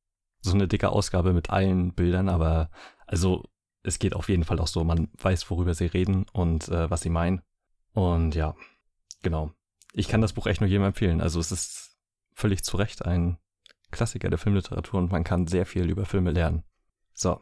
so 0.41 0.53
eine 0.53 0.69
dicke 0.69 0.91
Ausgabe 0.91 1.33
mit 1.33 1.51
allen 1.51 1.95
Bildern, 1.95 2.29
aber 2.29 2.71
also 3.07 3.45
es 3.83 3.99
geht 3.99 4.15
auf 4.15 4.29
jeden 4.29 4.45
Fall 4.45 4.61
auch 4.61 4.67
so, 4.67 4.83
man 4.83 5.09
weiß, 5.21 5.51
worüber 5.51 5.75
sie 5.75 5.87
reden 5.87 6.27
und 6.33 6.69
äh, 6.69 6.91
was 6.91 7.03
sie 7.03 7.11
meinen. 7.11 7.43
Und 7.93 8.35
ja, 8.35 8.55
genau. 9.23 9.53
Ich 9.93 10.09
kann 10.09 10.23
das 10.23 10.33
Buch 10.33 10.47
echt 10.47 10.61
nur 10.61 10.69
jedem 10.69 10.85
empfehlen. 10.85 11.21
Also 11.21 11.39
es 11.39 11.53
ist 11.53 11.97
völlig 12.33 12.65
zu 12.65 12.77
Recht 12.77 13.05
ein 13.05 13.39
Klassiker 13.95 14.29
der 14.29 14.39
Filmliteratur 14.39 14.99
und 14.99 15.11
man 15.11 15.25
kann 15.25 15.47
sehr 15.47 15.65
viel 15.65 15.89
über 15.89 16.05
Filme 16.05 16.33
lernen. 16.33 16.63
So. 17.15 17.41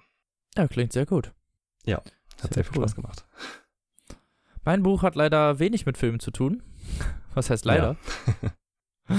Ja, 0.57 0.69
klingt 0.69 0.93
sehr 0.93 1.07
gut. 1.07 1.33
Ja, 1.85 1.97
hat 1.97 2.05
sehr, 2.41 2.51
sehr 2.53 2.65
viel 2.65 2.77
cool. 2.77 2.83
Spaß 2.83 2.95
gemacht. 2.95 3.27
Mein 4.65 4.83
Buch 4.83 5.03
hat 5.03 5.17
leider 5.17 5.59
wenig 5.59 5.87
mit 5.87 5.99
Filmen 5.99 6.21
zu 6.21 6.31
tun. 6.31 6.63
Was 7.35 7.51
heißt 7.51 7.65
leider? 7.65 7.97
Ja. 9.09 9.19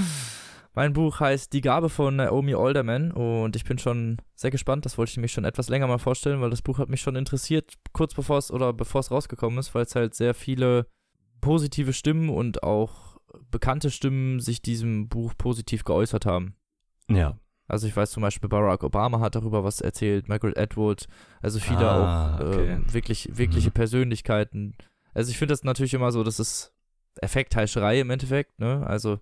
mein 0.74 0.92
Buch 0.92 1.20
heißt 1.20 1.52
Die 1.52 1.60
Gabe 1.60 1.90
von 1.90 2.16
Naomi 2.16 2.54
Alderman 2.54 3.10
und 3.12 3.56
ich 3.56 3.64
bin 3.64 3.78
schon 3.78 4.18
sehr 4.34 4.50
gespannt. 4.50 4.86
Das 4.86 4.96
wollte 4.96 5.10
ich 5.10 5.16
nämlich 5.16 5.32
schon 5.32 5.44
etwas 5.44 5.68
länger 5.68 5.86
mal 5.86 5.98
vorstellen, 5.98 6.40
weil 6.40 6.50
das 6.50 6.62
Buch 6.62 6.78
hat 6.78 6.88
mich 6.88 7.00
schon 7.00 7.16
interessiert, 7.16 7.74
kurz 7.92 8.14
bevor 8.14 8.38
es 8.38 8.50
oder 8.50 8.72
bevor 8.72 9.00
es 9.00 9.10
rausgekommen 9.10 9.58
ist, 9.58 9.74
weil 9.74 9.84
es 9.84 9.94
halt 9.94 10.14
sehr 10.14 10.32
viele 10.32 10.86
positive 11.40 11.92
Stimmen 11.92 12.30
und 12.30 12.62
auch 12.62 13.18
bekannte 13.50 13.90
Stimmen 13.90 14.40
sich 14.40 14.62
diesem 14.62 15.08
Buch 15.08 15.34
positiv 15.36 15.84
geäußert 15.84 16.24
haben. 16.26 16.56
Ja. 17.08 17.38
Also 17.66 17.86
ich 17.86 17.96
weiß 17.96 18.10
zum 18.10 18.22
Beispiel, 18.22 18.48
Barack 18.48 18.82
Obama 18.84 19.20
hat 19.20 19.34
darüber 19.34 19.64
was 19.64 19.80
erzählt, 19.80 20.28
Margaret 20.28 20.58
Atwood, 20.58 21.06
also 21.40 21.58
viele 21.58 21.88
ah, 21.88 22.36
auch 22.36 22.40
okay. 22.40 22.72
äh, 22.72 22.92
wirklich, 22.92 23.30
wirkliche 23.32 23.70
mhm. 23.70 23.74
Persönlichkeiten. 23.74 24.76
Also 25.14 25.30
ich 25.30 25.38
finde 25.38 25.52
das 25.52 25.64
natürlich 25.64 25.94
immer 25.94 26.12
so, 26.12 26.22
das 26.24 26.38
ist 26.38 26.74
Effektheischerei 27.20 28.00
im 28.00 28.10
Endeffekt, 28.10 28.58
ne? 28.58 28.86
Also, 28.86 29.20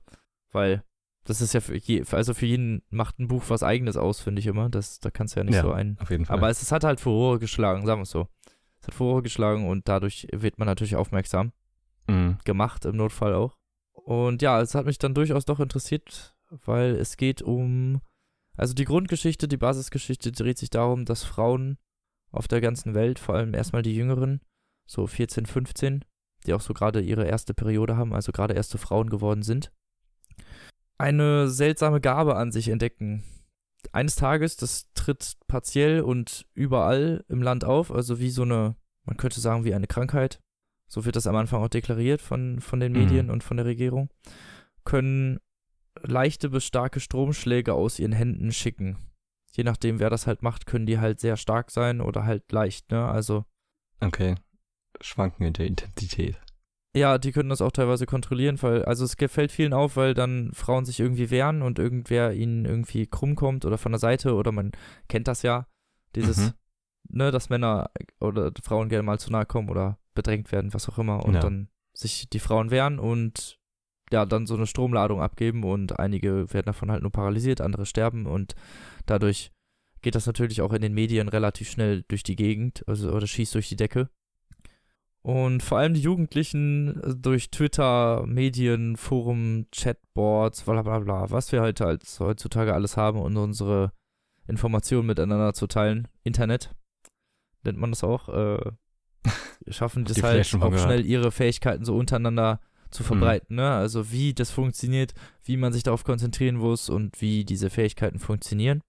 weil 0.51 0.83
das 1.25 1.41
ist 1.41 1.55
ja 1.55 1.61
für, 1.61 1.77
je, 1.77 2.03
also 2.11 2.35
für 2.35 2.47
jeden 2.47 2.83
macht 2.91 3.19
ein 3.19 3.29
Buch 3.29 3.45
was 3.49 3.63
eigenes 3.63 3.97
aus, 3.97 4.21
finde 4.21 4.41
ich 4.41 4.47
immer. 4.47 4.69
Das, 4.69 4.99
da 4.99 5.11
kannst 5.11 5.37
du 5.37 5.41
ja 5.41 5.45
nicht 5.45 5.55
ja, 5.55 5.63
so 5.63 5.73
ein. 5.73 5.97
Auf 6.01 6.11
jeden 6.11 6.25
Fall. 6.25 6.37
Aber 6.37 6.49
es, 6.49 6.63
es 6.63 6.73
hat 6.73 6.85
halt 6.85 7.01
Furore 7.01 7.39
geschlagen, 7.39 7.87
sagen 7.87 8.01
wir 8.01 8.05
es 8.05 8.11
so. 8.11 8.29
Es 8.81 8.89
hat 8.89 8.95
Furore 8.95 9.23
geschlagen 9.23 9.69
und 9.69 9.87
dadurch 9.89 10.27
wird 10.33 10.59
man 10.59 10.67
natürlich 10.67 10.97
aufmerksam. 10.97 11.53
Mhm. 12.09 12.39
Gemacht 12.45 12.85
im 12.85 12.97
Notfall 12.97 13.35
auch. 13.35 13.57
Und 13.93 14.43
ja, 14.43 14.61
es 14.61 14.75
hat 14.75 14.87
mich 14.87 14.99
dann 14.99 15.15
durchaus 15.15 15.45
doch 15.45 15.61
interessiert, 15.61 16.32
weil 16.65 16.97
es 16.97 17.17
geht 17.17 17.43
um 17.43 18.01
also 18.57 18.75
die 18.75 18.85
Grundgeschichte, 18.85 19.49
die 19.49 19.57
Basisgeschichte 19.57 20.33
dreht 20.33 20.59
sich 20.59 20.71
darum, 20.71 21.05
dass 21.05 21.25
Frauen 21.25 21.79
auf 22.31 22.49
der 22.49 22.61
ganzen 22.61 22.95
Welt, 22.95 23.19
vor 23.19 23.35
allem 23.35 23.55
erstmal 23.55 23.83
die 23.83 23.95
Jüngeren, 23.95 24.41
so 24.87 25.07
14, 25.07 25.47
15, 25.47 26.05
die 26.47 26.55
auch 26.55 26.61
so 26.61 26.75
gerade 26.75 27.01
ihre 27.01 27.27
erste 27.27 27.55
Periode 27.55 27.97
haben, 27.97 28.15
also 28.15 28.33
gerade 28.33 28.55
erste 28.55 28.79
Frauen 28.79 29.11
geworden 29.11 29.43
sind, 29.43 29.73
eine 30.99 31.49
seltsame 31.49 32.01
Gabe 32.01 32.37
an 32.37 32.53
sich 32.53 32.69
entdecken. 32.69 33.25
Eines 33.93 34.15
Tages, 34.15 34.57
das 34.57 34.93
tritt 34.95 35.39
partiell 35.49 36.03
und 36.03 36.47
überall 36.55 37.25
im 37.29 37.43
Land 37.43 37.65
auf, 37.65 37.91
also 37.91 38.21
wie 38.21 38.31
so 38.31 38.43
eine, 38.43 38.77
man 39.05 39.17
könnte 39.17 39.41
sagen, 39.41 39.65
wie 39.65 39.75
eine 39.75 39.87
Krankheit. 39.87 40.41
So 40.89 41.05
wird 41.05 41.17
das 41.17 41.27
am 41.27 41.37
Anfang 41.37 41.63
auch 41.63 41.69
deklariert 41.69 42.21
von, 42.21 42.61
von 42.61 42.79
den 42.79 42.93
Medien 42.93 43.27
mhm. 43.27 43.33
und 43.33 43.45
von 43.45 43.57
der 43.57 43.67
Regierung. 43.67 44.11
Können 44.85 45.41
leichte 46.01 46.51
bis 46.51 46.65
starke 46.65 47.01
Stromschläge 47.01 47.75
aus 47.75 47.99
ihren 47.99 48.13
Händen 48.13 48.53
schicken. 48.53 48.97
Je 49.53 49.65
nachdem, 49.65 49.99
wer 50.01 50.11
das 50.11 50.27
halt 50.27 50.43
macht, 50.43 50.67
können 50.67 50.87
die 50.87 50.99
halt 50.99 51.21
sehr 51.21 51.37
stark 51.37 51.71
sein 51.71 52.01
oder 52.01 52.25
halt 52.25 52.51
leicht, 52.53 52.91
ne? 52.91 53.07
Also. 53.07 53.45
Okay. 54.01 54.37
Schwanken 55.01 55.45
in 55.45 55.53
der 55.53 55.67
Intensität. 55.67 56.41
Ja, 56.95 57.17
die 57.17 57.33
können 57.33 57.49
das 57.49 57.63
auch 57.63 57.73
teilweise 57.73 58.05
kontrollieren, 58.05 58.61
weil, 58.61 58.85
also 58.85 59.05
es 59.05 59.17
gefällt 59.17 59.51
vielen 59.51 59.73
auf, 59.73 59.97
weil 59.97 60.13
dann 60.13 60.53
Frauen 60.53 60.85
sich 60.85 61.01
irgendwie 61.01 61.31
wehren 61.31 61.63
und 61.63 61.79
irgendwer 61.79 62.35
ihnen 62.35 62.67
irgendwie 62.67 63.07
krumm 63.07 63.35
kommt 63.35 63.65
oder 63.65 63.79
von 63.79 63.93
der 63.93 63.99
Seite 63.99 64.35
oder 64.35 64.53
man 64.53 64.73
kennt 65.09 65.27
das 65.27 65.43
ja, 65.43 65.67
dieses, 66.15 66.39
mhm. 66.39 66.53
ne, 67.09 67.31
dass 67.31 67.49
Männer 67.49 67.91
oder 68.21 68.53
Frauen 68.63 68.91
gerne 68.91 69.05
mal 69.05 69.19
zu 69.19 69.33
nahe 69.33 69.47
kommen 69.47 69.71
oder 69.71 69.99
bedrängt 70.15 70.53
werden, 70.53 70.75
was 70.75 70.89
auch 70.89 70.99
immer 70.99 71.25
und 71.25 71.35
ja. 71.35 71.41
dann 71.41 71.69
sich 71.95 72.29
die 72.29 72.41
Frauen 72.41 72.71
wehren 72.71 72.99
und 72.99 73.59
ja, 74.13 74.27
dann 74.27 74.47
so 74.47 74.55
eine 74.55 74.67
Stromladung 74.67 75.21
abgeben 75.21 75.65
und 75.65 75.99
einige 75.99 76.53
werden 76.53 76.67
davon 76.67 76.91
halt 76.91 77.03
nur 77.03 77.13
paralysiert, 77.13 77.61
andere 77.61 77.87
sterben 77.87 78.27
und 78.27 78.55
dadurch 79.07 79.51
geht 80.03 80.15
das 80.15 80.27
natürlich 80.27 80.61
auch 80.61 80.73
in 80.73 80.83
den 80.83 80.95
Medien 80.95 81.29
relativ 81.29 81.71
schnell 81.71 82.05
durch 82.09 82.23
die 82.23 82.37
Gegend, 82.37 82.85
also 82.87 83.13
oder 83.13 83.27
schießt 83.27 83.55
durch 83.55 83.69
die 83.69 83.77
Decke. 83.77 84.11
Und 85.23 85.63
vor 85.63 85.79
allem 85.79 85.95
die 85.95 86.01
Jugendlichen 86.01 87.01
äh, 87.01 87.15
durch 87.17 87.51
Twitter, 87.51 88.25
Medien, 88.27 88.97
Forum, 88.97 89.67
Chatboards, 89.71 90.63
bla 90.63 90.83
bla 90.83 90.99
bla, 90.99 91.31
was 91.31 91.53
wir 91.53 91.63
heute 91.63 91.85
halt 91.85 92.05
heutzutage 92.19 92.75
alles 92.75 92.97
haben, 92.97 93.21
um 93.21 93.37
unsere 93.37 93.93
Informationen 94.49 95.07
miteinander 95.07 95.55
zu 95.55 95.69
teilen. 95.69 96.09
Internet 96.25 96.75
nennt 97.63 97.79
man 97.79 97.93
das 97.93 98.03
auch. 98.03 98.29
Äh, 98.29 98.73
schaffen 99.69 100.05
das 100.05 100.21
halt 100.21 100.53
auch 100.61 100.77
schnell 100.77 101.07
ihre 101.07 101.31
Fähigkeiten 101.31 101.85
so 101.85 101.97
untereinander 101.97 102.61
zu 102.93 103.03
verbreiten, 103.03 103.57
mhm. 103.57 103.63
ne? 103.63 103.71
Also 103.71 104.13
wie 104.13 104.35
das 104.35 104.51
funktioniert, 104.51 105.15
wie 105.45 105.57
man 105.57 105.73
sich 105.73 105.83
darauf 105.83 106.05
konzentrieren 106.05 106.57
muss 106.57 106.89
und 106.89 107.21
wie 107.21 107.45
diese 107.45 107.71
Fähigkeiten 107.71 108.19
funktionieren. 108.19 108.83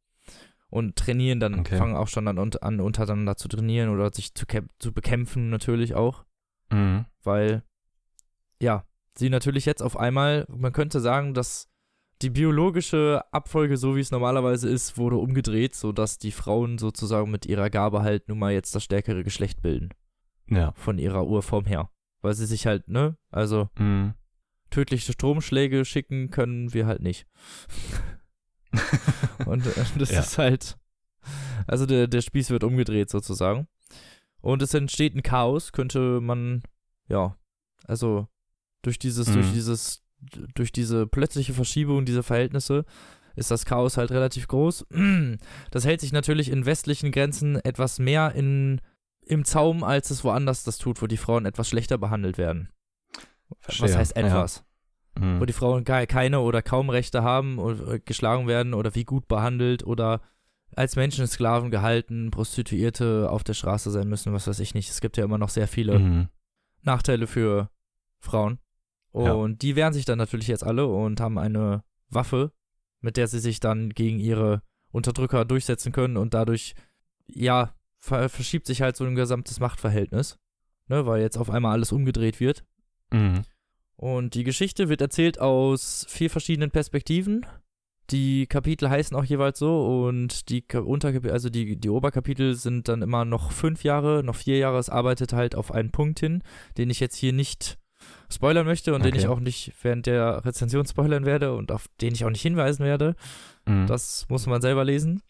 Und 0.70 0.96
trainieren 0.96 1.39
dann, 1.39 1.60
okay. 1.60 1.78
fangen 1.78 1.96
auch 1.96 2.08
schon 2.08 2.28
an, 2.28 2.39
an, 2.39 2.80
untereinander 2.80 3.38
zu 3.38 3.48
trainieren 3.48 3.89
oder 3.89 4.12
sich 4.12 4.34
zu, 4.34 4.46
zu 4.80 4.92
bekämpfen 4.92 5.50
natürlich 5.52 5.94
auch. 5.94 6.26
Mhm. 6.72 7.06
Weil, 7.22 7.63
ja, 8.60 8.84
sie 9.16 9.30
natürlich 9.30 9.66
jetzt 9.66 9.84
auf 9.84 9.98
einmal, 9.98 10.46
man 10.50 10.74
könnte 10.74 11.00
sagen, 11.00 11.36
dass 11.36 11.70
die 12.24 12.32
biologische 12.32 13.24
Abfolge, 13.32 13.78
so 13.78 13.96
wie 13.96 14.00
es 14.00 14.10
normalerweise 14.10 14.68
ist, 14.68 14.98
wurde 14.98 15.18
umgedreht, 15.18 15.76
sodass 15.76 16.18
die 16.18 16.32
Frauen 16.32 16.80
sozusagen 16.80 17.30
mit 17.30 17.46
ihrer 17.46 17.70
Gabe 17.70 18.02
halt 18.02 18.28
nun 18.28 18.39
mal 18.39 18.54
jetzt 18.54 18.74
das 18.74 18.84
stärkere 18.84 19.24
Geschlecht 19.24 19.62
bilden. 19.62 19.89
Ja. 20.50 20.72
Von 20.74 20.98
ihrer 20.98 21.28
Urform 21.28 21.66
her 21.66 21.89
weil 22.24 22.34
sie 22.34 22.48
sich 22.48 22.66
halt, 22.66 22.88
ne, 22.88 23.16
also 23.30 23.70
mhm. 23.78 24.14
tödliche 24.72 25.12
Stromschläge 25.12 25.86
schicken 25.86 26.32
können 26.32 26.74
wir 26.74 26.88
halt 26.88 27.02
nicht. 27.02 27.28
und 29.46 29.68
äh, 29.68 29.86
das 30.00 30.10
ja. 30.10 30.22
ist 30.22 30.38
halt, 30.40 30.78
also 31.68 31.86
der, 31.86 32.08
der 32.08 32.22
Spieß 32.22 32.50
wird 32.50 32.64
umgedreht 32.64 33.10
sozusagen. 33.10 33.68
Und 34.42 34.62
es 34.62 34.74
entsteht 34.74 35.16
ein 35.16 35.22
Chaos, 35.22 35.74
könnte 35.74 36.22
man, 36.22 36.64
ja, 37.08 37.38
also 37.86 38.28
durch 38.82 39.00
dieses, 39.00 39.28
mhm. 39.30 39.34
durch 39.34 39.52
dieses, 39.52 40.04
durch 40.56 40.72
diese 40.72 41.06
plötzliche 41.06 41.54
Verschiebung 41.54 42.06
dieser 42.06 42.24
Verhältnisse 42.24 42.86
ist 43.36 43.52
das 43.52 43.66
Chaos 43.66 43.98
halt 43.98 44.12
relativ 44.12 44.48
groß. 44.48 44.86
Das 45.72 45.86
hält 45.86 46.02
sich 46.02 46.14
natürlich 46.14 46.50
in 46.50 46.66
westlichen 46.66 47.12
Grenzen 47.12 47.56
etwas 47.58 48.00
mehr 48.00 48.34
in 48.34 48.80
im 49.26 49.46
Zaum, 49.46 49.84
als 49.84 50.10
es 50.10 50.24
woanders 50.24 50.64
das 50.64 50.78
tut, 50.78 51.02
wo 51.02 51.08
die 51.08 51.18
Frauen 51.18 51.46
etwas 51.46 51.70
schlechter 51.70 51.98
behandelt 51.98 52.38
werden. 52.38 52.70
Verstehe. 53.60 53.90
Was 53.90 53.98
heißt 53.98 54.16
etwas? 54.16 54.64
Ja. 55.18 55.26
Mhm. 55.26 55.40
Wo 55.40 55.46
die 55.46 55.54
Frauen 55.54 55.84
gar 55.84 56.06
keine 56.08 56.40
oder 56.40 56.62
kaum 56.62 56.90
Rechte 56.90 57.24
haben 57.24 57.60
oder 57.60 58.00
geschlagen 58.00 58.48
werden 58.48 58.74
oder 58.74 58.96
wie 58.96 59.06
gut 59.06 59.28
behandelt 59.28 59.86
oder 59.86 60.22
als 60.76 60.96
Menschensklaven 60.96 61.70
gehalten, 61.70 62.32
Prostituierte 62.32 63.30
auf 63.30 63.44
der 63.44 63.54
Straße 63.54 63.92
sein 63.92 64.10
müssen, 64.10 64.34
was 64.34 64.48
weiß 64.48 64.60
ich 64.60 64.74
nicht. 64.74 64.90
Es 64.90 65.02
gibt 65.02 65.18
ja 65.18 65.24
immer 65.24 65.38
noch 65.38 65.50
sehr 65.50 65.68
viele 65.68 66.00
mhm. 66.00 66.30
Nachteile 66.82 67.28
für 67.28 67.70
Frauen. 68.20 68.60
Und 69.12 69.52
ja. 69.52 69.58
die 69.62 69.76
wehren 69.76 69.94
sich 69.94 70.06
dann 70.06 70.18
natürlich 70.18 70.48
jetzt 70.48 70.64
alle 70.64 70.88
und 70.88 71.22
haben 71.22 71.38
eine 71.38 71.84
Waffe, 72.10 72.52
mit 73.02 73.18
der 73.18 73.28
sie 73.28 73.40
sich 73.40 73.60
dann 73.60 73.92
gegen 73.92 74.20
ihre 74.20 74.64
Unterdrücker 74.92 75.46
durchsetzen 75.46 75.92
können 75.92 76.18
und 76.18 76.34
dadurch, 76.34 76.74
ja, 77.28 77.74
verschiebt 78.04 78.68
sich 78.68 78.82
halt 78.82 78.98
so 78.98 79.06
ein 79.06 79.16
gesamtes 79.16 79.60
Machtverhältnis, 79.60 80.38
ne, 80.88 81.06
weil 81.06 81.22
jetzt 81.22 81.38
auf 81.38 81.50
einmal 81.50 81.71
alles 81.71 81.92
umgedreht 81.92 82.40
wird. 82.40 82.65
Mhm. 83.12 83.44
Und 83.96 84.34
die 84.34 84.44
Geschichte 84.44 84.90
wird 84.90 85.02
erzählt 85.02 85.40
aus 85.40 86.06
vier 86.10 86.30
verschiedenen 86.30 86.71
Perspektiven. 86.71 87.46
Die 88.10 88.48
Kapitel 88.48 88.90
heißen 88.90 89.15
auch 89.15 89.23
jeweils 89.23 89.58
so 89.58 90.06
und 90.06 90.50
die 90.50 90.65
Unterkapitel, 90.73 91.32
also 91.32 91.50
die, 91.50 91.77
die 91.77 91.90
Oberkapitel 91.90 92.56
sind 92.56 92.90
dann 92.90 93.02
immer 93.02 93.23
noch 93.23 93.54
fünf 93.54 93.86
Jahre, 93.86 94.21
noch 94.23 94.36
vier 94.36 94.58
Jahre. 94.58 94.77
Es 94.77 94.90
arbeitet 94.90 95.32
halt 95.32 95.56
auf 95.56 95.71
einen 95.71 95.92
Punkt 95.92 96.19
hin, 96.19 96.44
den 96.77 96.90
ich 96.90 97.00
jetzt 97.00 97.15
hier 97.15 97.32
nicht 97.32 97.77
spoilern 98.30 98.65
möchte 98.65 98.94
und 98.94 99.02
okay. 99.02 99.12
den 99.12 99.19
ich 99.19 99.27
auch 99.27 99.40
nicht 99.40 99.71
während 99.82 100.06
der 100.06 100.44
Rezension 100.44 100.86
spoilern 100.86 101.25
werde 101.25 101.56
und 101.56 101.71
auf 101.71 101.88
den 102.02 102.13
ich 102.13 102.25
auch 102.25 102.30
nicht 102.30 102.42
hinweisen 102.42 102.84
werde. 102.84 103.15
Mhm. 103.65 103.88
Das 103.88 104.25
muss 104.27 104.46
man 104.46 104.62
selber 104.62 104.84
lesen. 104.84 105.21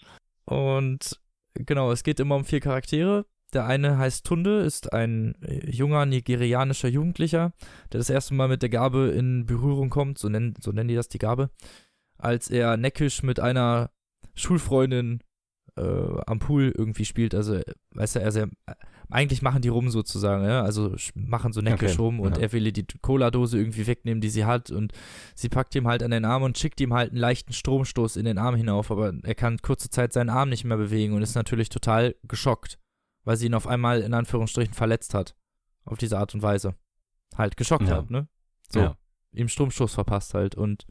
Und 0.45 1.19
Genau, 1.55 1.91
es 1.91 2.03
geht 2.03 2.19
immer 2.19 2.35
um 2.35 2.45
vier 2.45 2.59
Charaktere. 2.59 3.25
Der 3.53 3.67
eine 3.67 3.97
heißt 3.99 4.25
Tunde, 4.25 4.61
ist 4.61 4.93
ein 4.93 5.35
äh, 5.43 5.69
junger 5.69 6.05
nigerianischer 6.05 6.87
Jugendlicher, 6.87 7.53
der 7.91 7.99
das 7.99 8.09
erste 8.09 8.33
Mal 8.33 8.47
mit 8.47 8.63
der 8.63 8.69
Gabe 8.69 9.13
in 9.15 9.45
Berührung 9.45 9.91
kommt, 9.91 10.17
so 10.17 10.27
nennen, 10.27 10.55
so 10.59 10.71
nennen 10.71 10.87
die 10.87 10.95
das 10.95 11.07
die 11.07 11.19
Gabe, 11.19 11.51
als 12.17 12.49
er 12.49 12.77
neckisch 12.77 13.21
mit 13.21 13.39
einer 13.39 13.91
Schulfreundin 14.33 15.19
äh, 15.77 16.21
am 16.25 16.39
Pool 16.39 16.73
irgendwie 16.75 17.05
spielt. 17.05 17.35
Also, 17.35 17.61
weißt 17.91 18.15
du, 18.15 18.19
er 18.21 18.31
sehr, 18.31 18.49
eigentlich 19.09 19.41
machen 19.41 19.61
die 19.61 19.69
rum 19.69 19.89
sozusagen, 19.89 20.43
ja? 20.43 20.61
also 20.63 20.95
machen 21.15 21.53
so 21.53 21.61
neckisch 21.61 21.93
Okay, 21.93 22.01
rum 22.01 22.19
und 22.19 22.37
ja. 22.37 22.43
er 22.43 22.51
will 22.51 22.65
ihr 22.65 22.73
die 22.73 22.85
Cola-Dose 23.01 23.57
irgendwie 23.57 23.85
wegnehmen, 23.87 24.21
die 24.21 24.29
sie 24.29 24.45
hat 24.45 24.71
und 24.71 24.93
sie 25.35 25.49
packt 25.49 25.75
ihm 25.75 25.87
halt 25.87 26.03
an 26.03 26.11
den 26.11 26.25
Arm 26.25 26.43
und 26.43 26.57
schickt 26.57 26.79
ihm 26.81 26.93
halt 26.93 27.11
einen 27.11 27.19
leichten 27.19 27.53
Stromstoß 27.53 28.15
in 28.15 28.25
den 28.25 28.37
Arm 28.37 28.55
hinauf, 28.55 28.91
aber 28.91 29.13
er 29.23 29.35
kann 29.35 29.59
kurze 29.61 29.89
Zeit 29.89 30.13
seinen 30.13 30.29
Arm 30.29 30.49
nicht 30.49 30.63
mehr 30.63 30.77
bewegen 30.77 31.13
und 31.13 31.21
ist 31.21 31.35
natürlich 31.35 31.69
total 31.69 32.15
geschockt, 32.23 32.79
weil 33.23 33.37
sie 33.37 33.45
ihn 33.47 33.53
auf 33.53 33.67
einmal 33.67 34.01
in 34.01 34.13
Anführungsstrichen 34.13 34.73
verletzt 34.73 35.13
hat. 35.13 35.35
Auf 35.85 35.97
diese 35.97 36.17
Art 36.17 36.33
und 36.33 36.41
Weise. 36.41 36.75
Halt 37.35 37.57
geschockt 37.57 37.89
Ja. 37.89 37.97
hat, 37.97 38.09
ne? 38.09 38.27
So, 38.69 38.95
ihm 39.33 39.49
Stromstoß 39.49 39.93
verpasst 39.93 40.33
halt 40.33 40.55
und 40.55 40.85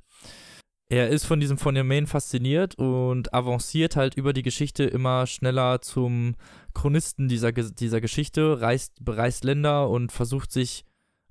er 0.92 1.08
ist 1.08 1.24
von 1.24 1.40
diesem 1.40 1.56
Phänomen 1.56 2.06
fasziniert 2.06 2.74
und 2.74 3.32
avanciert 3.32 3.96
halt 3.96 4.14
über 4.14 4.34
die 4.34 4.42
Geschichte 4.42 4.84
immer 4.84 5.26
schneller 5.26 5.80
zum 5.80 6.34
Chronisten 6.74 7.28
dieser, 7.28 7.50
dieser 7.50 8.02
Geschichte, 8.02 8.60
reist, 8.60 9.02
bereist 9.02 9.42
Länder 9.42 9.88
und 9.88 10.12
versucht 10.12 10.52
sich 10.52 10.84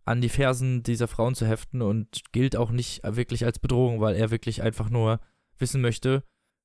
an 0.04 0.20
die 0.20 0.30
Fersen 0.30 0.82
dieser 0.82 1.08
Frauen 1.08 1.36
zu 1.36 1.46
heften 1.46 1.84
und 1.84 2.24
gilt 2.32 2.56
auch 2.56 2.72
nicht 2.72 3.04
wirklich 3.04 3.46
als 3.46 3.60
Bedrohung, 3.60 4.02
weil 4.02 4.16
er 4.16 4.32
wirklich 4.32 4.64
einfach 4.64 4.90
nur 4.90 5.20
wissen 5.60 5.80
möchte, 5.80 6.24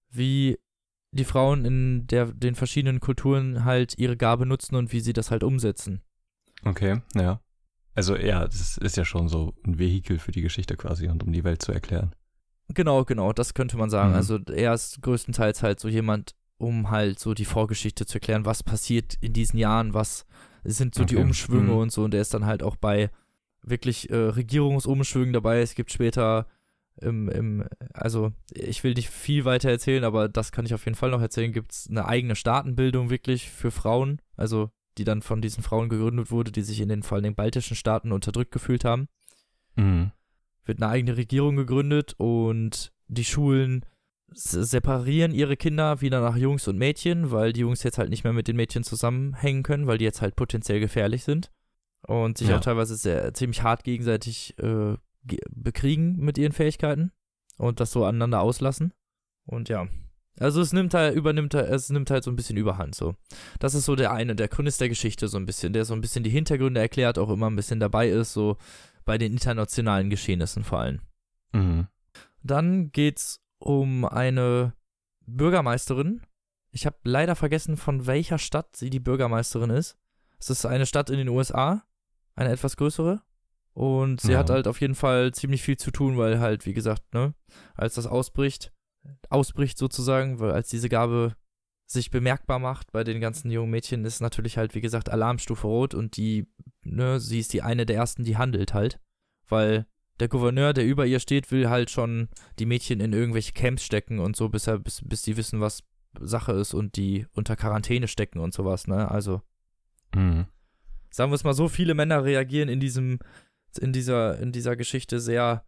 wie 0.08 0.58
die 1.10 1.24
Frauen 1.24 1.66
in 1.66 2.06
der, 2.06 2.32
den 2.32 2.54
verschiedenen 2.54 3.00
Kulturen 3.00 3.66
halt 3.66 3.98
ihre 3.98 4.16
Gabe 4.16 4.46
nutzen 4.46 4.74
und 4.74 4.94
wie 4.94 5.00
sie 5.00 5.12
das 5.12 5.30
halt 5.30 5.44
umsetzen. 5.44 6.00
Okay, 6.64 7.02
ja. 7.14 7.42
Also 7.94 8.16
ja, 8.16 8.46
das 8.46 8.78
ist 8.78 8.96
ja 8.96 9.04
schon 9.04 9.28
so 9.28 9.52
ein 9.66 9.78
Vehikel 9.78 10.18
für 10.18 10.32
die 10.32 10.40
Geschichte 10.40 10.78
quasi 10.78 11.08
und 11.08 11.22
um 11.24 11.32
die 11.34 11.44
Welt 11.44 11.60
zu 11.60 11.72
erklären. 11.72 12.14
Genau, 12.74 13.04
genau, 13.04 13.32
das 13.32 13.54
könnte 13.54 13.76
man 13.76 13.90
sagen. 13.90 14.10
Mhm. 14.10 14.16
Also 14.16 14.38
er 14.52 14.74
ist 14.74 15.00
größtenteils 15.02 15.62
halt 15.62 15.80
so 15.80 15.88
jemand, 15.88 16.34
um 16.58 16.90
halt 16.90 17.18
so 17.18 17.34
die 17.34 17.44
Vorgeschichte 17.44 18.06
zu 18.06 18.14
erklären, 18.14 18.44
was 18.44 18.62
passiert 18.62 19.14
in 19.20 19.32
diesen 19.32 19.58
Jahren, 19.58 19.94
was 19.94 20.26
sind 20.64 20.94
so 20.94 21.04
die 21.04 21.16
Okay, 21.16 21.24
Umschwünge 21.24 21.72
mhm. 21.72 21.78
und 21.78 21.92
so. 21.92 22.04
Und 22.04 22.14
er 22.14 22.20
ist 22.20 22.34
dann 22.34 22.46
halt 22.46 22.62
auch 22.62 22.76
bei 22.76 23.10
wirklich 23.62 24.10
äh, 24.10 24.16
Regierungsumschwüngen 24.16 25.32
dabei. 25.32 25.60
Es 25.60 25.74
gibt 25.74 25.92
später 25.92 26.46
im, 27.00 27.28
im, 27.28 27.64
also 27.92 28.32
ich 28.52 28.82
will 28.82 28.94
nicht 28.94 29.10
viel 29.10 29.44
weiter 29.44 29.70
erzählen, 29.70 30.02
aber 30.02 30.28
das 30.28 30.50
kann 30.50 30.64
ich 30.64 30.74
auf 30.74 30.84
jeden 30.86 30.96
Fall 30.96 31.10
noch 31.10 31.20
erzählen, 31.20 31.52
gibt 31.52 31.72
es 31.72 31.88
eine 31.90 32.06
eigene 32.06 32.36
Staatenbildung 32.36 33.10
wirklich 33.10 33.50
für 33.50 33.70
Frauen, 33.70 34.22
also 34.36 34.70
die 34.96 35.04
dann 35.04 35.20
von 35.20 35.42
diesen 35.42 35.62
Frauen 35.62 35.90
gegründet 35.90 36.30
wurde, 36.30 36.52
die 36.52 36.62
sich 36.62 36.80
in 36.80 36.88
den 36.88 37.02
vor 37.02 37.18
allem 37.18 37.34
baltischen 37.34 37.76
Staaten 37.76 38.12
unterdrückt 38.12 38.50
gefühlt 38.50 38.84
haben 38.84 39.08
Mhm. 39.76 40.10
Wird 40.66 40.82
eine 40.82 40.90
eigene 40.90 41.16
Regierung 41.16 41.56
gegründet 41.56 42.14
und 42.18 42.92
die 43.08 43.24
Schulen 43.24 43.84
se- 44.32 44.64
separieren 44.64 45.32
ihre 45.32 45.56
Kinder 45.56 46.00
wieder 46.00 46.20
nach 46.20 46.36
Jungs 46.36 46.66
und 46.68 46.76
Mädchen, 46.78 47.30
weil 47.30 47.52
die 47.52 47.60
Jungs 47.60 47.82
jetzt 47.82 47.98
halt 47.98 48.10
nicht 48.10 48.24
mehr 48.24 48.32
mit 48.32 48.48
den 48.48 48.56
Mädchen 48.56 48.82
zusammenhängen 48.84 49.62
können, 49.62 49.86
weil 49.86 49.98
die 49.98 50.04
jetzt 50.04 50.22
halt 50.22 50.36
potenziell 50.36 50.80
gefährlich 50.80 51.24
sind 51.24 51.50
und 52.06 52.38
sich 52.38 52.48
Ja. 52.48 52.56
auch 52.56 52.60
teilweise 52.60 52.96
sehr 52.96 53.32
ziemlich 53.34 53.62
hart 53.62 53.84
gegenseitig 53.84 54.58
äh, 54.58 54.96
ge- 55.24 55.40
bekriegen 55.50 56.16
mit 56.18 56.38
ihren 56.38 56.52
Fähigkeiten 56.52 57.12
und 57.58 57.80
das 57.80 57.92
so 57.92 58.04
aneinander 58.04 58.40
auslassen. 58.40 58.92
Und 59.46 59.68
ja. 59.68 59.86
Also 60.38 60.60
es 60.60 60.72
nimmt 60.74 60.92
halt, 60.92 61.14
übernimmt 61.16 61.54
halt, 61.54 61.70
es 61.70 61.88
nimmt 61.88 62.10
halt 62.10 62.22
so 62.22 62.30
ein 62.30 62.36
bisschen 62.36 62.58
Überhand 62.58 62.94
so. 62.94 63.14
Das 63.58 63.74
ist 63.74 63.86
so 63.86 63.96
der 63.96 64.12
eine, 64.12 64.34
der 64.36 64.48
Chronist 64.48 64.80
der 64.82 64.90
Geschichte 64.90 65.28
so 65.28 65.38
ein 65.38 65.46
bisschen, 65.46 65.72
der 65.72 65.86
so 65.86 65.94
ein 65.94 66.02
bisschen 66.02 66.24
die 66.24 66.30
Hintergründe 66.30 66.78
erklärt, 66.80 67.18
auch 67.18 67.30
immer 67.30 67.48
ein 67.48 67.56
bisschen 67.56 67.80
dabei 67.80 68.08
ist, 68.10 68.34
so 68.34 68.58
bei 69.06 69.16
den 69.16 69.32
internationalen 69.32 70.10
Geschehnissen 70.10 70.62
vor 70.64 70.80
allem. 70.80 71.00
Mhm. 71.52 71.86
Dann 72.42 72.92
geht's 72.92 73.40
um 73.58 74.04
eine 74.04 74.74
Bürgermeisterin. 75.26 76.22
Ich 76.70 76.84
habe 76.86 76.96
leider 77.04 77.34
vergessen, 77.36 77.76
von 77.76 78.06
welcher 78.06 78.38
Stadt 78.38 78.76
sie 78.76 78.90
die 78.90 79.00
Bürgermeisterin 79.00 79.70
ist. 79.70 79.96
Es 80.38 80.50
ist 80.50 80.66
eine 80.66 80.84
Stadt 80.86 81.08
in 81.08 81.16
den 81.16 81.28
USA, 81.28 81.82
eine 82.34 82.50
etwas 82.50 82.76
größere. 82.76 83.22
Und 83.72 84.20
sie 84.20 84.32
Ja. 84.32 84.38
hat 84.38 84.50
halt 84.50 84.68
auf 84.68 84.80
jeden 84.80 84.94
Fall 84.94 85.32
ziemlich 85.32 85.62
viel 85.62 85.76
zu 85.76 85.90
tun, 85.90 86.16
weil 86.18 86.40
halt, 86.40 86.66
wie 86.66 86.72
gesagt, 86.74 87.14
ne, 87.14 87.34
als 87.74 87.94
das 87.94 88.06
ausbricht, 88.06 88.72
ausbricht 89.28 89.78
sozusagen, 89.78 90.38
weil 90.40 90.50
als 90.52 90.68
diese 90.68 90.88
Gabe 90.88 91.36
sich 91.86 92.10
bemerkbar 92.10 92.58
macht 92.58 92.90
bei 92.92 93.04
den 93.04 93.20
ganzen 93.20 93.50
jungen 93.50 93.70
Mädchen, 93.70 94.04
ist 94.04 94.20
natürlich 94.20 94.58
halt, 94.58 94.74
wie 94.74 94.80
gesagt, 94.80 95.08
Alarmstufe 95.08 95.66
rot 95.66 95.94
und 95.94 96.16
die, 96.16 96.46
ne, 96.82 97.20
sie 97.20 97.38
ist 97.38 97.52
die 97.52 97.62
eine 97.62 97.86
der 97.86 97.96
ersten, 97.96 98.24
die 98.24 98.36
handelt 98.36 98.74
halt. 98.74 98.98
Weil 99.48 99.86
der 100.18 100.28
Gouverneur, 100.28 100.72
der 100.72 100.84
über 100.86 101.06
ihr 101.06 101.20
steht, 101.20 101.50
will 101.52 101.68
halt 101.68 101.90
schon 101.90 102.28
die 102.58 102.66
Mädchen 102.66 103.00
in 103.00 103.12
irgendwelche 103.12 103.52
Camps 103.52 103.84
stecken 103.84 104.18
und 104.18 104.34
so, 104.34 104.48
bis, 104.48 104.66
er, 104.66 104.78
bis, 104.78 105.00
bis 105.04 105.22
die 105.22 105.36
wissen, 105.36 105.60
was 105.60 105.84
Sache 106.18 106.52
ist 106.52 106.74
und 106.74 106.96
die 106.96 107.26
unter 107.32 107.54
Quarantäne 107.56 108.08
stecken 108.08 108.38
und 108.40 108.54
sowas, 108.54 108.86
ne? 108.86 109.10
Also, 109.10 109.42
Mhm. 110.14 110.46
sagen 111.10 111.30
wir 111.30 111.34
es 111.34 111.44
mal 111.44 111.52
so, 111.52 111.68
viele 111.68 111.94
Männer 111.94 112.24
reagieren 112.24 112.68
in 112.68 112.80
diesem, 112.80 113.18
in 113.78 113.92
dieser, 113.92 114.38
in 114.38 114.50
dieser 114.50 114.76
Geschichte 114.76 115.20
sehr 115.20 115.64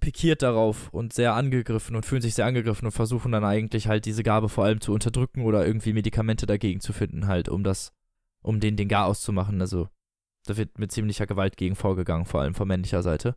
pikiert 0.00 0.42
darauf 0.42 0.88
und 0.92 1.12
sehr 1.12 1.34
angegriffen 1.34 1.96
und 1.96 2.06
fühlen 2.06 2.22
sich 2.22 2.34
sehr 2.34 2.46
angegriffen 2.46 2.86
und 2.86 2.92
versuchen 2.92 3.32
dann 3.32 3.44
eigentlich 3.44 3.88
halt 3.88 4.04
diese 4.04 4.22
Gabe 4.22 4.48
vor 4.48 4.64
allem 4.64 4.80
zu 4.80 4.92
unterdrücken 4.92 5.42
oder 5.42 5.66
irgendwie 5.66 5.92
Medikamente 5.92 6.46
dagegen 6.46 6.80
zu 6.80 6.92
finden, 6.92 7.26
halt, 7.26 7.48
um 7.48 7.64
das, 7.64 7.92
um 8.42 8.60
den, 8.60 8.76
den 8.76 8.88
Gar 8.88 9.06
auszumachen. 9.06 9.60
Also, 9.60 9.88
da 10.46 10.56
wird 10.56 10.78
mit 10.78 10.92
ziemlicher 10.92 11.26
Gewalt 11.26 11.56
gegen 11.56 11.76
vorgegangen, 11.76 12.26
vor 12.26 12.40
allem 12.40 12.54
von 12.54 12.68
männlicher 12.68 13.02
Seite. 13.02 13.36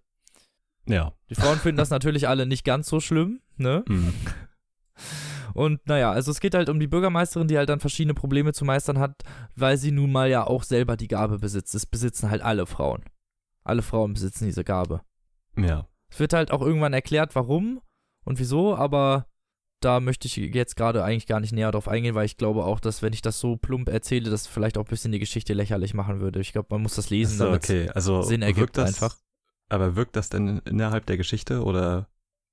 Ja. 0.85 1.13
Die 1.29 1.35
Frauen 1.35 1.59
finden 1.59 1.77
das 1.77 1.89
natürlich 1.89 2.27
alle 2.27 2.45
nicht 2.45 2.63
ganz 2.63 2.87
so 2.87 2.99
schlimm, 2.99 3.41
ne? 3.57 3.83
Mhm. 3.87 4.13
Und 5.53 5.87
naja, 5.87 6.11
also 6.11 6.29
es 6.29 6.39
geht 6.39 6.53
halt 6.53 6.69
um 6.69 6.79
die 6.79 6.85
Bürgermeisterin, 6.85 7.47
die 7.47 7.57
halt 7.57 7.69
dann 7.69 7.79
verschiedene 7.79 8.13
Probleme 8.13 8.53
zu 8.53 8.63
meistern 8.63 8.99
hat, 8.99 9.23
weil 9.55 9.77
sie 9.77 9.91
nun 9.91 10.11
mal 10.11 10.29
ja 10.29 10.45
auch 10.45 10.61
selber 10.61 10.97
die 10.97 11.07
Gabe 11.07 11.39
besitzt. 11.39 11.73
Es 11.73 11.87
besitzen 11.87 12.29
halt 12.29 12.43
alle 12.43 12.67
Frauen. 12.67 13.03
Alle 13.63 13.81
Frauen 13.81 14.13
besitzen 14.13 14.45
diese 14.45 14.63
Gabe. 14.63 15.01
Ja. 15.57 15.87
Es 16.09 16.19
wird 16.19 16.33
halt 16.33 16.51
auch 16.51 16.61
irgendwann 16.61 16.93
erklärt, 16.93 17.35
warum 17.35 17.81
und 18.23 18.39
wieso, 18.39 18.75
aber 18.75 19.27
da 19.79 19.99
möchte 19.99 20.27
ich 20.27 20.35
jetzt 20.37 20.75
gerade 20.75 21.03
eigentlich 21.03 21.27
gar 21.27 21.39
nicht 21.39 21.51
näher 21.53 21.71
drauf 21.71 21.87
eingehen, 21.87 22.15
weil 22.15 22.25
ich 22.25 22.37
glaube 22.37 22.65
auch, 22.65 22.79
dass 22.79 23.01
wenn 23.01 23.13
ich 23.13 23.21
das 23.21 23.39
so 23.39 23.57
plump 23.57 23.89
erzähle, 23.89 24.29
das 24.31 24.47
vielleicht 24.47 24.77
auch 24.77 24.85
ein 24.85 24.89
bisschen 24.89 25.11
die 25.11 25.19
Geschichte 25.19 25.53
lächerlich 25.53 25.93
machen 25.93 26.19
würde. 26.19 26.39
Ich 26.39 26.51
glaube, 26.51 26.67
man 26.71 26.81
muss 26.81 26.95
das 26.95 27.09
lesen, 27.11 27.33
Achso, 27.33 27.45
damit 27.45 27.63
okay. 27.63 27.89
Also 27.89 28.23
Sinn 28.23 28.41
ergibt 28.41 28.59
wirkt 28.59 28.77
das, 28.77 28.87
einfach. 28.89 29.17
Aber 29.69 29.95
wirkt 29.95 30.15
das 30.15 30.29
denn 30.29 30.59
innerhalb 30.65 31.05
der 31.05 31.17
Geschichte 31.17 31.63
oder? 31.63 32.07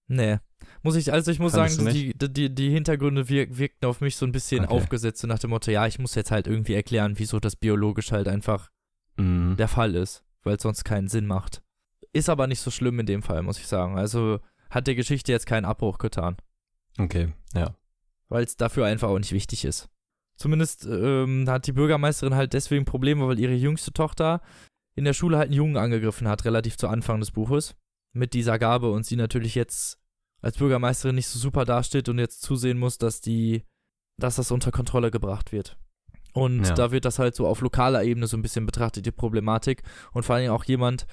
Nee. 0.07 0.39
Muss 0.83 0.97
ich, 0.97 1.13
also 1.13 1.31
ich 1.31 1.39
muss 1.39 1.53
Fandest 1.55 1.77
sagen, 1.81 1.91
die, 1.95 2.13
die, 2.15 2.55
die 2.55 2.71
Hintergründe 2.71 3.29
wirk, 3.31 3.57
wirkten 3.57 3.87
auf 3.87 4.03
mich 4.03 4.17
so 4.17 4.27
ein 4.27 4.33
bisschen 4.33 4.65
Okay. 4.65 4.75
aufgesetzt, 4.75 5.21
so 5.23 5.27
nach 5.27 5.39
dem 5.39 5.51
Motto, 5.51 5.71
ja, 5.71 5.87
ich 5.87 5.99
muss 5.99 6.15
jetzt 6.15 6.31
halt 6.31 6.47
irgendwie 6.47 6.75
erklären, 6.75 7.15
wieso 7.17 7.41
das 7.41 7.57
biologisch 7.57 8.13
halt 8.13 8.29
einfach 8.29 8.71
Mhm. 9.17 9.57
der 9.57 9.69
Fall 9.69 9.95
ist, 9.95 10.25
weil 10.43 10.57
es 10.57 10.63
sonst 10.63 10.85
keinen 10.85 11.09
Sinn 11.09 11.27
macht. 11.27 11.63
Ist 12.15 12.29
aber 12.31 12.47
nicht 12.47 12.61
so 12.61 12.71
schlimm 12.71 12.99
in 13.01 13.07
dem 13.07 13.23
Fall, 13.23 13.43
muss 13.43 13.59
ich 13.59 13.67
sagen. 13.67 13.99
Also 13.99 14.39
hat 14.71 14.87
der 14.87 14.95
Geschichte 14.95 15.33
jetzt 15.33 15.47
keinen 15.47 15.65
Abbruch 15.67 15.99
getan, 15.99 16.37
Okay, 16.99 17.33
ja. 17.55 17.75
weil 18.29 18.45
es 18.45 18.57
dafür 18.57 18.87
einfach 18.87 19.09
auch 19.09 19.19
nicht 19.19 19.33
wichtig 19.33 19.65
ist. 19.65 19.89
Zumindest 20.37 20.87
ähm, 20.87 21.45
hat 21.49 21.67
die 21.67 21.73
Bürgermeisterin 21.73 22.35
halt 22.35 22.53
deswegen 22.55 22.85
Probleme, 22.85 23.27
weil 23.29 23.39
ihre 23.39 23.53
jüngste 23.53 23.93
Tochter 23.93 24.41
in 24.97 25.05
der 25.05 25.13
Schule 25.13 25.39
halt 25.39 25.49
einen 25.49 25.57
Jungen 25.57 25.77
angegriffen 25.77 26.27
hat, 26.29 26.45
relativ 26.45 26.77
zu 26.77 26.89
Anfang 26.89 27.21
des 27.21 27.31
Buches, 27.33 27.75
mit 28.13 28.33
dieser 28.33 28.59
Gabe 28.59 28.91
und 28.91 29.05
sie 29.07 29.17
natürlich 29.17 29.55
jetzt 29.57 29.99
als 30.41 30.57
Bürgermeisterin 30.57 31.15
nicht 31.17 31.29
so 31.29 31.39
super 31.39 31.65
dasteht 31.65 32.09
und 32.09 32.19
jetzt 32.19 32.43
zusehen 32.43 32.79
muss, 32.79 32.99
dass 32.99 33.21
die, 33.21 33.65
dass 34.21 34.37
das 34.37 34.51
unter 34.53 34.71
Kontrolle 34.71 35.11
gebracht 35.11 35.51
wird. 35.53 35.77
Und 36.33 36.65
Ja. 36.67 36.75
da 36.75 36.91
wird 36.93 37.05
das 37.05 37.19
halt 37.19 37.35
so 37.37 37.47
auf 37.47 37.61
lokaler 37.61 38.03
Ebene 38.05 38.27
so 38.27 38.37
ein 38.37 38.43
bisschen 38.43 38.67
betrachtet, 38.67 39.07
die 39.07 39.13
Problematik. 39.13 39.83
Und 40.13 40.25
vor 40.25 40.35
allem 40.37 40.51
auch 40.51 40.65
jemand, 40.65 41.07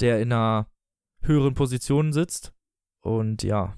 der 0.00 0.20
in 0.20 0.32
einer 0.32 0.68
höheren 1.22 1.54
Position 1.54 2.12
sitzt. 2.12 2.52
Und 3.00 3.42
ja. 3.42 3.74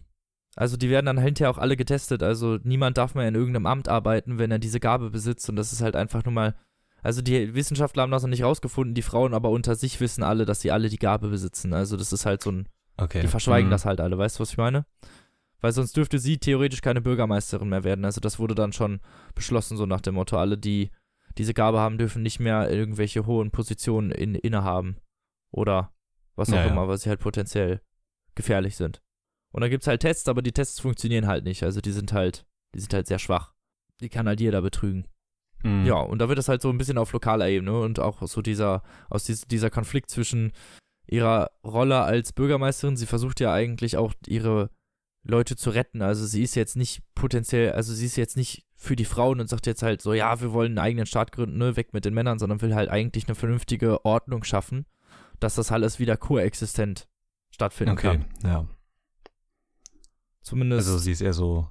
Also 0.57 0.77
die 0.77 0.91
werden 0.91 1.07
dann 1.07 1.19
hinterher 1.19 1.51
auch 1.51 1.59
alle 1.59 1.77
getestet. 1.77 2.23
Also 2.23 2.59
niemand 2.63 2.99
darf 2.99 3.15
mehr 3.15 3.29
in 3.29 3.35
irgendeinem 3.35 3.67
Amt 3.67 3.89
arbeiten, 3.89 4.39
wenn 4.39 4.51
er 4.51 4.59
diese 4.59 4.81
Gabe 4.81 5.11
besitzt. 5.11 5.49
Und 5.49 5.57
das 5.57 5.73
ist 5.73 5.81
halt 5.81 5.97
einfach 5.97 6.25
nur 6.25 6.35
mal. 6.35 6.57
Also 7.03 7.23
die 7.23 7.55
Wissenschaftler 7.55 8.03
haben 8.03 8.11
das 8.11 8.23
noch 8.23 8.29
nicht 8.31 8.43
rausgefunden, 8.43 8.95
die 8.95 9.03
Frauen 9.03 9.33
aber 9.33 9.51
unter 9.51 9.75
sich 9.75 10.01
wissen 10.01 10.23
alle, 10.23 10.45
dass 10.45 10.61
sie 10.61 10.71
alle 10.71 10.89
die 10.91 10.99
Gabe 10.99 11.29
besitzen. 11.29 11.73
Also 11.73 11.97
das 11.97 12.13
ist 12.13 12.27
halt 12.27 12.43
so 12.43 12.51
ein 12.53 12.69
Okay. 12.99 13.23
die 13.23 13.29
verschweigen 13.29 13.69
Mhm. 13.69 13.71
das 13.71 13.87
halt 13.87 14.01
alle, 14.01 14.19
weißt 14.19 14.37
du, 14.37 14.41
was 14.41 14.51
ich 14.51 14.59
meine? 14.59 14.85
Weil 15.63 15.73
sonst 15.73 15.97
dürfte 15.97 16.19
sie 16.19 16.37
theoretisch 16.37 16.83
keine 16.83 17.01
Bürgermeisterin 17.01 17.69
mehr 17.71 17.85
werden. 17.85 18.05
Also 18.05 18.21
das 18.21 18.39
wurde 18.39 18.55
dann 18.55 18.73
schon 18.75 19.01
beschlossen, 19.35 19.79
so 19.79 19.87
nach 19.87 20.03
dem 20.03 20.17
Motto, 20.17 20.37
alle, 20.37 20.59
die 20.59 20.91
diese 21.39 21.55
Gabe 21.55 21.79
haben, 21.79 21.97
dürfen 21.97 22.23
nicht 22.23 22.41
mehr 22.41 22.71
irgendwelche 22.71 23.25
hohen 23.25 23.51
Positionen 23.51 24.11
in, 24.11 24.35
innehaben. 24.35 24.97
Oder 25.51 25.93
was 26.41 26.51
auch 26.51 26.55
Ja, 26.55 26.65
ja. 26.65 26.71
immer, 26.71 26.89
weil 26.89 26.99
sie 26.99 27.09
halt 27.09 27.21
potenziell 27.21 27.81
gefährlich 28.35 28.77
sind. 28.77 29.01
Und 29.53 29.61
dann 29.61 29.71
gibt's 29.71 29.87
halt 29.87 30.01
Tests, 30.01 30.29
aber 30.29 30.43
die 30.43 30.53
Tests 30.53 30.81
funktionieren 30.81 31.27
halt 31.27 31.45
nicht. 31.45 31.63
Also 31.63 31.81
die 31.81 31.93
sind 31.93 32.13
halt, 32.13 32.47
die 32.75 32.81
sind 32.81 32.93
halt 32.95 33.07
sehr 33.07 33.19
schwach. 33.19 33.55
Die 34.01 34.09
kann 34.09 34.27
halt 34.27 34.41
jeder 34.41 34.63
betrügen. 34.63 35.07
Mhm. 35.63 35.85
Ja, 35.85 35.97
und 35.97 36.19
da 36.19 36.29
wird 36.29 36.39
das 36.39 36.49
halt 36.49 36.63
so 36.63 36.71
ein 36.71 36.79
bisschen 36.79 36.99
auf 36.99 37.13
lokaler 37.13 37.49
Ebene 37.49 37.79
und 37.79 38.01
auch 38.01 38.27
so 38.27 38.43
dieser, 38.43 38.83
aus 39.09 39.25
dies, 39.25 39.43
dieser 39.43 39.71
Konflikt 39.71 40.11
zwischen 40.11 40.53
ihrer 41.07 41.51
Rolle 41.65 42.01
als 42.01 42.33
Bürgermeisterin. 42.33 42.97
Sie 42.97 43.07
versucht 43.07 43.41
ja 43.41 43.53
eigentlich 43.53 43.97
auch 43.97 44.15
ihre 44.27 44.71
Leute 45.23 45.57
zu 45.57 45.71
retten. 45.71 46.03
Also 46.03 46.25
sie 46.25 46.43
ist 46.43 46.55
jetzt 46.55 46.77
nicht 46.77 47.03
potenziell, 47.15 47.73
also 47.73 47.93
sie 47.93 48.07
ist 48.07 48.17
jetzt 48.17 48.37
nicht 48.37 48.65
für 48.75 48.97
die 48.97 49.05
Frauen 49.05 49.41
und 49.41 49.49
sagt 49.49 49.67
jetzt 49.67 49.83
halt 49.83 50.01
so, 50.01 50.15
ja, 50.15 50.41
wir 50.41 50.53
wollen 50.53 50.73
einen 50.73 50.79
eigenen 50.79 51.07
Staat 51.07 51.33
gründen, 51.33 51.59
ne, 51.59 51.77
weg 51.77 51.93
mit 51.93 52.05
den 52.07 52.15
Männern, 52.15 52.39
sondern 52.39 52.63
will 52.63 52.75
halt 52.75 52.89
eigentlich 52.89 53.27
eine 53.27 53.35
vernünftige 53.35 54.05
Ordnung 54.07 54.45
schaffen, 54.45 54.87
dass 55.41 55.57
das 55.57 55.73
alles 55.73 55.99
wieder 55.99 56.17
koexistent 56.17 57.09
stattfinden 57.51 57.93
Okay, 57.93 58.19
kann. 58.19 58.25
ja. 58.45 58.67
Zumindest, 60.43 60.87
Also 60.89 60.99
sie 60.99 61.13
ist 61.13 61.21
eher 61.21 61.33
so 61.33 61.69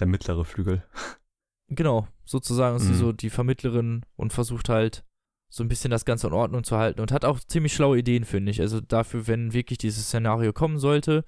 der 0.00 0.06
mittlere 0.06 0.44
Flügel. 0.44 0.84
genau, 1.68 2.06
sozusagen 2.24 2.76
ist 2.76 2.84
sie 2.84 2.92
Mhm. 2.92 2.98
so 2.98 3.12
die 3.12 3.30
Vermittlerin 3.30 4.04
und 4.16 4.32
versucht 4.32 4.68
halt 4.68 5.04
so 5.48 5.62
ein 5.62 5.68
bisschen 5.68 5.90
das 5.90 6.04
Ganze 6.04 6.26
in 6.26 6.32
Ordnung 6.32 6.64
zu 6.64 6.76
halten 6.76 7.00
und 7.00 7.12
hat 7.12 7.24
auch 7.24 7.38
ziemlich 7.40 7.72
schlaue 7.74 7.98
Ideen, 7.98 8.24
finde 8.24 8.50
ich. 8.50 8.60
Also 8.60 8.80
dafür, 8.80 9.26
wenn 9.26 9.52
wirklich 9.52 9.78
dieses 9.78 10.06
Szenario 10.06 10.52
kommen 10.52 10.78
sollte, 10.78 11.24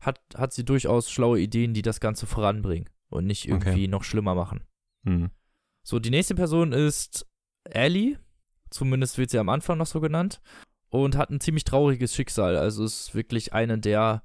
hat, 0.00 0.20
hat 0.36 0.52
sie 0.52 0.64
durchaus 0.64 1.10
schlaue 1.10 1.40
Ideen, 1.40 1.74
die 1.74 1.82
das 1.82 2.00
Ganze 2.00 2.26
voranbringen 2.26 2.88
und 3.08 3.26
nicht 3.26 3.46
irgendwie 3.46 3.70
Okay. 3.70 3.88
noch 3.88 4.04
schlimmer 4.04 4.34
machen. 4.34 4.64
Hm. 5.04 5.30
So, 5.82 5.98
die 6.00 6.10
nächste 6.10 6.34
Person 6.34 6.72
ist 6.72 7.26
Ellie. 7.64 8.18
Zumindest 8.70 9.16
wird 9.16 9.30
sie 9.30 9.38
am 9.38 9.48
Anfang 9.48 9.78
noch 9.78 9.86
so 9.86 10.00
genannt. 10.00 10.40
Und 10.90 11.16
hat 11.16 11.30
ein 11.30 11.40
ziemlich 11.40 11.64
trauriges 11.64 12.14
Schicksal. 12.14 12.56
Also 12.56 12.84
ist 12.84 13.14
wirklich 13.14 13.52
eine 13.52 13.78
der 13.78 14.22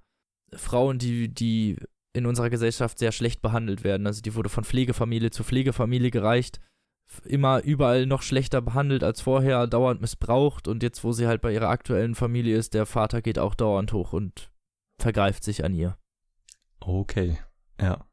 Frauen, 0.53 0.97
die, 0.97 1.27
die 1.27 1.77
in 2.13 2.25
unserer 2.25 2.49
Gesellschaft 2.49 2.99
sehr 2.99 3.11
schlecht 3.11 3.41
behandelt 3.41 3.83
werden. 3.83 4.07
Also 4.07 4.21
die 4.21 4.35
wurde 4.35 4.49
von 4.49 4.63
Pflegefamilie 4.63 5.31
zu 5.31 5.43
Pflegefamilie 5.43 6.11
gereicht. 6.11 6.61
Immer 7.25 7.61
überall 7.63 8.05
noch 8.05 8.21
schlechter 8.21 8.61
behandelt 8.61 9.03
als 9.03 9.21
vorher, 9.21 9.67
dauernd 9.67 9.99
missbraucht. 9.99 10.67
Und 10.67 10.83
jetzt, 10.83 11.03
wo 11.03 11.11
sie 11.11 11.27
halt 11.27 11.41
bei 11.41 11.51
ihrer 11.53 11.69
aktuellen 11.69 12.15
Familie 12.15 12.55
ist, 12.57 12.73
der 12.73 12.85
Vater 12.85 13.21
geht 13.21 13.39
auch 13.39 13.55
dauernd 13.55 13.91
hoch 13.91 14.13
und 14.13 14.51
vergreift 14.99 15.43
sich 15.43 15.65
an 15.65 15.73
ihr. 15.73 15.97
Okay. 16.79 17.39
Ja. 17.79 18.05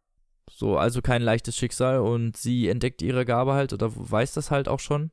So, 0.51 0.77
also 0.77 1.01
kein 1.01 1.23
leichtes 1.23 1.57
Schicksal 1.57 2.01
und 2.01 2.37
sie 2.37 2.69
entdeckt 2.69 3.03
ihre 3.03 3.25
Gabe 3.25 3.53
halt 3.53 3.73
oder 3.73 3.91
weiß 3.95 4.33
das 4.33 4.51
halt 4.51 4.69
auch 4.69 4.81
schon 4.81 5.11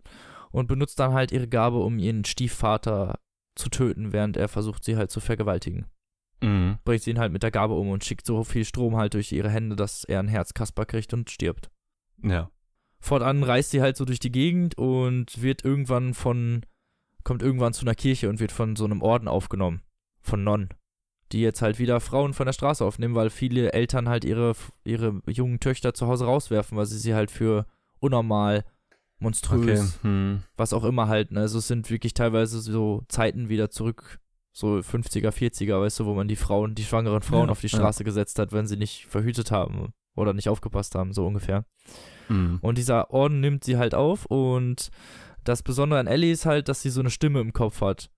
und 0.52 0.68
benutzt 0.68 1.00
dann 1.00 1.14
halt 1.14 1.32
ihre 1.32 1.48
Gabe, 1.48 1.78
um 1.78 2.00
ihren 2.00 2.26
Stiefvater 2.26 3.20
zu 3.58 3.70
töten, 3.70 4.14
während 4.14 4.38
er 4.38 4.48
versucht, 4.48 4.84
sie 4.84 4.98
halt 4.98 5.12
zu 5.12 5.20
vergewaltigen. 5.20 5.86
Mhm. 6.42 6.78
Bringt 6.84 7.04
sie 7.04 7.12
ihn 7.12 7.20
halt 7.20 7.32
mit 7.32 7.44
der 7.44 7.52
Gabe 7.52 7.74
um 7.74 7.90
und 7.90 8.04
schickt 8.04 8.26
so 8.26 8.44
viel 8.44 8.66
Strom 8.66 8.96
halt 8.96 9.14
durch 9.14 9.32
ihre 9.32 9.50
Hände, 9.50 9.76
dass 9.76 10.04
er 10.04 10.20
ein 10.20 10.28
Herzkasper 10.28 10.86
kriegt 10.86 11.14
und 11.14 11.30
stirbt. 11.30 11.70
Ja. 12.24 12.52
Fortan 13.00 13.44
reist 13.44 13.72
sie 13.72 13.82
halt 13.82 13.98
so 13.98 14.06
durch 14.06 14.20
die 14.20 14.32
Gegend 14.32 14.78
und 14.78 15.42
wird 15.42 15.64
irgendwann 15.64 16.14
von, 16.14 16.66
kommt 17.24 17.42
irgendwann 17.42 17.74
zu 17.74 17.84
einer 17.84 17.96
Kirche 17.96 18.30
und 18.30 18.40
wird 18.40 18.52
von 18.52 18.76
so 18.76 18.86
einem 18.86 19.02
Orden 19.02 19.28
aufgenommen. 19.28 19.82
Von 20.22 20.44
Nonnen. 20.44 20.70
Die 21.32 21.42
jetzt 21.42 21.62
halt 21.62 21.80
wieder 21.80 22.00
Frauen 22.00 22.34
von 22.34 22.46
der 22.46 22.54
Straße 22.54 22.84
aufnehmen, 22.84 23.16
weil 23.16 23.30
viele 23.30 23.74
Eltern 23.74 24.08
halt 24.08 24.24
ihre, 24.24 24.54
ihre 24.84 25.22
jungen 25.28 25.60
Töchter 25.60 25.94
zu 25.94 26.08
Hause 26.08 26.26
rauswerfen, 26.26 26.78
weil 26.78 26.86
sie 26.86 26.98
sie 26.98 27.14
halt 27.14 27.32
für 27.32 27.66
unnormal, 28.00 28.64
monströs, 29.20 29.62
Okay. 29.62 30.08
Hm. 30.08 30.44
was 30.56 30.74
auch 30.74 30.84
immer 30.84 31.08
halten. 31.08 31.38
Also 31.38 31.60
es 31.60 31.68
sind 31.68 31.90
wirklich 31.90 32.14
teilweise 32.14 32.60
so 32.60 33.04
Zeiten 33.08 33.50
wieder 33.50 33.70
zurück, 33.70 34.20
so 34.54 34.76
50er, 34.78 35.30
40er, 35.32 35.80
weißt 35.82 36.00
du, 36.00 36.06
wo 36.06 36.14
man 36.14 36.28
die 36.28 36.36
Frauen, 36.36 36.76
die 36.76 36.84
schwangeren 36.84 37.22
Frauen 37.22 37.46
Ja, 37.48 37.52
auf 37.52 37.62
die 37.62 37.68
ja. 37.68 37.78
Straße 37.78 38.04
gesetzt 38.04 38.40
hat, 38.40 38.52
wenn 38.52 38.68
sie 38.68 38.78
nicht 38.78 39.06
verhütet 39.08 39.52
haben 39.52 39.94
oder 40.16 40.34
nicht 40.34 40.50
aufgepasst 40.50 40.96
haben, 40.96 41.14
so 41.14 41.26
ungefähr. 41.28 41.66
Hm. 42.28 42.60
Und 42.62 42.78
dieser 42.78 43.12
Orden 43.12 43.40
nimmt 43.40 43.64
sie 43.64 43.78
halt 43.78 43.94
auf 43.96 44.26
und 44.26 44.90
das 45.44 45.64
Besondere 45.64 46.00
an 46.00 46.08
Ellie 46.08 46.32
ist 46.32 46.46
halt, 46.46 46.68
dass 46.68 46.82
sie 46.82 46.90
so 46.90 47.00
eine 47.00 47.10
Stimme 47.12 47.40
im 47.40 47.54
Kopf 47.54 47.82
hat. 47.82 48.10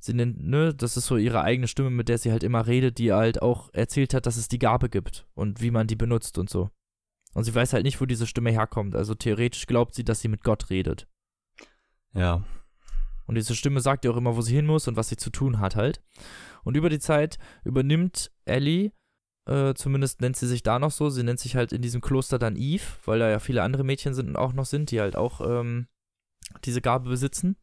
Sie 0.00 0.14
nennt, 0.14 0.46
ne, 0.46 0.72
das 0.72 0.96
ist 0.96 1.06
so 1.06 1.16
ihre 1.16 1.42
eigene 1.42 1.66
Stimme, 1.66 1.90
mit 1.90 2.08
der 2.08 2.18
sie 2.18 2.30
halt 2.30 2.44
immer 2.44 2.66
redet, 2.68 2.98
die 2.98 3.12
halt 3.12 3.42
auch 3.42 3.68
erzählt 3.72 4.14
hat, 4.14 4.26
dass 4.26 4.36
es 4.36 4.46
die 4.48 4.60
Gabe 4.60 4.88
gibt 4.88 5.26
und 5.34 5.60
wie 5.60 5.72
man 5.72 5.88
die 5.88 5.96
benutzt 5.96 6.38
und 6.38 6.48
so. 6.48 6.70
Und 7.38 7.44
sie 7.44 7.54
weiß 7.54 7.72
halt 7.72 7.84
nicht, 7.84 8.00
wo 8.00 8.04
diese 8.04 8.26
Stimme 8.26 8.50
herkommt. 8.50 8.96
Also 8.96 9.14
theoretisch 9.14 9.66
glaubt 9.66 9.94
sie, 9.94 10.02
dass 10.02 10.20
sie 10.20 10.26
mit 10.26 10.42
Gott 10.42 10.70
redet. 10.70 11.06
Ja. 12.12 12.42
Und 13.26 13.36
diese 13.36 13.54
Stimme 13.54 13.80
sagt 13.80 14.04
ihr 14.04 14.10
auch 14.10 14.16
immer, 14.16 14.34
wo 14.34 14.40
sie 14.40 14.56
hin 14.56 14.66
muss 14.66 14.88
und 14.88 14.96
was 14.96 15.08
sie 15.08 15.16
zu 15.16 15.30
tun 15.30 15.60
hat 15.60 15.76
halt. 15.76 16.02
Und 16.64 16.76
über 16.76 16.88
die 16.88 16.98
Zeit 16.98 17.38
übernimmt 17.62 18.32
Ellie, 18.44 18.90
äh, 19.46 19.72
zumindest 19.74 20.20
nennt 20.20 20.36
sie 20.36 20.48
sich 20.48 20.64
da 20.64 20.80
noch 20.80 20.90
so, 20.90 21.10
sie 21.10 21.22
nennt 21.22 21.38
sich 21.38 21.54
halt 21.54 21.72
in 21.72 21.80
diesem 21.80 22.00
Kloster 22.00 22.40
dann 22.40 22.56
Eve, 22.56 22.82
weil 23.04 23.20
da 23.20 23.30
ja 23.30 23.38
viele 23.38 23.62
andere 23.62 23.84
Mädchen 23.84 24.14
sind 24.14 24.30
und 24.30 24.36
auch 24.36 24.52
noch 24.52 24.66
sind, 24.66 24.90
die 24.90 25.00
halt 25.00 25.14
auch 25.14 25.40
ähm, 25.40 25.86
diese 26.64 26.80
Gabe 26.80 27.08
besitzen. 27.08 27.54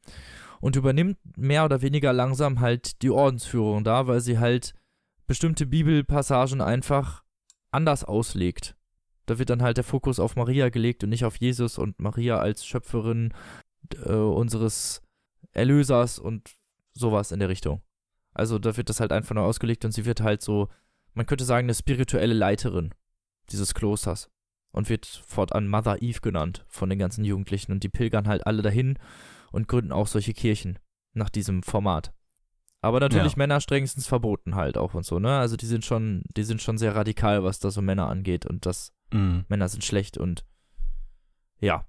Und 0.61 0.77
übernimmt 0.77 1.17
mehr 1.35 1.65
oder 1.65 1.81
weniger 1.81 2.13
langsam 2.13 2.61
halt 2.61 3.01
die 3.01 3.09
Ordensführung 3.09 3.83
da, 3.83 4.07
weil 4.07 4.21
sie 4.21 4.39
halt 4.39 4.73
bestimmte 5.27 5.65
Bibelpassagen 5.65 6.61
einfach 6.61 7.25
anders 7.71 8.05
auslegt. 8.05 8.74
Da 9.25 9.39
wird 9.39 9.49
dann 9.49 9.61
halt 9.61 9.77
der 9.77 9.83
Fokus 9.83 10.19
auf 10.19 10.35
Maria 10.35 10.69
gelegt 10.69 11.03
und 11.03 11.09
nicht 11.09 11.25
auf 11.25 11.37
Jesus 11.37 11.77
und 11.77 11.99
Maria 11.99 12.37
als 12.37 12.65
Schöpferin 12.65 13.33
äh, 14.03 14.11
unseres 14.13 15.01
Erlösers 15.51 16.19
und 16.19 16.55
sowas 16.93 17.31
in 17.31 17.39
der 17.39 17.49
Richtung. 17.49 17.81
Also 18.33 18.59
da 18.59 18.75
wird 18.77 18.89
das 18.89 18.99
halt 18.99 19.11
einfach 19.11 19.35
nur 19.35 19.45
ausgelegt 19.45 19.85
und 19.85 19.91
sie 19.91 20.05
wird 20.05 20.21
halt 20.21 20.41
so, 20.41 20.69
man 21.13 21.25
könnte 21.25 21.45
sagen, 21.45 21.65
eine 21.65 21.73
spirituelle 21.73 22.33
Leiterin 22.33 22.93
dieses 23.49 23.73
Klosters 23.73 24.29
und 24.71 24.89
wird 24.89 25.05
fortan 25.05 25.67
Mother 25.69 26.01
Eve 26.01 26.19
genannt 26.19 26.65
von 26.67 26.89
den 26.89 26.99
ganzen 26.99 27.23
Jugendlichen 27.23 27.71
und 27.71 27.83
die 27.83 27.89
pilgern 27.89 28.27
halt 28.27 28.45
alle 28.45 28.61
dahin 28.61 28.99
und 29.51 29.67
gründen 29.67 29.93
auch 29.93 30.07
solche 30.07 30.33
Kirchen 30.33 30.79
nach 31.13 31.29
diesem 31.29 31.63
Format. 31.63 32.13
Aber 32.81 32.99
natürlich 32.99 33.31
Ja. 33.33 33.37
Männer 33.37 33.61
strengstens 33.61 34.05
verboten 34.05 34.55
halt 34.55 34.77
auch 34.77 34.93
und 34.93 35.05
so, 35.05 35.17
ne? 35.17 35.39
Also 35.39 35.55
die 35.55 35.65
sind 35.65 35.85
schon, 35.85 36.23
die 36.35 36.43
sind 36.43 36.61
schon 36.61 36.77
sehr 36.77 36.93
radikal, 36.95 37.43
was 37.43 37.59
da 37.59 37.71
so 37.71 37.81
Männer 37.81 38.09
angeht 38.09 38.45
und 38.45 38.65
das 38.65 38.91
Hm. 39.11 39.45
Männer 39.47 39.67
sind 39.69 39.83
schlecht 39.83 40.17
und 40.17 40.45
ja. 41.59 41.87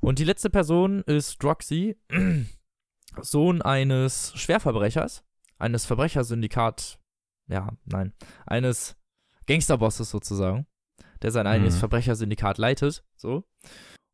Und 0.00 0.18
die 0.18 0.24
letzte 0.24 0.50
Person 0.50 1.02
ist 1.02 1.42
Droxy, 1.42 1.96
Sohn 3.20 3.62
eines 3.62 4.32
Schwerverbrechers, 4.36 5.24
eines 5.58 5.84
Verbrechersyndikat, 5.84 6.98
ja, 7.48 7.70
nein, 7.84 8.12
eines 8.46 8.96
Gangsterbosses 9.46 10.10
sozusagen, 10.10 10.66
der 11.22 11.30
sein 11.32 11.46
eigenes 11.46 11.74
Mhm. 11.74 11.80
Verbrechersyndikat 11.80 12.58
leitet, 12.58 13.04
so. 13.16 13.44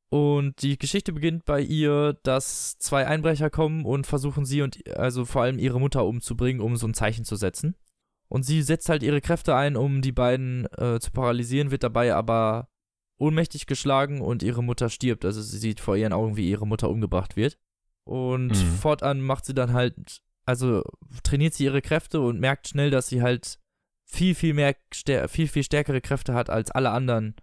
Und 0.09 0.63
die 0.63 0.79
Geschichte 0.79 1.13
beginnt 1.13 1.45
bei 1.45 1.61
ihr, 1.61 2.15
dass 2.23 2.79
zwei 2.79 3.07
Einbrecher 3.07 3.51
kommen 3.51 3.85
und 3.85 4.07
versuchen 4.07 4.45
sie 4.45 4.63
und 4.63 4.89
also 4.97 5.25
vor 5.25 5.43
allem 5.43 5.59
ihre 5.59 5.81
Mutter 5.81 6.05
umzubringen, 6.05 6.63
um 6.63 6.77
so 6.77 6.87
ein 6.87 6.95
Zeichen 6.95 7.25
zu 7.25 7.37
setzen. 7.37 7.77
Und 8.29 8.43
sie 8.45 8.63
setzt 8.63 8.89
halt 8.89 9.03
ihre 9.03 9.21
Kräfte 9.21 9.55
ein, 9.55 9.77
um 9.77 10.03
die 10.03 10.13
beiden 10.13 10.67
äh, 10.77 10.99
zu 11.01 11.11
paralysieren, 11.13 11.71
wird 11.71 11.83
dabei 11.83 12.15
aber 12.15 12.69
ohnmächtig 13.19 13.67
geschlagen 13.67 14.21
und 14.21 14.43
ihre 14.43 14.63
Mutter 14.63 14.91
stirbt. 14.91 15.25
Also 15.25 15.41
sie 15.43 15.59
sieht 15.59 15.81
vor 15.81 15.97
ihren 15.97 16.13
Augen, 16.13 16.37
wie 16.37 16.51
ihre 16.51 16.67
Mutter 16.67 16.91
umgebracht 16.91 17.37
wird. 17.37 17.59
Und 18.05 18.49
Mhm. 18.49 18.55
fortan 18.79 19.21
macht 19.21 19.45
sie 19.47 19.55
dann 19.55 19.73
halt, 19.73 20.21
also 20.45 20.83
trainiert 21.23 21.55
sie 21.55 21.65
ihre 21.65 21.83
Kräfte 21.83 22.21
und 22.21 22.41
merkt 22.41 22.69
schnell, 22.69 22.91
dass 22.91 23.09
sie 23.09 23.23
halt 23.23 23.59
viel, 24.05 24.35
viel 24.35 24.55
mehr, 24.55 24.77
viel, 25.29 25.49
viel 25.49 25.63
stärkere 25.65 26.01
Kräfte 26.01 26.35
hat 26.35 26.51
als 26.51 26.71
alle 26.71 26.91
anderen 26.91 27.35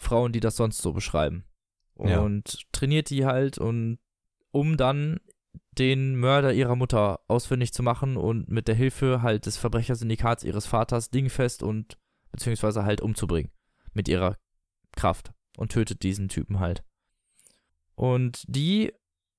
Frauen, 0.00 0.32
die 0.32 0.40
das 0.40 0.56
sonst 0.56 0.78
so 0.82 0.92
beschreiben. 0.92 1.44
Ja. 2.00 2.20
Und 2.20 2.66
trainiert 2.72 3.10
die 3.10 3.24
halt 3.26 3.58
und 3.58 3.98
um 4.50 4.76
dann 4.76 5.20
den 5.78 6.16
Mörder 6.16 6.52
ihrer 6.52 6.76
Mutter 6.76 7.20
ausfindig 7.28 7.72
zu 7.72 7.82
machen 7.82 8.16
und 8.16 8.48
mit 8.48 8.68
der 8.68 8.74
Hilfe 8.74 9.22
halt 9.22 9.46
des 9.46 9.56
Verbrechersyndikats 9.56 10.44
ihres 10.44 10.66
Vaters 10.66 11.10
dingfest 11.10 11.62
und 11.62 11.98
beziehungsweise 12.32 12.84
halt 12.84 13.00
umzubringen 13.00 13.50
mit 13.92 14.08
ihrer 14.08 14.36
Kraft 14.96 15.32
und 15.56 15.72
tötet 15.72 16.02
diesen 16.02 16.28
Typen 16.28 16.60
halt. 16.60 16.84
Und 17.94 18.44
die, 18.46 18.92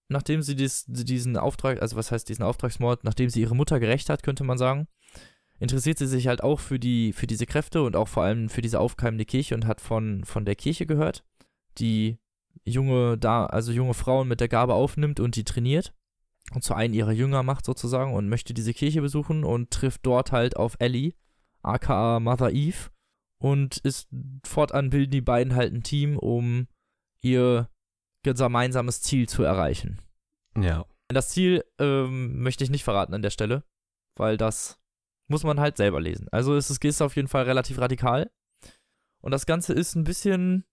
nachdem 0.07 0.41
sie 0.41 0.55
dies, 0.55 0.85
diesen 0.87 1.37
Auftrag, 1.37 1.81
also 1.81 1.95
was 1.95 2.11
heißt 2.11 2.27
diesen 2.27 2.43
Auftragsmord, 2.43 3.03
nachdem 3.03 3.29
sie 3.29 3.41
ihre 3.41 3.55
Mutter 3.55 3.79
gerecht 3.79 4.09
hat, 4.09 4.23
könnte 4.23 4.43
man 4.43 4.57
sagen, 4.57 4.87
interessiert 5.59 5.97
sie 5.97 6.07
sich 6.07 6.27
halt 6.27 6.43
auch 6.43 6.59
für 6.59 6.79
die, 6.79 7.13
für 7.13 7.27
diese 7.27 7.45
Kräfte 7.45 7.83
und 7.83 7.95
auch 7.95 8.07
vor 8.07 8.23
allem 8.23 8.49
für 8.49 8.61
diese 8.61 8.79
aufkeimende 8.79 9.25
Kirche 9.25 9.55
und 9.55 9.67
hat 9.67 9.81
von, 9.81 10.23
von 10.23 10.45
der 10.45 10.55
Kirche 10.55 10.85
gehört, 10.85 11.23
die 11.77 12.17
junge 12.63 13.17
da, 13.17 13.45
also 13.45 13.71
junge 13.71 13.93
Frauen 13.93 14.27
mit 14.27 14.39
der 14.39 14.47
Gabe 14.47 14.73
aufnimmt 14.73 15.19
und 15.19 15.35
die 15.35 15.43
trainiert 15.43 15.93
und 16.53 16.63
zu 16.63 16.73
einem 16.73 16.93
ihrer 16.93 17.11
Jünger 17.11 17.43
macht 17.43 17.65
sozusagen 17.65 18.13
und 18.13 18.29
möchte 18.29 18.53
diese 18.53 18.73
Kirche 18.73 19.01
besuchen 19.01 19.43
und 19.43 19.71
trifft 19.71 20.05
dort 20.05 20.31
halt 20.31 20.57
auf 20.57 20.75
Ellie, 20.79 21.13
aka 21.61 22.19
Mother 22.19 22.51
Eve 22.51 22.89
und 23.41 23.77
ist 23.77 24.09
fortan 24.45 24.89
bilden 24.89 25.11
die 25.11 25.21
beiden 25.21 25.55
halt 25.55 25.73
ein 25.73 25.83
Team, 25.83 26.17
um 26.17 26.67
ihr 27.21 27.69
gemeinsames 28.23 29.01
Ziel 29.01 29.27
zu 29.29 29.43
erreichen. 29.43 30.01
Ja. 30.57 30.85
Das 31.07 31.29
Ziel 31.29 31.63
ähm, 31.79 32.41
möchte 32.41 32.63
ich 32.63 32.69
nicht 32.69 32.83
verraten 32.83 33.13
an 33.13 33.21
der 33.21 33.29
Stelle, 33.29 33.63
weil 34.15 34.37
das 34.37 34.79
muss 35.27 35.43
man 35.43 35.59
halt 35.59 35.77
selber 35.77 36.01
lesen. 36.01 36.27
Also 36.31 36.55
es 36.55 36.69
ist, 36.69 36.83
ist 36.83 37.01
auf 37.01 37.15
jeden 37.15 37.27
Fall 37.27 37.43
relativ 37.43 37.79
radikal. 37.79 38.29
Und 39.21 39.31
das 39.31 39.45
Ganze 39.45 39.73
ist 39.73 39.95
ein 39.95 40.03
bisschen, 40.03 40.65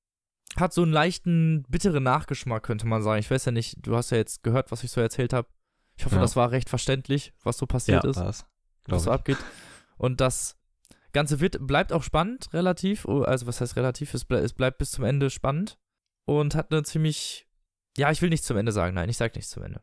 hat 0.56 0.72
so 0.72 0.82
einen 0.82 0.92
leichten, 0.92 1.64
bitteren 1.68 2.02
Nachgeschmack, 2.02 2.62
könnte 2.62 2.86
man 2.86 3.02
sagen. 3.02 3.20
Ich 3.20 3.30
weiß 3.30 3.44
ja 3.46 3.52
nicht, 3.52 3.78
du 3.86 3.96
hast 3.96 4.10
ja 4.10 4.18
jetzt 4.18 4.42
gehört, 4.42 4.70
was 4.72 4.84
ich 4.84 4.90
so 4.90 5.00
erzählt 5.00 5.32
habe. 5.32 5.48
Ich 5.96 6.04
hoffe, 6.04 6.16
Ja. 6.16 6.20
das 6.20 6.36
war 6.36 6.50
recht 6.50 6.68
verständlich, 6.68 7.32
was 7.42 7.56
so 7.58 7.66
passiert 7.66 8.04
ja, 8.04 8.10
ist, 8.10 8.16
war's. 8.16 8.46
was 8.86 9.04
so 9.04 9.10
ich. 9.10 9.14
abgeht. 9.14 9.38
Und 9.96 10.20
das 10.20 10.56
Ganze 11.12 11.40
wird, 11.40 11.66
bleibt 11.66 11.92
auch 11.92 12.02
spannend, 12.02 12.52
relativ. 12.52 13.06
Oh, 13.06 13.22
Also 13.22 13.46
was 13.46 13.60
heißt 13.60 13.76
relativ? 13.76 14.12
Es, 14.14 14.24
ble 14.26 14.38
es 14.38 14.52
bleibt 14.52 14.78
bis 14.78 14.90
zum 14.90 15.04
Ende 15.04 15.30
spannend. 15.30 15.78
und 16.26 16.54
hat 16.54 16.72
eine 16.72 16.82
ziemlich, 16.82 17.46
ja, 17.96 18.10
ich 18.10 18.20
will 18.20 18.28
nichts 18.30 18.46
zum 18.46 18.56
Ende 18.56 18.72
sagen, 18.72 18.94
nein, 18.94 19.08
ich 19.08 19.16
sag 19.16 19.34
nichts 19.36 19.50
zum 19.50 19.62
Ende. 19.62 19.80